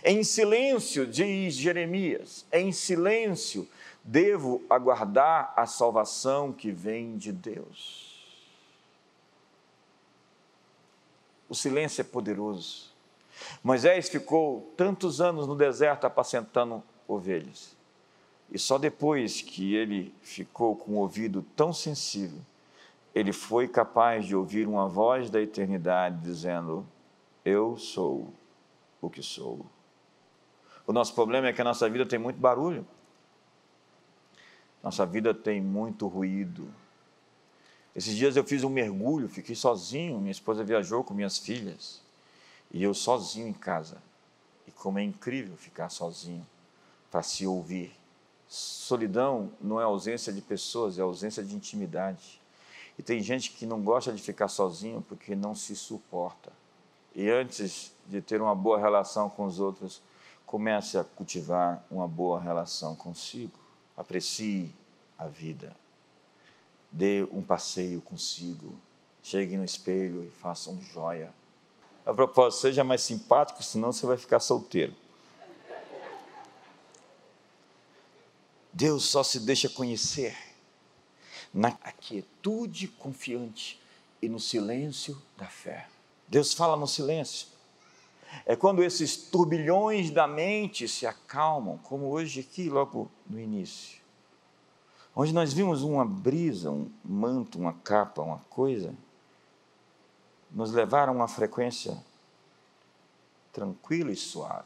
Em 0.03 0.23
silêncio, 0.23 1.07
diz 1.07 1.55
Jeremias, 1.55 2.45
em 2.51 2.71
silêncio 2.71 3.67
devo 4.03 4.61
aguardar 4.69 5.53
a 5.55 5.65
salvação 5.65 6.51
que 6.51 6.71
vem 6.71 7.17
de 7.17 7.31
Deus. 7.31 8.11
O 11.47 11.55
silêncio 11.55 12.01
é 12.01 12.03
poderoso. 12.03 12.91
Moisés 13.63 14.09
ficou 14.09 14.73
tantos 14.75 15.21
anos 15.21 15.47
no 15.47 15.55
deserto 15.55 16.05
apacentando 16.05 16.83
ovelhas. 17.07 17.75
E 18.53 18.59
só 18.59 18.77
depois 18.77 19.41
que 19.41 19.73
ele 19.73 20.13
ficou 20.21 20.75
com 20.75 20.91
o 20.91 20.97
ouvido 20.97 21.43
tão 21.55 21.73
sensível, 21.73 22.39
ele 23.13 23.33
foi 23.33 23.67
capaz 23.67 24.27
de 24.27 24.35
ouvir 24.35 24.67
uma 24.67 24.87
voz 24.87 25.31
da 25.31 25.41
eternidade 25.41 26.21
dizendo: 26.21 26.85
Eu 27.43 27.75
sou 27.77 28.31
o 29.01 29.09
que 29.09 29.23
sou. 29.23 29.65
O 30.85 30.93
nosso 30.93 31.15
problema 31.15 31.47
é 31.47 31.53
que 31.53 31.61
a 31.61 31.63
nossa 31.63 31.89
vida 31.89 32.05
tem 32.05 32.19
muito 32.19 32.39
barulho, 32.39 32.85
nossa 34.83 35.03
vida 35.03 35.33
tem 35.33 35.59
muito 35.59 36.05
ruído. 36.05 36.71
Esses 37.95 38.15
dias 38.15 38.35
eu 38.35 38.43
fiz 38.43 38.63
um 38.63 38.69
mergulho, 38.69 39.27
fiquei 39.27 39.55
sozinho, 39.55 40.19
minha 40.19 40.31
esposa 40.31 40.63
viajou 40.63 41.03
com 41.03 41.15
minhas 41.15 41.39
filhas, 41.39 42.03
e 42.71 42.83
eu 42.83 42.93
sozinho 42.93 43.47
em 43.47 43.53
casa. 43.53 43.97
E 44.67 44.71
como 44.71 44.99
é 44.99 45.03
incrível 45.03 45.57
ficar 45.57 45.89
sozinho 45.89 46.45
para 47.09 47.23
se 47.23 47.47
ouvir. 47.47 48.02
Solidão 48.55 49.49
não 49.59 49.81
é 49.81 49.83
ausência 49.83 50.31
de 50.31 50.39
pessoas, 50.39 50.99
é 50.99 51.01
ausência 51.01 51.43
de 51.43 51.55
intimidade. 51.55 52.39
E 52.99 53.01
tem 53.01 53.19
gente 53.19 53.49
que 53.49 53.65
não 53.65 53.81
gosta 53.81 54.13
de 54.13 54.21
ficar 54.21 54.47
sozinho 54.47 55.03
porque 55.09 55.35
não 55.35 55.55
se 55.55 55.75
suporta. 55.75 56.53
E 57.15 57.31
antes 57.31 57.91
de 58.05 58.21
ter 58.21 58.39
uma 58.43 58.53
boa 58.53 58.77
relação 58.77 59.27
com 59.27 59.45
os 59.45 59.59
outros, 59.59 60.03
comece 60.45 60.99
a 60.99 61.03
cultivar 61.03 61.83
uma 61.89 62.07
boa 62.07 62.39
relação 62.39 62.95
consigo. 62.95 63.57
Aprecie 63.97 64.71
a 65.17 65.25
vida. 65.25 65.75
Dê 66.91 67.27
um 67.31 67.41
passeio 67.41 68.01
consigo. 68.01 68.75
Chegue 69.23 69.57
no 69.57 69.65
espelho 69.65 70.23
e 70.25 70.29
faça 70.29 70.69
um 70.69 70.79
joia. 70.79 71.33
A 72.05 72.13
propósito, 72.13 72.61
seja 72.61 72.83
mais 72.83 73.01
simpático, 73.01 73.63
senão 73.63 73.91
você 73.91 74.05
vai 74.05 74.17
ficar 74.17 74.39
solteiro. 74.39 74.93
Deus 78.74 79.05
só 79.05 79.24
se 79.24 79.39
deixa 79.39 79.69
conhecer 79.69 80.36
na 81.53 81.71
quietude 81.71 82.88
confiante 82.88 83.80
e 84.19 84.28
no 84.28 84.39
silêncio 84.39 85.21
da 85.38 85.45
fé. 85.45 85.88
Deus 86.28 86.53
fala 86.53 86.76
no 86.76 86.88
silêncio. 86.88 87.47
É 88.45 88.55
quando 88.55 88.84
esses 88.84 89.15
turbilhões 89.15 90.09
da 90.09 90.28
mente 90.28 90.88
se 90.88 91.05
acalmam, 91.05 91.78
como 91.78 92.07
hoje 92.07 92.39
aqui, 92.39 92.67
logo 92.67 93.11
no 93.30 93.39
início. 93.39 94.01
Onde 95.15 95.32
nós 95.32 95.53
vimos 95.53 95.84
uma 95.84 96.03
brisa, 96.03 96.71
um 96.71 96.89
manto, 97.05 97.59
uma 97.59 97.74
capa, 97.74 98.24
uma 98.24 98.39
coisa, 98.49 98.95
nos 100.49 100.71
levaram 100.71 101.13
a 101.13 101.15
uma 101.17 101.28
frequência 101.28 102.03
tranquila 103.51 104.11
e 104.11 104.15
suave. 104.15 104.65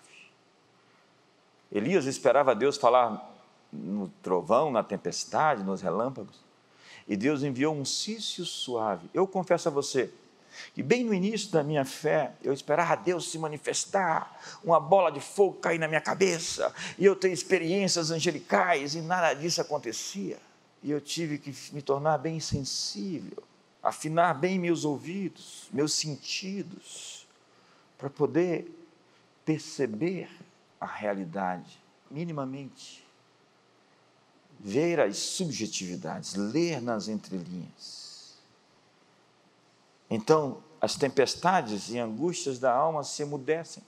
Elias 1.70 2.06
esperava 2.06 2.56
Deus 2.56 2.78
falar 2.78 3.37
no 3.72 4.10
trovão, 4.22 4.72
na 4.72 4.84
tempestade, 4.84 5.64
nos 5.64 5.82
relâmpagos. 5.82 6.46
E 7.08 7.16
Deus 7.16 7.44
enviou 7.44 7.74
um 7.74 7.86
sício 7.86 8.46
suave. 8.46 9.10
Eu 9.14 9.28
confesso 9.28 9.70
a 9.70 9.72
você 9.72 10.12
que, 10.74 10.82
bem 10.82 11.04
no 11.04 11.14
início 11.14 11.52
da 11.52 11.64
minha 11.64 11.86
fé, 11.86 12.34
eu 12.44 12.52
esperava 12.52 12.96
Deus 12.96 13.32
se 13.32 13.38
manifestar, 13.38 14.42
uma 14.64 14.80
bola 14.80 15.12
de 15.12 15.20
fogo 15.20 15.60
cair 15.60 15.78
na 15.78 15.88
minha 15.88 16.02
cabeça, 16.02 16.74
e 16.98 17.06
eu 17.06 17.16
ter 17.16 17.32
experiências 17.32 18.12
angelicais, 18.12 18.96
e 18.96 19.02
nada 19.02 19.34
disso 19.34 19.62
acontecia. 19.62 20.38
E 20.84 20.92
eu 20.92 21.00
tive 21.00 21.38
que 21.38 21.54
me 21.74 21.82
tornar 21.82 22.18
bem 22.18 22.40
sensível, 22.40 23.44
afinar 23.82 24.34
bem 24.34 24.60
meus 24.60 24.84
ouvidos, 24.84 25.68
meus 25.72 25.94
sentidos, 25.94 27.28
para 27.98 28.10
poder 28.10 28.74
perceber 29.46 30.30
a 30.80 30.86
realidade 30.86 31.82
minimamente 32.10 33.07
ver 34.60 35.00
as 35.00 35.18
subjetividades, 35.18 36.36
ler 36.36 36.82
nas 36.82 37.08
entrelinhas. 37.08 38.38
Então, 40.10 40.64
as 40.80 40.96
tempestades 40.96 41.90
e 41.90 42.00
angústias 42.00 42.60
da 42.60 42.74
alma 42.74 43.04
se 43.04 43.22
emudecem, 43.22 43.84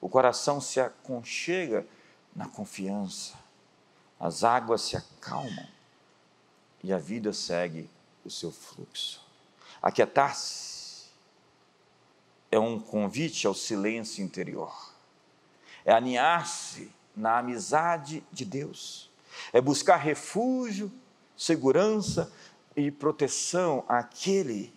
o 0.00 0.08
coração 0.08 0.60
se 0.60 0.80
aconchega 0.80 1.86
na 2.34 2.48
confiança, 2.48 3.34
as 4.18 4.44
águas 4.44 4.82
se 4.82 4.96
acalmam 4.96 5.66
e 6.82 6.92
a 6.92 6.98
vida 6.98 7.32
segue 7.32 7.90
o 8.24 8.30
seu 8.30 8.50
fluxo. 8.50 9.20
Aquietar-se 9.82 11.08
é 12.50 12.58
um 12.58 12.78
convite 12.78 13.46
ao 13.46 13.54
silêncio 13.54 14.22
interior, 14.22 14.94
é 15.84 15.92
aninhar-se 15.92 16.90
na 17.16 17.38
amizade 17.38 18.24
de 18.30 18.44
Deus 18.44 19.09
é 19.52 19.60
buscar 19.60 19.96
refúgio, 19.96 20.90
segurança 21.36 22.32
e 22.76 22.90
proteção 22.90 23.84
àquele 23.88 24.72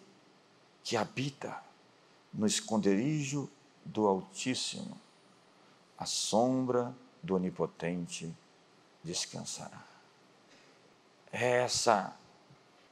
que 0.84 0.98
habita 0.98 1.62
no 2.34 2.48
esconderijo 2.48 3.50
do 3.86 4.08
Altíssimo, 4.08 5.00
a 5.98 6.06
sombra 6.06 6.94
do 7.22 7.36
Onipotente 7.36 8.34
descansará. 9.04 9.84
É 11.32 11.64
essa 11.64 12.16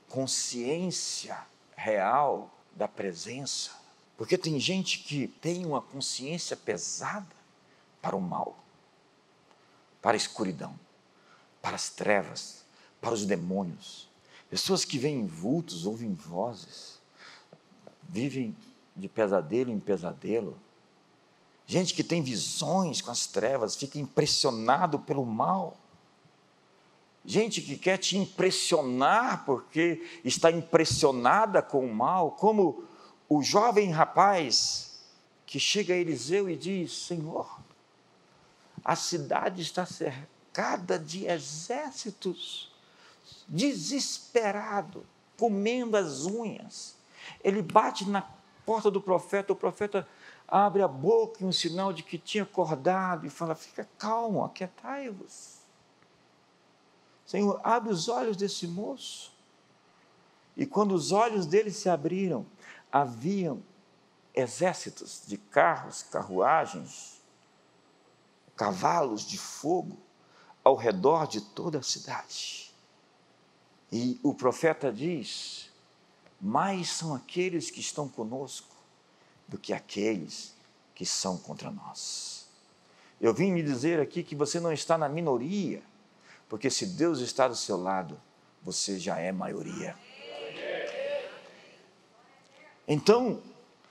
consciência 0.10 1.38
real 1.76 2.50
da 2.76 2.88
presença. 2.88 3.72
Porque 4.18 4.38
tem 4.38 4.60
gente 4.60 5.00
que 5.00 5.28
tem 5.28 5.66
uma 5.66 5.82
consciência 5.82 6.56
pesada 6.56 7.36
para 8.02 8.16
o 8.16 8.22
mal, 8.22 8.56
para 10.02 10.12
a 10.12 10.18
escuridão, 10.18 10.78
para 11.62 11.76
as 11.76 11.90
trevas, 11.90 12.64
para 13.00 13.14
os 13.14 13.26
demônios. 13.26 14.10
Pessoas 14.50 14.84
que 14.84 14.98
veem 14.98 15.26
vultos, 15.26 15.86
ouvem 15.86 16.14
vozes, 16.14 17.00
vivem 18.10 18.56
de 18.96 19.08
pesadelo 19.08 19.72
em 19.72 19.80
pesadelo. 19.80 20.58
Gente 21.66 21.94
que 21.94 22.04
tem 22.04 22.22
visões 22.22 23.02
com 23.02 23.12
as 23.12 23.26
trevas, 23.28 23.76
fica 23.76 23.98
impressionado 23.98 25.00
pelo 25.00 25.26
mal. 25.26 25.78
Gente 27.24 27.62
que 27.62 27.78
quer 27.78 27.98
te 27.98 28.18
impressionar 28.18 29.46
porque 29.46 30.06
está 30.26 30.52
impressionada 30.52 31.62
com 31.62 31.86
o 31.86 31.94
mal, 31.94 32.32
como 32.32 32.84
o 33.30 33.42
jovem 33.42 33.92
rapaz 33.92 35.00
que 35.46 35.60
chega 35.60 35.94
a 35.94 35.98
Eliseu 35.98 36.50
e 36.50 36.58
diz: 36.58 36.92
Senhor, 37.06 37.60
a 38.84 38.96
cidade 38.96 39.62
está 39.62 39.86
cercada 40.52 41.00
de 41.00 41.26
exércitos, 41.26 42.70
desesperado, 43.48 45.06
comendo 45.38 45.96
as 45.96 46.26
unhas. 46.26 46.96
Ele 47.42 47.62
bate 47.62 48.08
na 48.08 48.22
porta 48.66 48.92
do 48.92 49.02
profeta, 49.02 49.54
o 49.54 49.56
profeta 49.56 50.08
abre 50.48 50.82
a 50.82 50.88
boca 50.88 51.44
em 51.44 51.48
um 51.48 51.52
sinal 51.52 51.94
de 51.94 52.04
que 52.04 52.18
tinha 52.18 52.44
acordado 52.44 53.26
e 53.26 53.30
fala: 53.30 53.56
Fica 53.56 53.88
calmo, 53.98 54.44
aquietai-vos. 54.44 55.60
Senhor, 57.26 57.62
abre 57.64 57.92
os 57.92 58.10
olhos 58.10 58.36
desse 58.36 58.68
moço. 58.68 59.32
E 60.58 60.66
quando 60.66 60.94
os 60.94 61.14
olhos 61.14 61.46
dele 61.46 61.72
se 61.72 61.88
abriram, 61.88 62.46
haviam 62.92 63.64
exércitos 64.34 65.24
de 65.26 65.38
carros, 65.38 66.04
carruagens, 66.04 67.22
cavalos 68.56 69.26
de 69.26 69.38
fogo 69.38 69.98
ao 70.64 70.76
redor 70.76 71.28
de 71.28 71.42
toda 71.42 71.80
a 71.80 71.84
cidade. 71.84 72.74
E 73.92 74.20
o 74.24 74.34
profeta 74.34 74.92
diz: 74.92 75.70
Mais 76.40 76.90
são 76.90 77.14
aqueles 77.14 77.70
que 77.70 77.80
estão 77.80 78.08
conosco 78.08 78.76
do 79.48 79.58
que 79.58 79.74
aqueles 79.74 80.56
que 80.96 81.06
são 81.06 81.38
contra 81.38 81.70
nós. 81.70 82.48
Eu 83.20 83.34
vim 83.34 83.52
me 83.52 83.62
dizer 83.62 84.00
aqui 84.00 84.24
que 84.24 84.36
você 84.36 84.60
não 84.60 84.72
está 84.72 84.98
na 84.98 85.10
minoria, 85.10 85.84
porque 86.48 86.70
se 86.70 86.86
Deus 86.86 87.20
está 87.20 87.48
do 87.48 87.56
seu 87.56 87.78
lado, 87.78 88.20
você 88.64 88.98
já 89.00 89.20
é 89.20 89.32
maioria. 89.32 89.96
Então, 92.88 93.42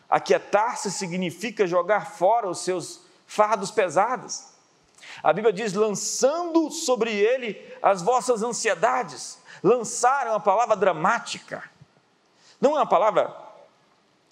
aquietar-se 0.09 0.91
significa 0.91 1.67
jogar 1.67 2.13
fora 2.13 2.49
os 2.49 2.59
seus 2.61 3.03
fardos 3.27 3.71
pesados. 3.71 4.50
A 5.23 5.33
Bíblia 5.33 5.53
diz: 5.53 5.73
lançando 5.73 6.71
sobre 6.71 7.13
ele 7.13 7.61
as 7.83 8.03
vossas 8.03 8.43
ansiedades. 8.43 9.39
Lançar 9.63 10.27
é 10.27 10.31
uma 10.31 10.41
palavra 10.41 10.75
dramática, 10.75 11.63
não 12.61 12.73
é 12.73 12.81
uma 12.81 12.87
palavra 12.87 13.35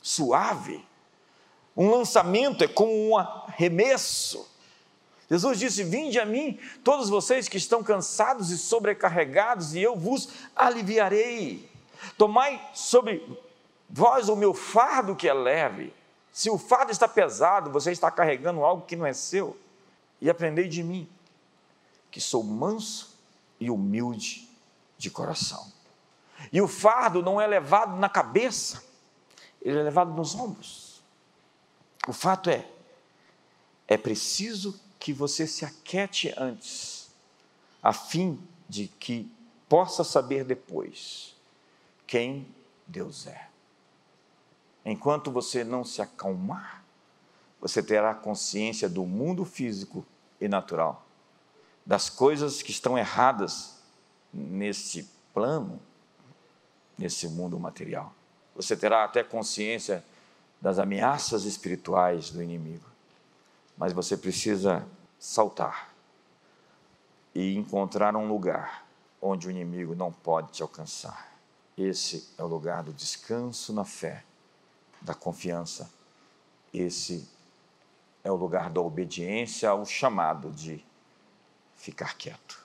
suave. 0.01 0.87
Um 1.77 1.91
lançamento 1.91 2.64
é 2.64 2.69
como 2.69 3.11
um 3.11 3.16
arremesso. 3.16 4.49
Jesus 5.31 5.59
disse: 5.59 5.85
Vinde 5.85 6.19
a 6.19 6.25
mim, 6.25 6.59
todos 6.83 7.09
vocês 7.09 7.49
que 7.49 7.57
estão 7.57 7.83
cansados 7.83 8.51
e 8.51 8.59
sobrecarregados, 8.59 9.75
e 9.75 9.83
eu 9.83 9.95
vos 9.95 10.29
aliviarei. 10.57 11.71
Tomai 12.16 12.61
sobre 12.73 13.39
vós 13.89 14.29
o 14.29 14.37
meu 14.37 14.55
fardo 14.55 15.14
que 15.14 15.29
é 15.29 15.35
leve. 15.35 15.93
Se 16.33 16.51
o 16.51 16.59
fardo 16.59 16.93
está 16.93 17.07
pesado, 17.07 17.71
você 17.71 17.93
está 17.93 18.11
carregando 18.11 18.64
algo 18.64 18.87
que 18.87 18.97
não 18.97 19.07
é 19.07 19.12
seu. 19.12 19.57
E 20.21 20.29
aprendei 20.29 20.69
de 20.69 20.83
mim, 20.83 21.09
que 22.11 22.21
sou 22.21 22.43
manso 22.43 23.16
e 23.61 23.71
humilde 23.71 24.49
de 24.97 25.11
coração. 25.11 25.73
E 26.53 26.61
o 26.61 26.69
fardo 26.69 27.23
não 27.23 27.41
é 27.41 27.47
levado 27.47 27.97
na 27.97 28.09
cabeça, 28.09 28.85
ele 29.61 29.79
é 29.79 29.83
levado 29.83 30.12
nos 30.12 30.35
ombros. 30.35 31.03
O 32.07 32.12
fato 32.12 32.49
é, 32.49 32.66
é 33.87 33.97
preciso 33.97 34.81
que 34.99 35.12
você 35.12 35.47
se 35.47 35.64
aquete 35.64 36.33
antes, 36.37 37.11
a 37.83 37.93
fim 37.93 38.41
de 38.69 38.89
que 38.89 39.31
possa 39.69 40.03
saber 40.03 40.45
depois 40.45 41.37
quem 42.07 42.47
Deus 42.87 43.27
é. 43.27 43.49
Enquanto 44.85 45.31
você 45.31 45.62
não 45.62 45.85
se 45.85 46.01
acalmar, 46.01 46.83
você 47.61 47.83
terá 47.83 48.15
consciência 48.15 48.89
do 48.89 49.05
mundo 49.05 49.45
físico 49.45 50.05
e 50.41 50.49
natural, 50.49 51.07
das 51.85 52.09
coisas 52.09 52.63
que 52.63 52.71
estão 52.71 52.97
erradas 52.97 53.77
nesse 54.33 55.09
plano, 55.35 55.81
nesse 56.97 57.29
mundo 57.29 57.59
material. 57.59 58.13
Você 58.55 58.77
terá 58.77 59.05
até 59.05 59.23
consciência 59.23 60.05
das 60.61 60.79
ameaças 60.79 61.45
espirituais 61.45 62.31
do 62.31 62.43
inimigo 62.43 62.89
mas 63.79 63.93
você 63.93 64.17
precisa 64.17 64.85
saltar 65.21 65.95
e 67.33 67.57
encontrar 67.57 68.17
um 68.17 68.27
lugar 68.27 68.85
onde 69.23 69.47
o 69.47 69.51
inimigo 69.51 69.95
não 69.95 70.13
pode 70.13 70.51
te 70.51 70.63
alcançar. 70.63 71.33
Esse 71.77 72.29
é 72.37 72.43
o 72.43 72.49
lugar 72.49 72.83
do 72.83 72.93
descanso 72.93 73.73
na 73.73 73.85
fé, 73.85 74.25
da 75.01 75.15
confiança. 75.15 75.89
Esse 76.75 77.27
é 78.29 78.31
o 78.31 78.37
lugar 78.37 78.68
da 78.68 78.81
obediência 78.83 79.70
ao 79.70 79.87
chamado 79.87 80.51
de 80.51 80.85
ficar 81.74 82.14
quieto. 82.14 82.62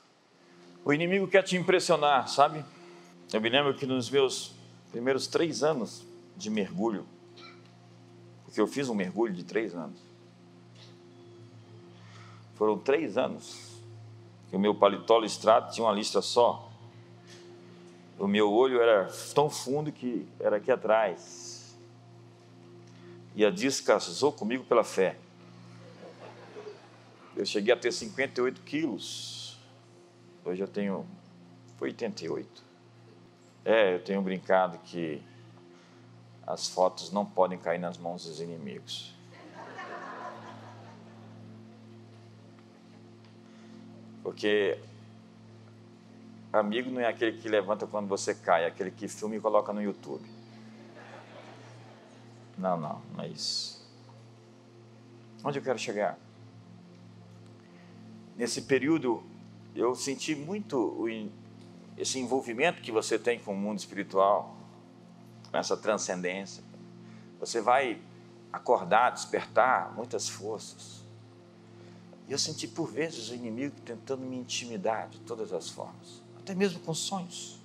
O 0.83 0.91
inimigo 0.91 1.25
quer 1.25 1.41
te 1.41 1.55
impressionar, 1.55 2.27
sabe? 2.27 2.65
Eu 3.31 3.39
me 3.39 3.47
lembro 3.47 3.73
que 3.73 3.85
nos 3.85 4.09
meus 4.09 4.53
primeiros 4.91 5.25
três 5.25 5.63
anos 5.63 6.05
de 6.35 6.49
mergulho, 6.49 7.07
porque 8.43 8.59
eu 8.59 8.67
fiz 8.67 8.89
um 8.89 8.93
mergulho 8.93 9.33
de 9.33 9.45
três 9.45 9.73
anos, 9.73 9.97
foram 12.55 12.77
três 12.77 13.17
anos 13.17 13.79
que 14.49 14.57
o 14.57 14.59
meu 14.59 14.75
paletó 14.75 15.17
listrado 15.17 15.71
tinha 15.71 15.87
uma 15.87 15.93
lista 15.93 16.21
só. 16.21 16.69
O 18.19 18.27
meu 18.27 18.51
olho 18.51 18.81
era 18.81 19.09
tão 19.33 19.49
fundo 19.49 19.93
que 19.93 20.27
era 20.41 20.57
aqui 20.57 20.71
atrás. 20.71 21.75
E 23.33 23.45
a 23.45 23.49
descasou 23.49 24.31
comigo 24.31 24.65
pela 24.65 24.83
fé. 24.83 25.22
Eu 27.35 27.45
cheguei 27.45 27.73
a 27.73 27.77
ter 27.77 27.91
58 27.91 28.61
quilos. 28.61 29.57
Hoje 30.45 30.61
eu 30.61 30.67
tenho 30.67 31.05
88. 31.79 32.63
É, 33.65 33.95
eu 33.95 34.03
tenho 34.03 34.21
brincado 34.21 34.77
que 34.79 35.21
as 36.45 36.67
fotos 36.67 37.11
não 37.11 37.25
podem 37.25 37.57
cair 37.57 37.79
nas 37.79 37.97
mãos 37.97 38.25
dos 38.25 38.39
inimigos. 38.39 39.13
Porque 44.21 44.77
amigo 46.51 46.91
não 46.91 47.01
é 47.01 47.07
aquele 47.07 47.37
que 47.37 47.49
levanta 47.49 47.87
quando 47.87 48.07
você 48.07 48.35
cai, 48.35 48.65
é 48.65 48.67
aquele 48.67 48.91
que 48.91 49.07
filma 49.07 49.35
e 49.35 49.39
coloca 49.39 49.73
no 49.73 49.81
YouTube. 49.81 50.23
Não, 52.57 52.77
não, 52.77 53.01
não 53.15 53.23
é 53.23 53.27
isso. 53.27 53.83
Onde 55.43 55.57
eu 55.57 55.63
quero 55.63 55.79
chegar? 55.79 56.17
Nesse 58.35 58.63
período, 58.63 59.23
eu 59.75 59.95
senti 59.95 60.35
muito 60.35 61.05
esse 61.97 62.19
envolvimento 62.19 62.81
que 62.81 62.91
você 62.91 63.19
tem 63.19 63.39
com 63.39 63.53
o 63.53 63.57
mundo 63.57 63.79
espiritual, 63.79 64.55
com 65.51 65.57
essa 65.57 65.77
transcendência. 65.77 66.63
Você 67.39 67.61
vai 67.61 67.99
acordar, 68.51 69.11
despertar 69.11 69.93
muitas 69.95 70.27
forças. 70.27 71.03
E 72.27 72.31
eu 72.31 72.39
senti 72.39 72.67
por 72.67 72.89
vezes 72.89 73.29
o 73.29 73.35
inimigo 73.35 73.75
tentando 73.81 74.25
me 74.25 74.37
intimidar 74.37 75.09
de 75.09 75.19
todas 75.19 75.51
as 75.51 75.69
formas, 75.69 76.21
até 76.37 76.55
mesmo 76.55 76.79
com 76.79 76.93
sonhos. 76.93 77.59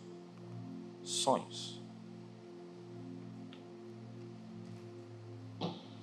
Sonhos. 1.02 1.80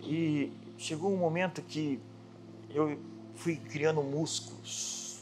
E 0.01 0.51
chegou 0.77 1.11
um 1.13 1.17
momento 1.17 1.61
que 1.61 1.99
eu 2.69 2.99
fui 3.35 3.57
criando 3.57 4.01
músculos, 4.01 5.19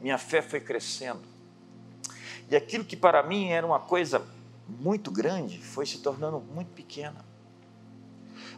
minha 0.00 0.18
fé 0.18 0.42
foi 0.42 0.60
crescendo, 0.60 1.22
e 2.50 2.56
aquilo 2.56 2.84
que 2.84 2.96
para 2.96 3.22
mim 3.22 3.50
era 3.50 3.66
uma 3.66 3.78
coisa 3.78 4.26
muito 4.68 5.10
grande 5.10 5.62
foi 5.62 5.86
se 5.86 5.98
tornando 5.98 6.40
muito 6.40 6.72
pequena. 6.72 7.24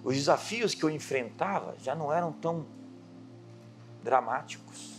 Os 0.02 0.16
desafios 0.16 0.74
que 0.74 0.82
eu 0.82 0.90
enfrentava 0.90 1.76
já 1.78 1.94
não 1.94 2.12
eram 2.12 2.32
tão 2.32 2.66
dramáticos. 4.02 4.92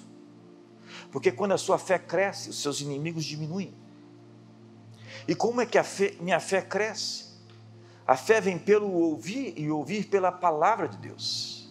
Porque 1.12 1.32
quando 1.32 1.54
a 1.54 1.58
sua 1.58 1.78
fé 1.78 2.00
cresce, 2.00 2.50
os 2.50 2.62
seus 2.62 2.82
inimigos 2.82 3.26
diminuem. 3.26 3.74
E 5.28 5.36
como 5.36 5.62
é 5.62 5.66
que 5.66 5.78
a 5.78 5.84
fé, 5.84 6.16
minha 6.20 6.40
fé 6.40 6.62
cresce? 6.62 7.34
A 8.06 8.16
fé 8.16 8.42
vem 8.42 8.58
pelo 8.58 8.92
ouvir 8.92 9.54
e 9.58 9.70
ouvir 9.70 10.06
pela 10.06 10.32
palavra 10.32 10.88
de 10.88 10.98
Deus. 10.98 11.63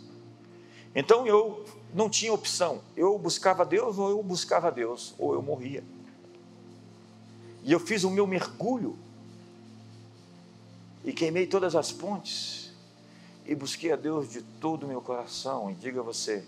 Então 0.94 1.26
eu 1.26 1.64
não 1.94 2.08
tinha 2.08 2.32
opção. 2.32 2.80
Eu 2.96 3.18
buscava 3.18 3.64
Deus 3.64 3.98
ou 3.98 4.10
eu 4.10 4.22
buscava 4.22 4.70
Deus, 4.70 5.14
ou 5.18 5.34
eu 5.34 5.42
morria. 5.42 5.84
E 7.62 7.72
eu 7.72 7.80
fiz 7.80 8.04
o 8.04 8.10
meu 8.10 8.26
mergulho 8.26 8.96
e 11.04 11.12
queimei 11.12 11.46
todas 11.46 11.74
as 11.74 11.92
pontes 11.92 12.72
e 13.46 13.54
busquei 13.54 13.92
a 13.92 13.96
Deus 13.96 14.30
de 14.30 14.42
todo 14.60 14.84
o 14.84 14.88
meu 14.88 15.00
coração. 15.00 15.70
E 15.70 15.74
diga 15.74 16.02
você, 16.02 16.44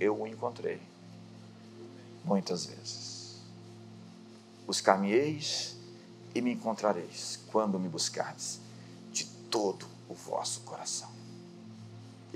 eu 0.00 0.20
o 0.20 0.26
encontrei 0.26 0.80
muitas 2.24 2.66
vezes. 2.66 3.36
Buscar-me-eis 4.66 5.76
e 6.34 6.40
me 6.40 6.52
encontrareis 6.52 7.38
quando 7.52 7.78
me 7.78 7.88
buscardes 7.88 8.60
de 9.12 9.24
todo 9.50 9.86
o 10.08 10.14
vosso 10.14 10.60
coração. 10.62 11.15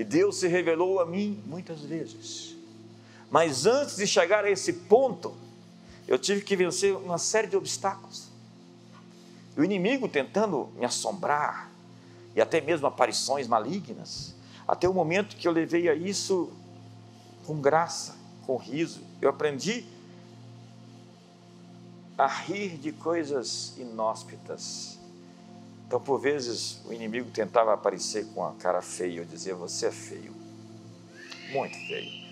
E 0.00 0.04
Deus 0.04 0.36
se 0.36 0.48
revelou 0.48 0.98
a 0.98 1.04
mim 1.04 1.42
muitas 1.44 1.82
vezes. 1.82 2.56
Mas 3.30 3.66
antes 3.66 3.96
de 3.96 4.06
chegar 4.06 4.46
a 4.46 4.50
esse 4.50 4.72
ponto, 4.72 5.36
eu 6.08 6.18
tive 6.18 6.40
que 6.40 6.56
vencer 6.56 6.96
uma 6.96 7.18
série 7.18 7.48
de 7.48 7.54
obstáculos. 7.54 8.28
O 9.54 9.62
inimigo 9.62 10.08
tentando 10.08 10.70
me 10.74 10.86
assombrar, 10.86 11.70
e 12.34 12.40
até 12.40 12.62
mesmo 12.62 12.86
aparições 12.86 13.46
malignas, 13.46 14.34
até 14.66 14.88
o 14.88 14.94
momento 14.94 15.36
que 15.36 15.46
eu 15.46 15.52
levei 15.52 15.86
a 15.86 15.94
isso 15.94 16.50
com 17.44 17.60
graça, 17.60 18.16
com 18.46 18.56
riso. 18.56 19.02
Eu 19.20 19.28
aprendi 19.28 19.84
a 22.16 22.26
rir 22.26 22.78
de 22.78 22.90
coisas 22.90 23.74
inóspitas. 23.76 24.98
Então, 25.90 26.00
por 26.00 26.20
vezes, 26.20 26.80
o 26.86 26.92
inimigo 26.92 27.32
tentava 27.32 27.74
aparecer 27.74 28.24
com 28.26 28.46
a 28.46 28.52
cara 28.52 28.80
feia, 28.80 29.18
eu 29.18 29.24
dizia: 29.24 29.56
Você 29.56 29.86
é 29.86 29.90
feio, 29.90 30.32
muito 31.50 31.76
feio. 31.88 32.30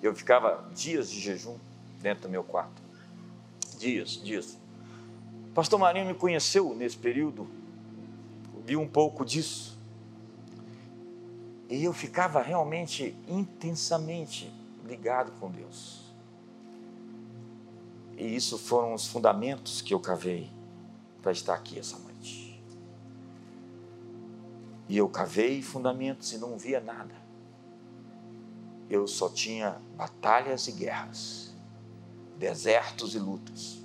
Eu 0.00 0.14
ficava 0.14 0.70
dias 0.76 1.10
de 1.10 1.18
jejum 1.18 1.56
dentro 2.00 2.22
do 2.22 2.28
meu 2.28 2.44
quarto. 2.44 2.80
Dias, 3.80 4.10
dias. 4.10 4.56
Pastor 5.56 5.76
Marinho 5.76 6.06
me 6.06 6.14
conheceu 6.14 6.72
nesse 6.72 6.96
período, 6.96 7.48
viu 8.64 8.80
um 8.80 8.86
pouco 8.86 9.24
disso. 9.24 9.76
E 11.68 11.82
eu 11.82 11.92
ficava 11.92 12.40
realmente 12.40 13.16
intensamente 13.26 14.54
ligado 14.86 15.32
com 15.40 15.50
Deus. 15.50 16.12
E 18.16 18.36
isso 18.36 18.56
foram 18.56 18.94
os 18.94 19.08
fundamentos 19.08 19.82
que 19.82 19.92
eu 19.92 19.98
cavei 19.98 20.48
para 21.22 21.32
estar 21.32 21.54
aqui 21.54 21.78
essa 21.78 21.96
noite. 21.98 22.62
E 24.88 24.98
eu 24.98 25.08
cavei 25.08 25.62
fundamentos 25.62 26.32
e 26.32 26.38
não 26.38 26.58
via 26.58 26.80
nada. 26.80 27.14
Eu 28.90 29.06
só 29.06 29.28
tinha 29.28 29.80
batalhas 29.96 30.66
e 30.68 30.72
guerras 30.72 31.52
desertos 32.42 33.14
e 33.14 33.20
lutas, 33.20 33.78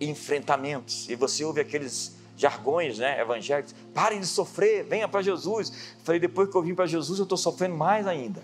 enfrentamentos. 0.00 1.08
E 1.10 1.14
você 1.14 1.44
ouve 1.44 1.60
aqueles 1.60 2.16
jargões 2.36 2.98
né, 2.98 3.20
evangélicos: 3.20 3.74
parem 3.92 4.18
de 4.18 4.26
sofrer, 4.26 4.84
venha 4.84 5.06
para 5.06 5.20
Jesus. 5.20 5.94
falei: 6.02 6.18
depois 6.18 6.48
que 6.48 6.56
eu 6.56 6.62
vim 6.62 6.74
para 6.74 6.86
Jesus, 6.86 7.18
eu 7.18 7.24
estou 7.24 7.36
sofrendo 7.36 7.76
mais 7.76 8.06
ainda. 8.06 8.42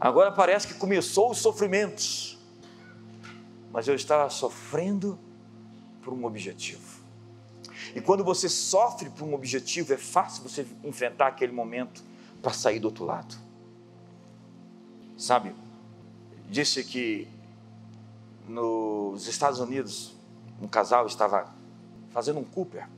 Agora 0.00 0.32
parece 0.32 0.66
que 0.66 0.74
começou 0.74 1.30
os 1.30 1.38
sofrimentos, 1.38 2.36
mas 3.72 3.86
eu 3.86 3.94
estava 3.94 4.28
sofrendo 4.28 5.16
por 6.02 6.12
um 6.12 6.24
objetivo. 6.24 7.02
E 7.94 8.00
quando 8.00 8.24
você 8.24 8.48
sofre 8.48 9.10
por 9.10 9.24
um 9.24 9.34
objetivo, 9.34 9.92
é 9.92 9.96
fácil 9.96 10.42
você 10.42 10.66
enfrentar 10.84 11.28
aquele 11.28 11.52
momento 11.52 12.02
para 12.40 12.52
sair 12.52 12.78
do 12.78 12.86
outro 12.86 13.04
lado. 13.04 13.34
Sabe, 15.16 15.54
disse 16.48 16.82
que 16.84 17.28
nos 18.48 19.26
Estados 19.26 19.60
Unidos, 19.60 20.14
um 20.60 20.66
casal 20.66 21.06
estava 21.06 21.52
fazendo 22.10 22.40
um 22.40 22.44
Cooper 22.44 22.88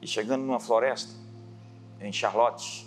e 0.00 0.06
chegando 0.06 0.42
numa 0.42 0.60
floresta 0.60 1.12
em 2.00 2.12
Charlotte, 2.12 2.86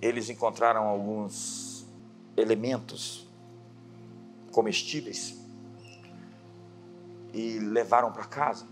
eles 0.00 0.30
encontraram 0.30 0.86
alguns 0.86 1.86
elementos 2.36 3.26
comestíveis 4.52 5.37
e 7.38 7.60
levaram 7.60 8.10
para 8.10 8.24
casa. 8.24 8.66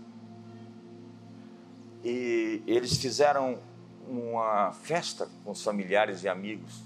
E 2.03 2.61
eles 2.67 2.97
fizeram 2.97 3.59
uma 4.05 4.73
festa 4.73 5.29
com 5.43 5.51
os 5.51 5.63
familiares 5.63 6.23
e 6.23 6.27
amigos 6.27 6.83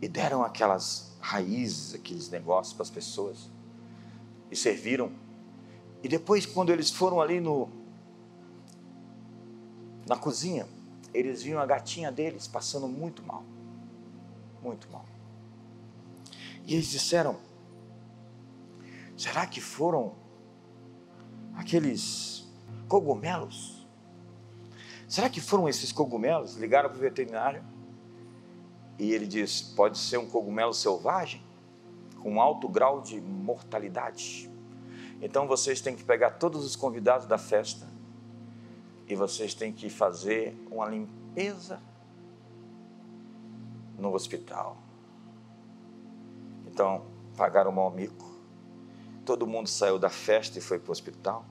e 0.00 0.08
deram 0.08 0.42
aquelas 0.42 1.14
raízes, 1.20 1.94
aqueles 1.94 2.30
negócios 2.30 2.72
para 2.72 2.82
as 2.82 2.90
pessoas 2.90 3.50
e 4.50 4.56
serviram. 4.56 5.12
E 6.02 6.08
depois, 6.08 6.46
quando 6.46 6.70
eles 6.70 6.90
foram 6.90 7.20
ali 7.20 7.40
no 7.40 7.68
na 10.06 10.16
cozinha, 10.16 10.66
eles 11.12 11.42
viram 11.42 11.60
a 11.60 11.66
gatinha 11.66 12.10
deles 12.10 12.46
passando 12.46 12.88
muito 12.88 13.22
mal. 13.22 13.44
Muito 14.62 14.90
mal. 14.90 15.04
E 16.64 16.74
eles 16.74 16.88
disseram: 16.88 17.36
será 19.16 19.46
que 19.46 19.60
foram 19.60 20.25
aqueles 21.56 22.46
cogumelos? 22.88 23.86
Será 25.08 25.28
que 25.28 25.40
foram 25.40 25.68
esses 25.68 25.90
cogumelos? 25.90 26.54
Ligaram 26.54 26.88
para 26.88 26.98
o 26.98 27.00
veterinário 27.00 27.64
e 28.98 29.12
ele 29.12 29.26
diz: 29.26 29.62
pode 29.62 29.98
ser 29.98 30.18
um 30.18 30.28
cogumelo 30.28 30.72
selvagem? 30.72 31.46
com 32.26 32.40
alto 32.40 32.68
grau 32.68 33.00
de 33.00 33.20
mortalidade. 33.20 34.50
Então 35.22 35.46
vocês 35.46 35.80
têm 35.80 35.94
que 35.94 36.02
pegar 36.02 36.30
todos 36.30 36.64
os 36.64 36.74
convidados 36.74 37.24
da 37.24 37.38
festa 37.38 37.86
e 39.06 39.14
vocês 39.14 39.54
têm 39.54 39.72
que 39.72 39.88
fazer 39.88 40.56
uma 40.68 40.86
limpeza 40.86 41.80
no 43.96 44.12
hospital. 44.12 44.76
Então, 46.66 47.06
pagaram 47.36 47.70
o 47.70 47.74
mau 47.74 47.92
mico. 47.92 48.25
Todo 49.26 49.44
mundo 49.44 49.68
saiu 49.68 49.98
da 49.98 50.08
festa 50.08 50.56
e 50.56 50.62
foi 50.62 50.78
para 50.78 50.90
o 50.90 50.92
hospital. 50.92 51.44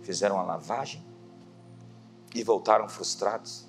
Fizeram 0.00 0.36
uma 0.36 0.44
lavagem 0.44 1.04
e 2.34 2.42
voltaram 2.42 2.88
frustrados. 2.88 3.68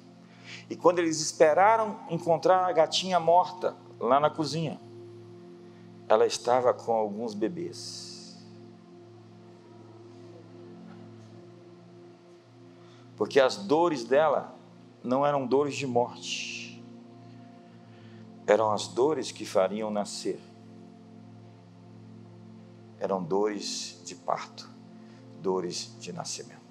E 0.70 0.78
quando 0.78 1.00
eles 1.00 1.20
esperaram 1.20 2.00
encontrar 2.10 2.66
a 2.66 2.72
gatinha 2.72 3.20
morta 3.20 3.76
lá 4.00 4.18
na 4.18 4.30
cozinha, 4.30 4.80
ela 6.08 6.26
estava 6.26 6.74
com 6.74 6.94
alguns 6.94 7.34
bebês. 7.34 8.42
Porque 13.18 13.42
as 13.42 13.58
dores 13.58 14.06
dela 14.06 14.56
não 15.04 15.26
eram 15.26 15.46
dores 15.46 15.76
de 15.76 15.86
morte, 15.86 16.82
eram 18.48 18.72
as 18.72 18.88
dores 18.88 19.34
que 19.34 19.46
fariam 19.46 19.92
nascer. 19.92 20.53
Eram 23.04 23.22
dores 23.22 24.02
de 24.06 24.16
parto, 24.16 24.68
dores 25.42 25.96
de 26.00 26.14
nascimento. 26.14 26.62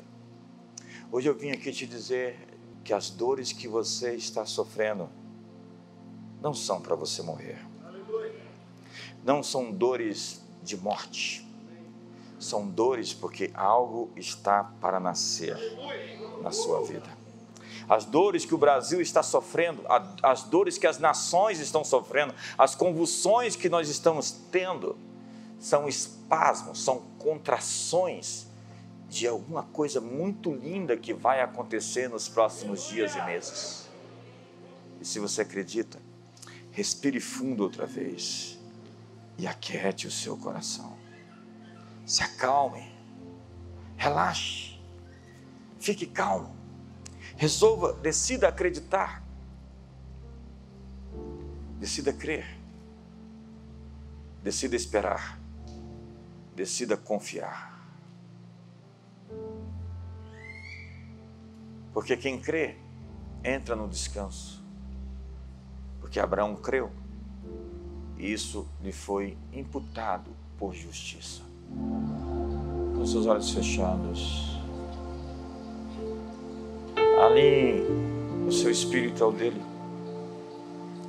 Hoje 1.12 1.28
eu 1.28 1.35
vim 1.35 1.51
aqui 1.51 1.70
te 1.70 1.87
dizer 1.87 2.49
que 2.83 2.93
as 2.93 3.11
dores 3.11 3.53
que 3.53 3.68
você 3.68 4.14
está 4.14 4.45
sofrendo 4.47 5.09
não 6.41 6.55
são 6.55 6.80
para 6.80 6.97
você 6.97 7.22
morrer 7.22 7.70
não 9.22 9.43
são 9.43 9.70
dores 9.70 10.43
de 10.62 10.76
morte, 10.76 11.47
são 12.39 12.66
dores 12.66 13.14
porque 13.14 13.51
algo 13.55 14.11
está 14.16 14.64
para 14.80 14.99
nascer 14.99 15.57
na 16.43 16.51
sua 16.51 16.85
vida. 16.85 17.09
As 17.89 18.05
dores 18.05 18.45
que 18.45 18.55
o 18.55 18.59
Brasil 18.59 19.01
está 19.01 19.22
sofrendo, 19.22 19.83
as 20.22 20.45
dores 20.45 20.78
que 20.78 20.87
as 20.87 20.99
nações 20.99 21.61
estão 21.61 21.85
sofrendo, 21.85 22.35
as 22.57 22.74
convulsões 22.74 23.55
que 23.55 23.68
nós 23.68 23.89
estamos 23.89 24.30
tendo, 24.51 24.97
são 25.63 25.89
espasmos, 25.89 26.83
são 26.83 27.01
contrações 27.19 28.47
de 29.09 29.27
alguma 29.27 29.63
coisa 29.63 30.01
muito 30.01 30.53
linda 30.53 30.97
que 30.97 31.13
vai 31.13 31.41
acontecer 31.41 32.09
nos 32.09 32.29
próximos 32.29 32.89
dias 32.89 33.15
e 33.15 33.23
meses. 33.23 33.89
E 35.01 35.05
se 35.05 35.19
você 35.19 35.43
acredita, 35.43 35.99
respire 36.71 37.21
fundo 37.21 37.63
outra 37.63 37.87
vez 37.87 38.59
e 39.39 39.47
aquiete 39.47 40.07
o 40.07 40.11
seu 40.11 40.37
coração. 40.37 40.97
Se 42.05 42.23
acalme, 42.23 42.93
relaxe, 43.97 44.79
fique 45.79 46.07
calmo, 46.07 46.55
resolva, 47.37 47.93
decida 47.95 48.49
acreditar 48.49 49.23
Decida 51.83 52.13
crer. 52.13 52.47
Decida 54.41 54.77
esperar. 54.77 55.41
Decida 56.55 56.97
confiar. 56.97 57.73
Porque 61.93 62.17
quem 62.17 62.41
crê 62.41 62.77
entra 63.45 63.77
no 63.77 63.89
descanso. 63.89 64.63
Porque 66.01 66.19
Abraão 66.21 66.57
creu 66.57 66.91
e 68.23 68.33
isso 68.33 68.69
lhe 68.81 68.93
foi 68.93 69.37
imputado 69.53 70.31
por 70.57 70.73
justiça. 70.73 71.43
Com 72.95 73.05
seus 73.05 73.27
olhos 73.27 73.51
fechados, 73.51 74.61
alinhe 77.21 77.83
o 78.47 78.53
seu 78.53 78.71
espírito 78.71 79.25
ao 79.25 79.33
dele, 79.33 79.61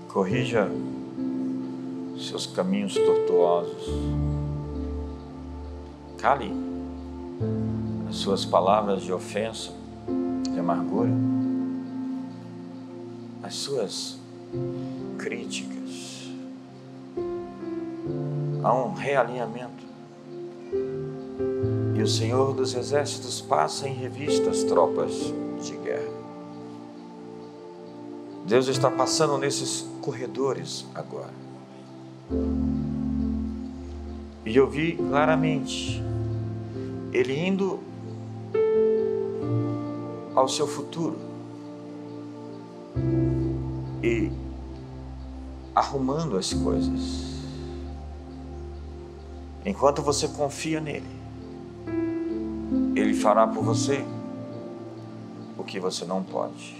corrija 0.07 0.67
seus 2.17 2.47
caminhos 2.47 2.95
tortuosos, 2.95 3.89
cale 6.23 6.53
as 8.09 8.15
suas 8.15 8.45
palavras 8.45 9.03
de 9.03 9.11
ofensa, 9.11 9.73
de 10.49 10.57
amargura, 10.57 11.11
as 13.43 13.55
suas 13.55 14.17
críticas. 15.17 16.31
Há 18.63 18.73
um 18.73 18.93
realinhamento. 18.93 19.83
E 21.93 22.01
o 22.01 22.07
Senhor 22.07 22.53
dos 22.53 22.73
Exércitos 22.73 23.41
passa 23.41 23.89
em 23.89 23.93
revista 23.93 24.49
as 24.49 24.63
tropas 24.63 25.11
de 25.61 25.75
guerra. 25.75 26.13
Deus 28.47 28.69
está 28.69 28.89
passando 28.89 29.37
nesses 29.37 29.85
corredores 30.01 30.85
agora. 30.95 31.33
E 34.45 34.55
eu 34.55 34.69
vi 34.69 34.93
claramente 34.93 36.12
ele 37.13 37.37
indo 37.39 37.79
ao 40.35 40.47
seu 40.49 40.67
futuro 40.67 41.15
e 44.01 44.31
arrumando 45.75 46.37
as 46.37 46.53
coisas. 46.53 47.33
Enquanto 49.63 50.01
você 50.01 50.27
confia 50.27 50.81
nele, 50.81 51.07
ele 52.95 53.13
fará 53.13 53.47
por 53.47 53.63
você 53.63 54.03
o 55.57 55.63
que 55.63 55.79
você 55.79 56.03
não 56.05 56.23
pode. 56.23 56.75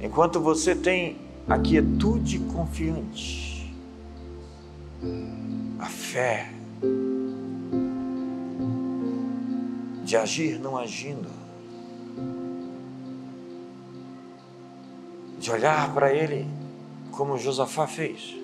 Enquanto 0.00 0.40
você 0.40 0.76
tem 0.76 1.16
a 1.48 1.58
quietude 1.58 2.38
confiante, 2.40 3.74
a 5.78 5.86
fé 5.86 6.52
de 10.08 10.16
agir 10.16 10.58
não 10.58 10.78
agindo, 10.78 11.28
de 15.38 15.52
olhar 15.52 15.92
para 15.92 16.10
ele 16.10 16.48
como 17.12 17.36
Josafá 17.36 17.86
fez, 17.86 18.34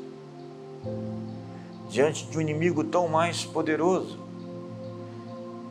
diante 1.89 2.27
de 2.27 2.37
um 2.37 2.43
inimigo 2.43 2.85
tão 2.85 3.09
mais 3.09 3.47
poderoso, 3.47 4.19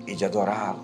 e 0.07 0.15
de 0.15 0.25
adorá-lo. 0.25 0.83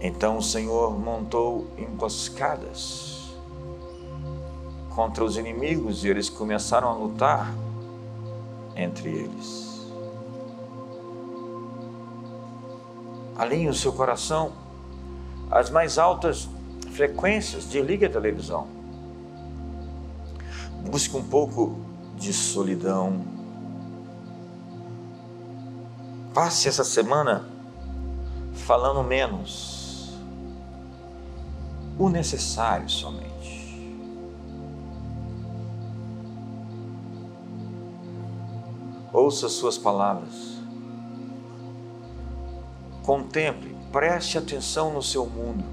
Então 0.00 0.38
o 0.38 0.42
Senhor 0.42 0.98
montou 0.98 1.68
emboscadas 1.78 3.30
contra 4.96 5.22
os 5.22 5.36
inimigos 5.36 6.04
e 6.04 6.08
eles 6.08 6.28
começaram 6.28 6.88
a 6.88 6.94
lutar 6.94 7.54
entre 8.74 9.10
eles. 9.10 9.75
Alinhe 13.38 13.68
o 13.68 13.74
seu 13.74 13.92
coração 13.92 14.52
às 15.50 15.70
mais 15.70 15.98
altas 15.98 16.48
frequências 16.92 17.68
de 17.68 17.80
liga 17.80 18.06
a 18.06 18.10
televisão. 18.10 18.66
Busque 20.90 21.16
um 21.16 21.22
pouco 21.22 21.78
de 22.16 22.32
solidão. 22.32 23.24
Passe 26.32 26.68
essa 26.68 26.84
semana 26.84 27.48
falando 28.54 29.02
menos, 29.02 30.18
o 31.98 32.08
necessário 32.08 32.88
somente. 32.88 33.36
ouça 39.16 39.48
suas 39.48 39.78
palavras. 39.78 40.55
Contemple, 43.06 43.76
preste 43.92 44.36
atenção 44.36 44.92
no 44.92 45.00
seu 45.00 45.24
mundo. 45.26 45.64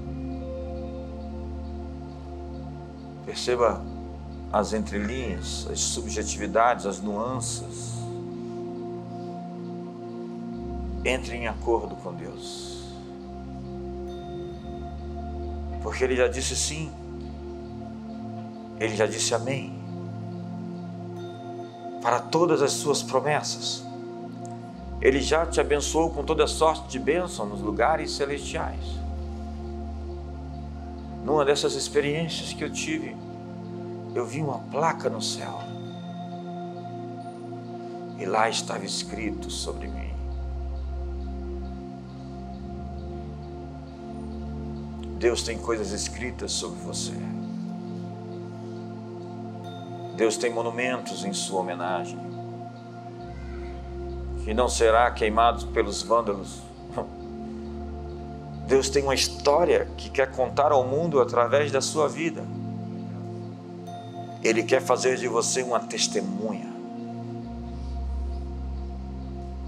Perceba 3.26 3.82
as 4.52 4.72
entrelinhas, 4.72 5.66
as 5.68 5.80
subjetividades, 5.80 6.86
as 6.86 7.00
nuances. 7.00 7.94
Entre 11.04 11.36
em 11.36 11.48
acordo 11.48 11.96
com 11.96 12.14
Deus. 12.14 12.84
Porque 15.82 16.04
Ele 16.04 16.14
já 16.14 16.28
disse 16.28 16.54
sim. 16.54 16.92
Ele 18.78 18.94
já 18.94 19.08
disse 19.08 19.34
amém 19.34 19.76
para 22.00 22.20
todas 22.20 22.62
as 22.62 22.70
suas 22.70 23.02
promessas. 23.02 23.84
Ele 25.04 25.20
já 25.20 25.44
te 25.44 25.60
abençoou 25.60 26.08
com 26.08 26.24
toda 26.24 26.46
sorte 26.46 26.88
de 26.88 26.98
bênção 26.98 27.44
nos 27.44 27.60
lugares 27.60 28.10
celestiais. 28.12 28.82
Numa 31.22 31.44
dessas 31.44 31.74
experiências 31.74 32.54
que 32.54 32.64
eu 32.64 32.72
tive, 32.72 33.14
eu 34.14 34.24
vi 34.24 34.40
uma 34.40 34.60
placa 34.60 35.10
no 35.10 35.20
céu. 35.20 35.60
E 38.18 38.24
lá 38.24 38.48
estava 38.48 38.86
escrito 38.86 39.50
sobre 39.50 39.88
mim: 39.88 40.14
Deus 45.18 45.42
tem 45.42 45.58
coisas 45.58 45.90
escritas 45.90 46.50
sobre 46.50 46.80
você. 46.80 47.12
Deus 50.16 50.38
tem 50.38 50.50
monumentos 50.50 51.26
em 51.26 51.34
sua 51.34 51.60
homenagem, 51.60 52.18
que 54.44 54.52
não 54.52 54.68
será 54.68 55.10
queimado 55.10 55.66
pelos 55.68 56.02
vândalos. 56.02 56.60
Deus 58.68 58.90
tem 58.90 59.02
uma 59.02 59.14
história 59.14 59.88
que 59.96 60.10
quer 60.10 60.30
contar 60.30 60.70
ao 60.70 60.86
mundo 60.86 61.20
através 61.20 61.72
da 61.72 61.80
sua 61.80 62.08
vida. 62.08 62.44
Ele 64.42 64.62
quer 64.62 64.82
fazer 64.82 65.16
de 65.16 65.26
você 65.26 65.62
uma 65.62 65.80
testemunha. 65.80 66.72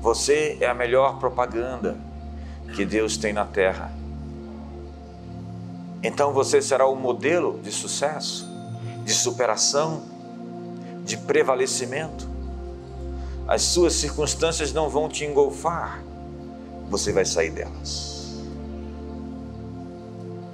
Você 0.03 0.59
é 0.61 0.67
a 0.67 0.75
melhor 0.75 1.19
propaganda 1.19 1.97
que 2.75 2.85
Deus 2.85 3.17
tem 3.17 3.33
na 3.33 3.47
terra. 3.47 3.91
Então 6.03 6.33
você 6.33 6.61
será 6.61 6.87
o 6.87 6.95
modelo 6.95 7.59
de 7.63 7.73
sucesso, 7.73 8.47
de 9.05 9.13
superação, 9.13 10.03
de 11.05 11.17
prevalecimento. 11.17 12.36
As 13.49 13.63
suas 13.63 13.93
circunstâncias 13.95 14.73
não 14.73 14.89
vão 14.89 15.09
te 15.09 15.25
engolfar, 15.25 16.03
você 16.91 17.13
vai 17.13 17.25
sair 17.25 17.51
delas. 17.51 18.43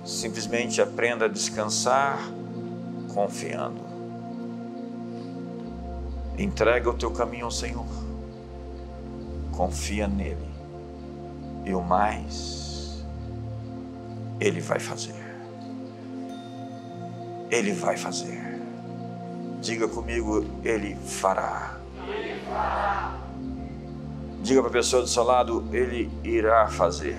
Simplesmente 0.04 0.80
aprenda 0.80 1.24
a 1.24 1.28
descansar 1.28 2.18
confiando. 3.14 3.80
Entrega 6.38 6.90
o 6.90 6.94
teu 6.94 7.10
caminho 7.10 7.44
ao 7.44 7.50
Senhor. 7.50 7.86
Confia 9.52 10.08
nele. 10.08 10.50
E 11.64 11.74
o 11.74 11.80
mais, 11.80 13.04
Ele 14.40 14.60
vai 14.60 14.80
fazer. 14.80 15.14
Ele 17.50 17.72
vai 17.72 17.96
fazer. 17.96 18.60
Diga 19.60 19.86
comigo, 19.86 20.44
Ele 20.64 20.96
fará. 20.96 21.81
Diga 24.42 24.60
para 24.60 24.70
a 24.70 24.72
pessoa 24.72 25.02
do 25.02 25.08
seu 25.08 25.22
lado, 25.22 25.64
Ele 25.72 26.10
irá 26.24 26.66
fazer. 26.68 27.16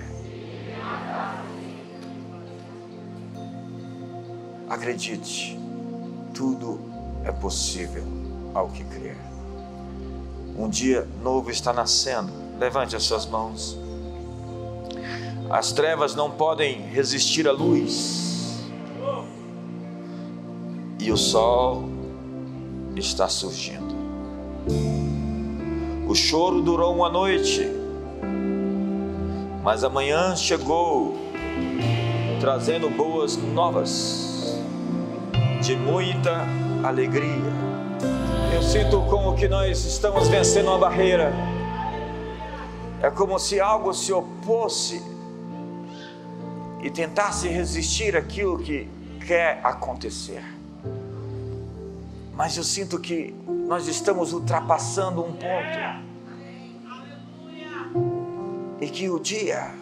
Acredite, 4.68 5.58
tudo 6.34 6.80
é 7.24 7.32
possível 7.32 8.04
ao 8.54 8.68
que 8.68 8.84
crer. 8.84 9.16
Um 10.56 10.68
dia 10.68 11.06
novo 11.22 11.50
está 11.50 11.72
nascendo. 11.72 12.32
Levante 12.58 12.94
as 12.94 13.02
suas 13.02 13.26
mãos. 13.26 13.76
As 15.50 15.72
trevas 15.72 16.14
não 16.14 16.30
podem 16.30 16.80
resistir 16.88 17.48
à 17.48 17.52
luz 17.52 18.64
e 21.00 21.10
o 21.10 21.16
sol 21.16 21.84
está 22.96 23.28
surgindo. 23.28 23.94
O 26.14 26.16
choro 26.16 26.62
durou 26.62 26.94
uma 26.94 27.08
noite, 27.08 27.68
mas 29.64 29.82
amanhã 29.82 30.36
chegou 30.36 31.18
trazendo 32.38 32.88
boas 32.88 33.36
novas 33.36 34.56
de 35.60 35.74
muita 35.74 36.46
alegria. 36.84 37.52
Eu 38.54 38.62
sinto 38.62 39.00
como 39.10 39.34
que 39.34 39.48
nós 39.48 39.84
estamos 39.84 40.28
vencendo 40.28 40.68
uma 40.68 40.78
barreira. 40.78 41.32
É 43.02 43.10
como 43.10 43.36
se 43.36 43.58
algo 43.58 43.92
se 43.92 44.12
opôsse 44.12 45.02
e 46.80 46.90
tentasse 46.90 47.48
resistir 47.48 48.16
aquilo 48.16 48.56
que 48.60 48.88
quer 49.26 49.58
acontecer. 49.64 50.53
Mas 52.36 52.56
eu 52.56 52.64
sinto 52.64 52.98
que 52.98 53.32
nós 53.46 53.86
estamos 53.86 54.32
ultrapassando 54.32 55.22
um 55.22 55.32
ponto. 55.32 56.04
E 58.80 58.90
que 58.90 59.08
o 59.08 59.20
dia, 59.20 59.72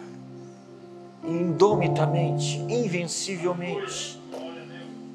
indomitamente, 1.23 2.59
invencivelmente, 2.69 4.21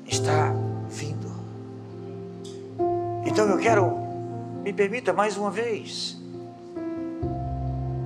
está 0.05 0.53
vindo. 0.89 1.29
Então 3.25 3.47
eu 3.49 3.59
quero, 3.59 3.97
me 4.65 4.73
permita 4.73 5.13
mais 5.13 5.37
uma 5.37 5.51
vez, 5.51 6.19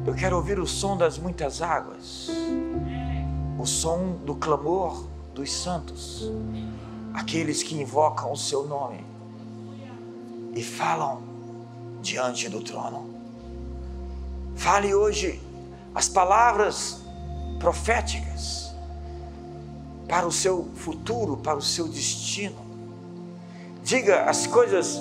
eu 0.07 0.15
quero 0.15 0.37
ouvir 0.37 0.59
o 0.59 0.67
som 0.67 0.97
das 0.97 1.19
muitas 1.19 1.63
águas, 1.63 2.29
o 3.59 3.65
som 3.65 4.19
do 4.27 4.35
clamor 4.35 5.07
dos 5.35 5.51
santos, 5.51 6.31
aqueles 7.15 7.63
que 7.63 7.75
invocam 7.81 8.31
o 8.31 8.37
seu 8.37 8.67
nome 8.67 9.12
e 10.55 10.63
falam 10.63 11.23
diante 12.01 12.49
do 12.49 12.61
trono. 12.61 13.11
Fale 14.57 14.95
hoje 14.95 15.41
as 15.95 16.09
palavras 16.09 17.01
proféticas 17.59 18.75
para 20.09 20.27
o 20.27 20.33
seu 20.33 20.69
futuro, 20.77 21.37
para 21.37 21.57
o 21.57 21.63
seu 21.63 21.89
destino. 21.89 22.59
Diga 23.83 24.25
as 24.25 24.47
coisas 24.47 25.01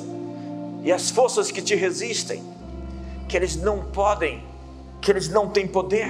e 0.84 0.92
as 0.92 1.12
forças 1.12 1.52
que 1.52 1.62
te 1.62 1.76
resistem, 1.76 2.42
que 3.28 3.36
eles 3.36 3.56
não 3.56 3.86
podem, 3.92 4.44
que 5.02 5.12
eles 5.12 5.28
não 5.28 5.50
têm 5.50 5.68
poder, 5.68 6.10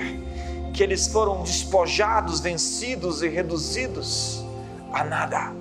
que 0.73 0.83
eles 0.83 1.07
foram 1.07 1.43
despojados, 1.43 2.39
vencidos 2.39 3.21
e 3.21 3.27
reduzidos 3.27 4.43
a 4.93 5.03
nada 5.03 5.60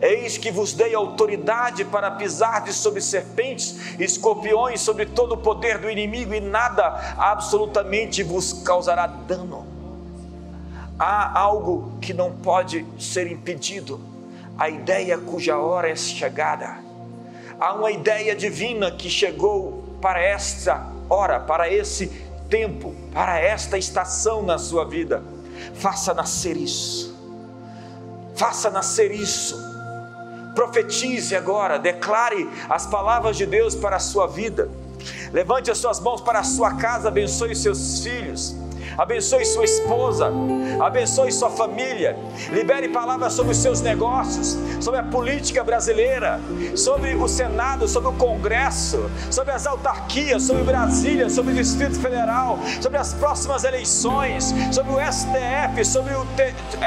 Eis 0.00 0.38
que 0.38 0.50
vos 0.50 0.72
dei 0.72 0.94
autoridade 0.94 1.84
para 1.84 2.10
pisar 2.10 2.62
de 2.62 2.72
sobre 2.72 3.00
serpentes, 3.00 3.98
escorpiões, 3.98 4.80
sobre 4.80 5.06
todo 5.06 5.32
o 5.32 5.36
poder 5.36 5.78
do 5.78 5.90
inimigo, 5.90 6.32
e 6.34 6.40
nada 6.40 7.16
absolutamente 7.18 8.22
vos 8.22 8.52
causará 8.52 9.06
dano. 9.06 9.66
Há 10.98 11.38
algo 11.38 11.92
que 12.00 12.12
não 12.12 12.32
pode 12.32 12.86
ser 12.98 13.30
impedido, 13.30 14.00
a 14.56 14.68
ideia 14.68 15.18
cuja 15.18 15.58
hora 15.58 15.88
é 15.88 15.96
chegada. 15.96 16.78
Há 17.60 17.74
uma 17.74 17.90
ideia 17.90 18.36
divina 18.36 18.92
que 18.92 19.10
chegou 19.10 19.84
para 20.00 20.20
esta 20.20 20.92
hora, 21.10 21.40
para 21.40 21.68
esse 21.72 22.06
tempo, 22.48 22.94
para 23.12 23.40
esta 23.40 23.76
estação 23.76 24.42
na 24.42 24.58
sua 24.58 24.84
vida. 24.84 25.24
Faça 25.74 26.14
nascer 26.14 26.56
isso. 26.56 27.16
Faça 28.36 28.70
nascer 28.70 29.10
isso 29.10 29.77
Profetize 30.58 31.36
agora, 31.36 31.78
declare 31.78 32.50
as 32.68 32.84
palavras 32.84 33.36
de 33.36 33.46
Deus 33.46 33.76
para 33.76 33.94
a 33.94 34.00
sua 34.00 34.26
vida. 34.26 34.68
Levante 35.32 35.70
as 35.70 35.78
suas 35.78 36.00
mãos 36.00 36.20
para 36.20 36.40
a 36.40 36.42
sua 36.42 36.74
casa, 36.74 37.06
abençoe 37.06 37.52
os 37.52 37.62
seus 37.62 38.02
filhos 38.02 38.56
abençoe 38.98 39.44
sua 39.44 39.64
esposa, 39.64 40.32
abençoe 40.80 41.30
sua 41.30 41.48
família, 41.48 42.18
libere 42.50 42.88
palavras 42.88 43.32
sobre 43.32 43.52
os 43.52 43.58
seus 43.58 43.80
negócios, 43.80 44.58
sobre 44.80 44.98
a 44.98 45.04
política 45.04 45.62
brasileira, 45.62 46.40
sobre 46.74 47.14
o 47.14 47.28
Senado, 47.28 47.86
sobre 47.86 48.08
o 48.08 48.12
Congresso, 48.14 49.08
sobre 49.30 49.52
as 49.52 49.66
autarquias, 49.66 50.42
sobre 50.42 50.64
Brasília, 50.64 51.30
sobre 51.30 51.52
o 51.52 51.56
Distrito 51.56 52.00
Federal, 52.00 52.58
sobre 52.80 52.98
as 52.98 53.14
próximas 53.14 53.62
eleições, 53.62 54.52
sobre 54.72 54.92
o 54.92 54.98
STF, 55.12 55.84
sobre 55.84 56.14
o 56.14 56.26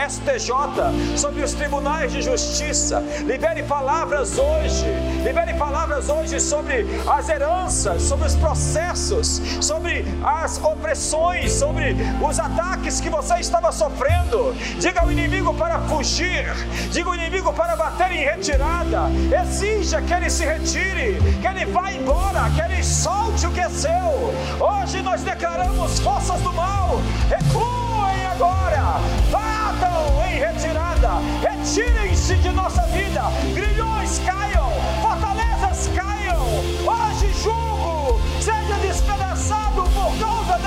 STJ, 0.09 1.17
sobre 1.17 1.43
os 1.43 1.53
tribunais 1.53 2.11
de 2.11 2.21
justiça. 2.21 3.01
Libere 3.25 3.63
palavras 3.63 4.37
hoje, 4.37 4.85
libere 5.23 5.53
palavras 5.53 6.09
hoje 6.09 6.41
sobre 6.41 6.85
as 7.07 7.29
heranças, 7.29 8.01
sobre 8.01 8.27
os 8.27 8.35
processos, 8.35 9.41
sobre 9.61 10.03
as 10.23 10.61
opressões, 10.61 11.53
sobre 11.53 12.00
os 12.21 12.39
ataques 12.39 12.99
que 12.99 13.09
você 13.09 13.35
estava 13.35 13.71
sofrendo. 13.71 14.53
Diga 14.79 15.01
ao 15.01 15.11
inimigo 15.11 15.53
para 15.53 15.79
fugir, 15.81 16.45
diga 16.91 17.09
ao 17.09 17.15
inimigo 17.15 17.53
para 17.53 17.75
bater 17.75 18.11
em 18.11 18.23
retirada. 18.23 19.09
Exija 19.41 20.01
que 20.01 20.13
ele 20.13 20.29
se 20.29 20.45
retire, 20.45 21.19
que 21.41 21.47
ele 21.47 21.65
vá 21.65 21.91
embora, 21.91 22.49
que 22.55 22.61
ele 22.61 22.83
solte 22.83 23.47
o 23.47 23.51
que 23.51 23.59
é 23.59 23.69
seu. 23.69 24.33
Hoje 24.59 25.01
nós 25.01 25.21
declaramos 25.23 25.99
forças 25.99 26.39
do 26.41 26.53
mal, 26.53 27.01
recuem 27.29 28.25
agora, 28.31 28.99
batam 29.31 30.25
em 30.27 30.35
retirada, 30.39 31.09
retirem-se 31.41 32.35
de 32.35 32.49
nossa 32.49 32.81
vida, 32.87 33.23
grilhões 33.53 34.19
caiam, 34.25 34.71
fortalezas 35.01 35.89
caiam. 35.95 36.41
Hoje 36.85 37.33
julgo 37.41 38.19
seja 38.39 38.75
despedaçado 38.81 39.83
por 39.83 40.19
causa 40.19 40.60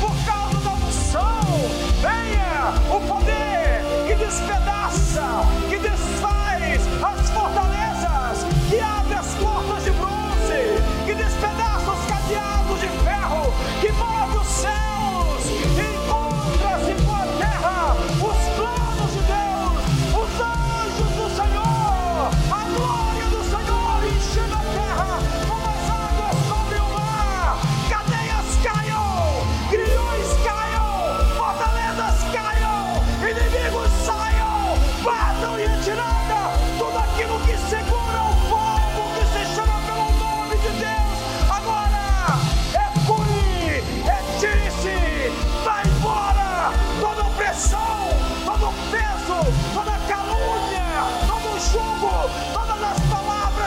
por 0.00 0.14
causa 0.24 0.58
da 0.60 0.70
unção. 0.70 1.40
Venha 2.00 2.74
o 2.94 3.00
poder 3.06 3.82
que 4.06 4.14
despedaça, 4.14 5.44
que 5.68 5.78
desfaz 5.78 6.21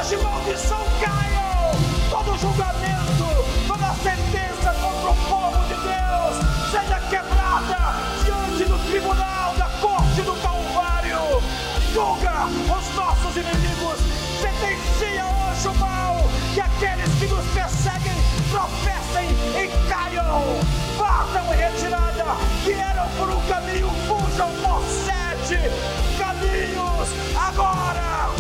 de 0.10 0.18
maldição 0.18 0.86
caiam, 1.01 1.72
todo 2.12 2.38
julgamento, 2.38 3.26
toda 3.68 3.91
sentença 3.95 4.72
contra 4.80 5.10
o 5.10 5.16
povo 5.28 5.64
de 5.66 5.74
Deus 5.74 6.45
seja 6.70 6.99
quebrada 7.10 7.95
diante 8.24 8.66
do 8.66 8.78
tribunal 8.88 9.56
da 9.58 9.68
corte 9.82 10.22
do 10.22 10.36
Calvário. 10.43 11.41
Julga 11.91 12.45
os 12.45 12.95
nossos 12.95 13.36
inimigos, 13.36 13.99
sentencia 14.39 15.26
hoje 15.26 15.68
o 15.70 15.76
mal, 15.80 16.18
que 16.53 16.62
aqueles 16.62 17.12
que 17.16 17.26
nos 17.26 17.45
perseguem 17.47 18.14
tropecem 18.51 19.30
e 19.60 19.89
caiam, 19.89 20.43
batam 20.99 21.51
em 21.51 21.58
retirada, 21.58 22.26
vieram 22.64 23.10
por 23.18 23.30
um 23.32 23.41
caminho, 23.47 23.89
fujam 24.08 24.51
por 24.62 24.84
sete 24.86 25.58
caminhos, 26.20 27.10
agora, 27.36 28.36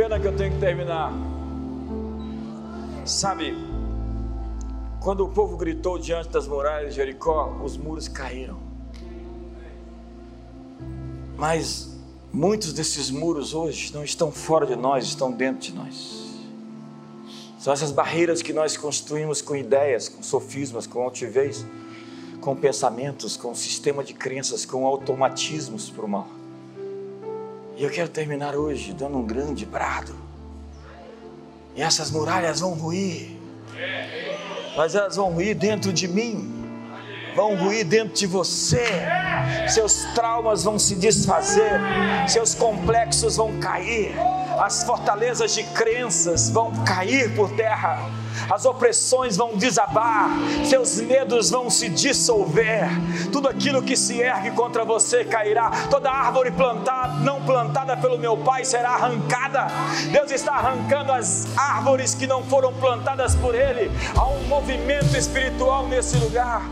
pena 0.00 0.18
que 0.18 0.26
eu 0.26 0.34
tenho 0.34 0.52
que 0.54 0.58
terminar. 0.58 1.12
Sabe, 3.04 3.54
quando 4.98 5.26
o 5.26 5.28
povo 5.28 5.58
gritou 5.58 5.98
diante 5.98 6.30
das 6.30 6.48
muralhas 6.48 6.94
de 6.94 6.96
Jericó, 6.96 7.60
os 7.62 7.76
muros 7.76 8.08
caíram. 8.08 8.58
Mas 11.36 11.90
Muitos 12.32 12.72
desses 12.72 13.10
muros 13.10 13.54
hoje 13.54 13.92
não 13.92 14.04
estão 14.04 14.30
fora 14.30 14.64
de 14.64 14.76
nós, 14.76 15.04
estão 15.04 15.32
dentro 15.32 15.62
de 15.62 15.74
nós. 15.74 16.30
São 17.58 17.72
essas 17.72 17.90
barreiras 17.90 18.40
que 18.40 18.52
nós 18.52 18.76
construímos 18.76 19.42
com 19.42 19.56
ideias, 19.56 20.08
com 20.08 20.22
sofismas, 20.22 20.86
com 20.86 21.02
altivez, 21.02 21.66
com 22.40 22.54
pensamentos, 22.54 23.36
com 23.36 23.52
sistema 23.52 24.04
de 24.04 24.14
crenças, 24.14 24.64
com 24.64 24.86
automatismos 24.86 25.90
para 25.90 26.04
o 26.04 26.08
mal. 26.08 26.39
E 27.80 27.82
eu 27.82 27.88
quero 27.88 28.10
terminar 28.10 28.54
hoje 28.54 28.92
dando 28.92 29.16
um 29.16 29.26
grande 29.26 29.64
brado. 29.64 30.14
E 31.74 31.80
essas 31.80 32.10
muralhas 32.10 32.60
vão 32.60 32.74
ruir, 32.74 33.38
mas 34.76 34.94
elas 34.94 35.16
vão 35.16 35.30
ruir 35.30 35.56
dentro 35.56 35.90
de 35.90 36.06
mim. 36.06 36.62
Vão 37.34 37.56
ruir 37.56 37.86
dentro 37.86 38.12
de 38.12 38.26
você, 38.26 38.84
seus 39.66 40.04
traumas 40.14 40.64
vão 40.64 40.78
se 40.78 40.94
desfazer, 40.94 41.80
seus 42.28 42.54
complexos 42.54 43.36
vão 43.36 43.58
cair, 43.60 44.14
as 44.60 44.84
fortalezas 44.84 45.54
de 45.54 45.64
crenças 45.64 46.50
vão 46.50 46.70
cair 46.84 47.34
por 47.34 47.50
terra, 47.52 47.98
as 48.50 48.66
opressões 48.66 49.36
vão 49.36 49.56
desabar, 49.56 50.28
seus 50.64 51.00
medos 51.00 51.50
vão 51.50 51.70
se 51.70 51.88
dissolver, 51.88 52.88
tudo 53.32 53.48
aquilo 53.48 53.82
que 53.82 53.96
se 53.96 54.20
ergue 54.20 54.50
contra 54.50 54.84
você 54.84 55.24
cairá, 55.24 55.70
toda 55.88 56.10
árvore 56.10 56.50
plantada, 56.50 57.14
não 57.20 57.42
plantada 57.42 57.96
pelo 57.96 58.18
meu 58.18 58.36
Pai 58.36 58.64
será 58.64 58.90
arrancada. 58.90 59.66
Deus 60.12 60.30
está 60.30 60.54
arrancando 60.54 61.12
as 61.12 61.46
árvores 61.56 62.14
que 62.14 62.26
não 62.26 62.42
foram 62.42 62.72
plantadas 62.74 63.34
por 63.34 63.54
Ele. 63.54 63.90
Há 64.16 64.26
um 64.26 64.42
movimento 64.44 65.16
espiritual 65.16 65.86
nesse 65.86 66.16
lugar. 66.16 66.62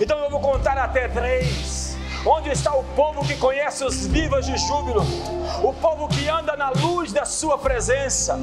Então 0.00 0.18
eu 0.18 0.30
vou 0.30 0.40
contar 0.40 0.76
até 0.78 1.08
três. 1.08 1.85
Onde 2.28 2.50
está 2.50 2.74
o 2.74 2.82
povo 2.82 3.24
que 3.24 3.36
conhece 3.36 3.84
os 3.84 4.04
vivas 4.04 4.44
de 4.44 4.56
júbilo? 4.58 5.02
O 5.62 5.72
povo 5.72 6.08
que 6.08 6.28
anda 6.28 6.56
na 6.56 6.70
luz 6.70 7.12
da 7.12 7.24
sua 7.24 7.56
presença. 7.56 8.36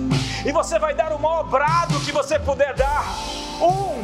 E 0.46 0.54
você 0.54 0.80
vai 0.80 0.94
dar 0.94 1.12
o 1.12 1.20
maior 1.20 1.44
brado 1.44 2.00
que 2.00 2.12
você 2.14 2.40
puder 2.40 2.74
dar. 2.76 3.04
Um. 3.62 4.02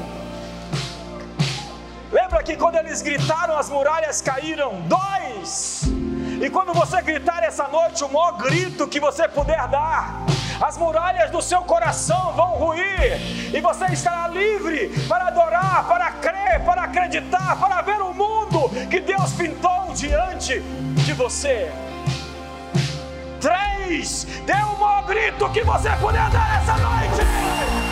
Lembra 2.11 2.43
que 2.43 2.57
quando 2.57 2.75
eles 2.75 3.01
gritaram, 3.01 3.57
as 3.57 3.69
muralhas 3.69 4.21
caíram? 4.21 4.82
Dois. 4.82 5.84
E 6.41 6.49
quando 6.49 6.73
você 6.73 7.01
gritar 7.01 7.41
essa 7.43 7.69
noite, 7.69 8.03
o 8.03 8.09
maior 8.09 8.34
grito 8.34 8.86
que 8.86 8.99
você 8.99 9.30
puder 9.30 9.65
dar 9.69 10.25
as 10.62 10.78
muralhas 10.78 11.32
do 11.32 11.41
seu 11.41 11.62
coração 11.62 12.34
vão 12.34 12.49
ruir, 12.55 13.20
e 13.53 13.62
você 13.62 13.86
estará 13.86 14.28
livre 14.28 14.89
para 15.07 15.28
adorar, 15.28 15.88
para 15.88 16.12
crer, 16.12 16.64
para 16.66 16.84
acreditar, 16.84 17.55
para 17.60 17.82
ver 17.82 18.01
o 18.01 18.14
mundo 18.14 18.70
que 18.89 18.99
Deus 18.99 19.32
pintou 19.34 19.93
diante 19.93 20.60
de 21.05 21.14
você. 21.14 21.72
Três, 23.39 24.26
dê 24.45 24.53
o 24.53 24.80
maior 24.80 25.05
grito 25.05 25.49
que 25.49 25.64
você 25.64 25.89
puder 25.91 26.30
dar 26.30 26.62
essa 26.62 26.78
noite. 26.78 27.88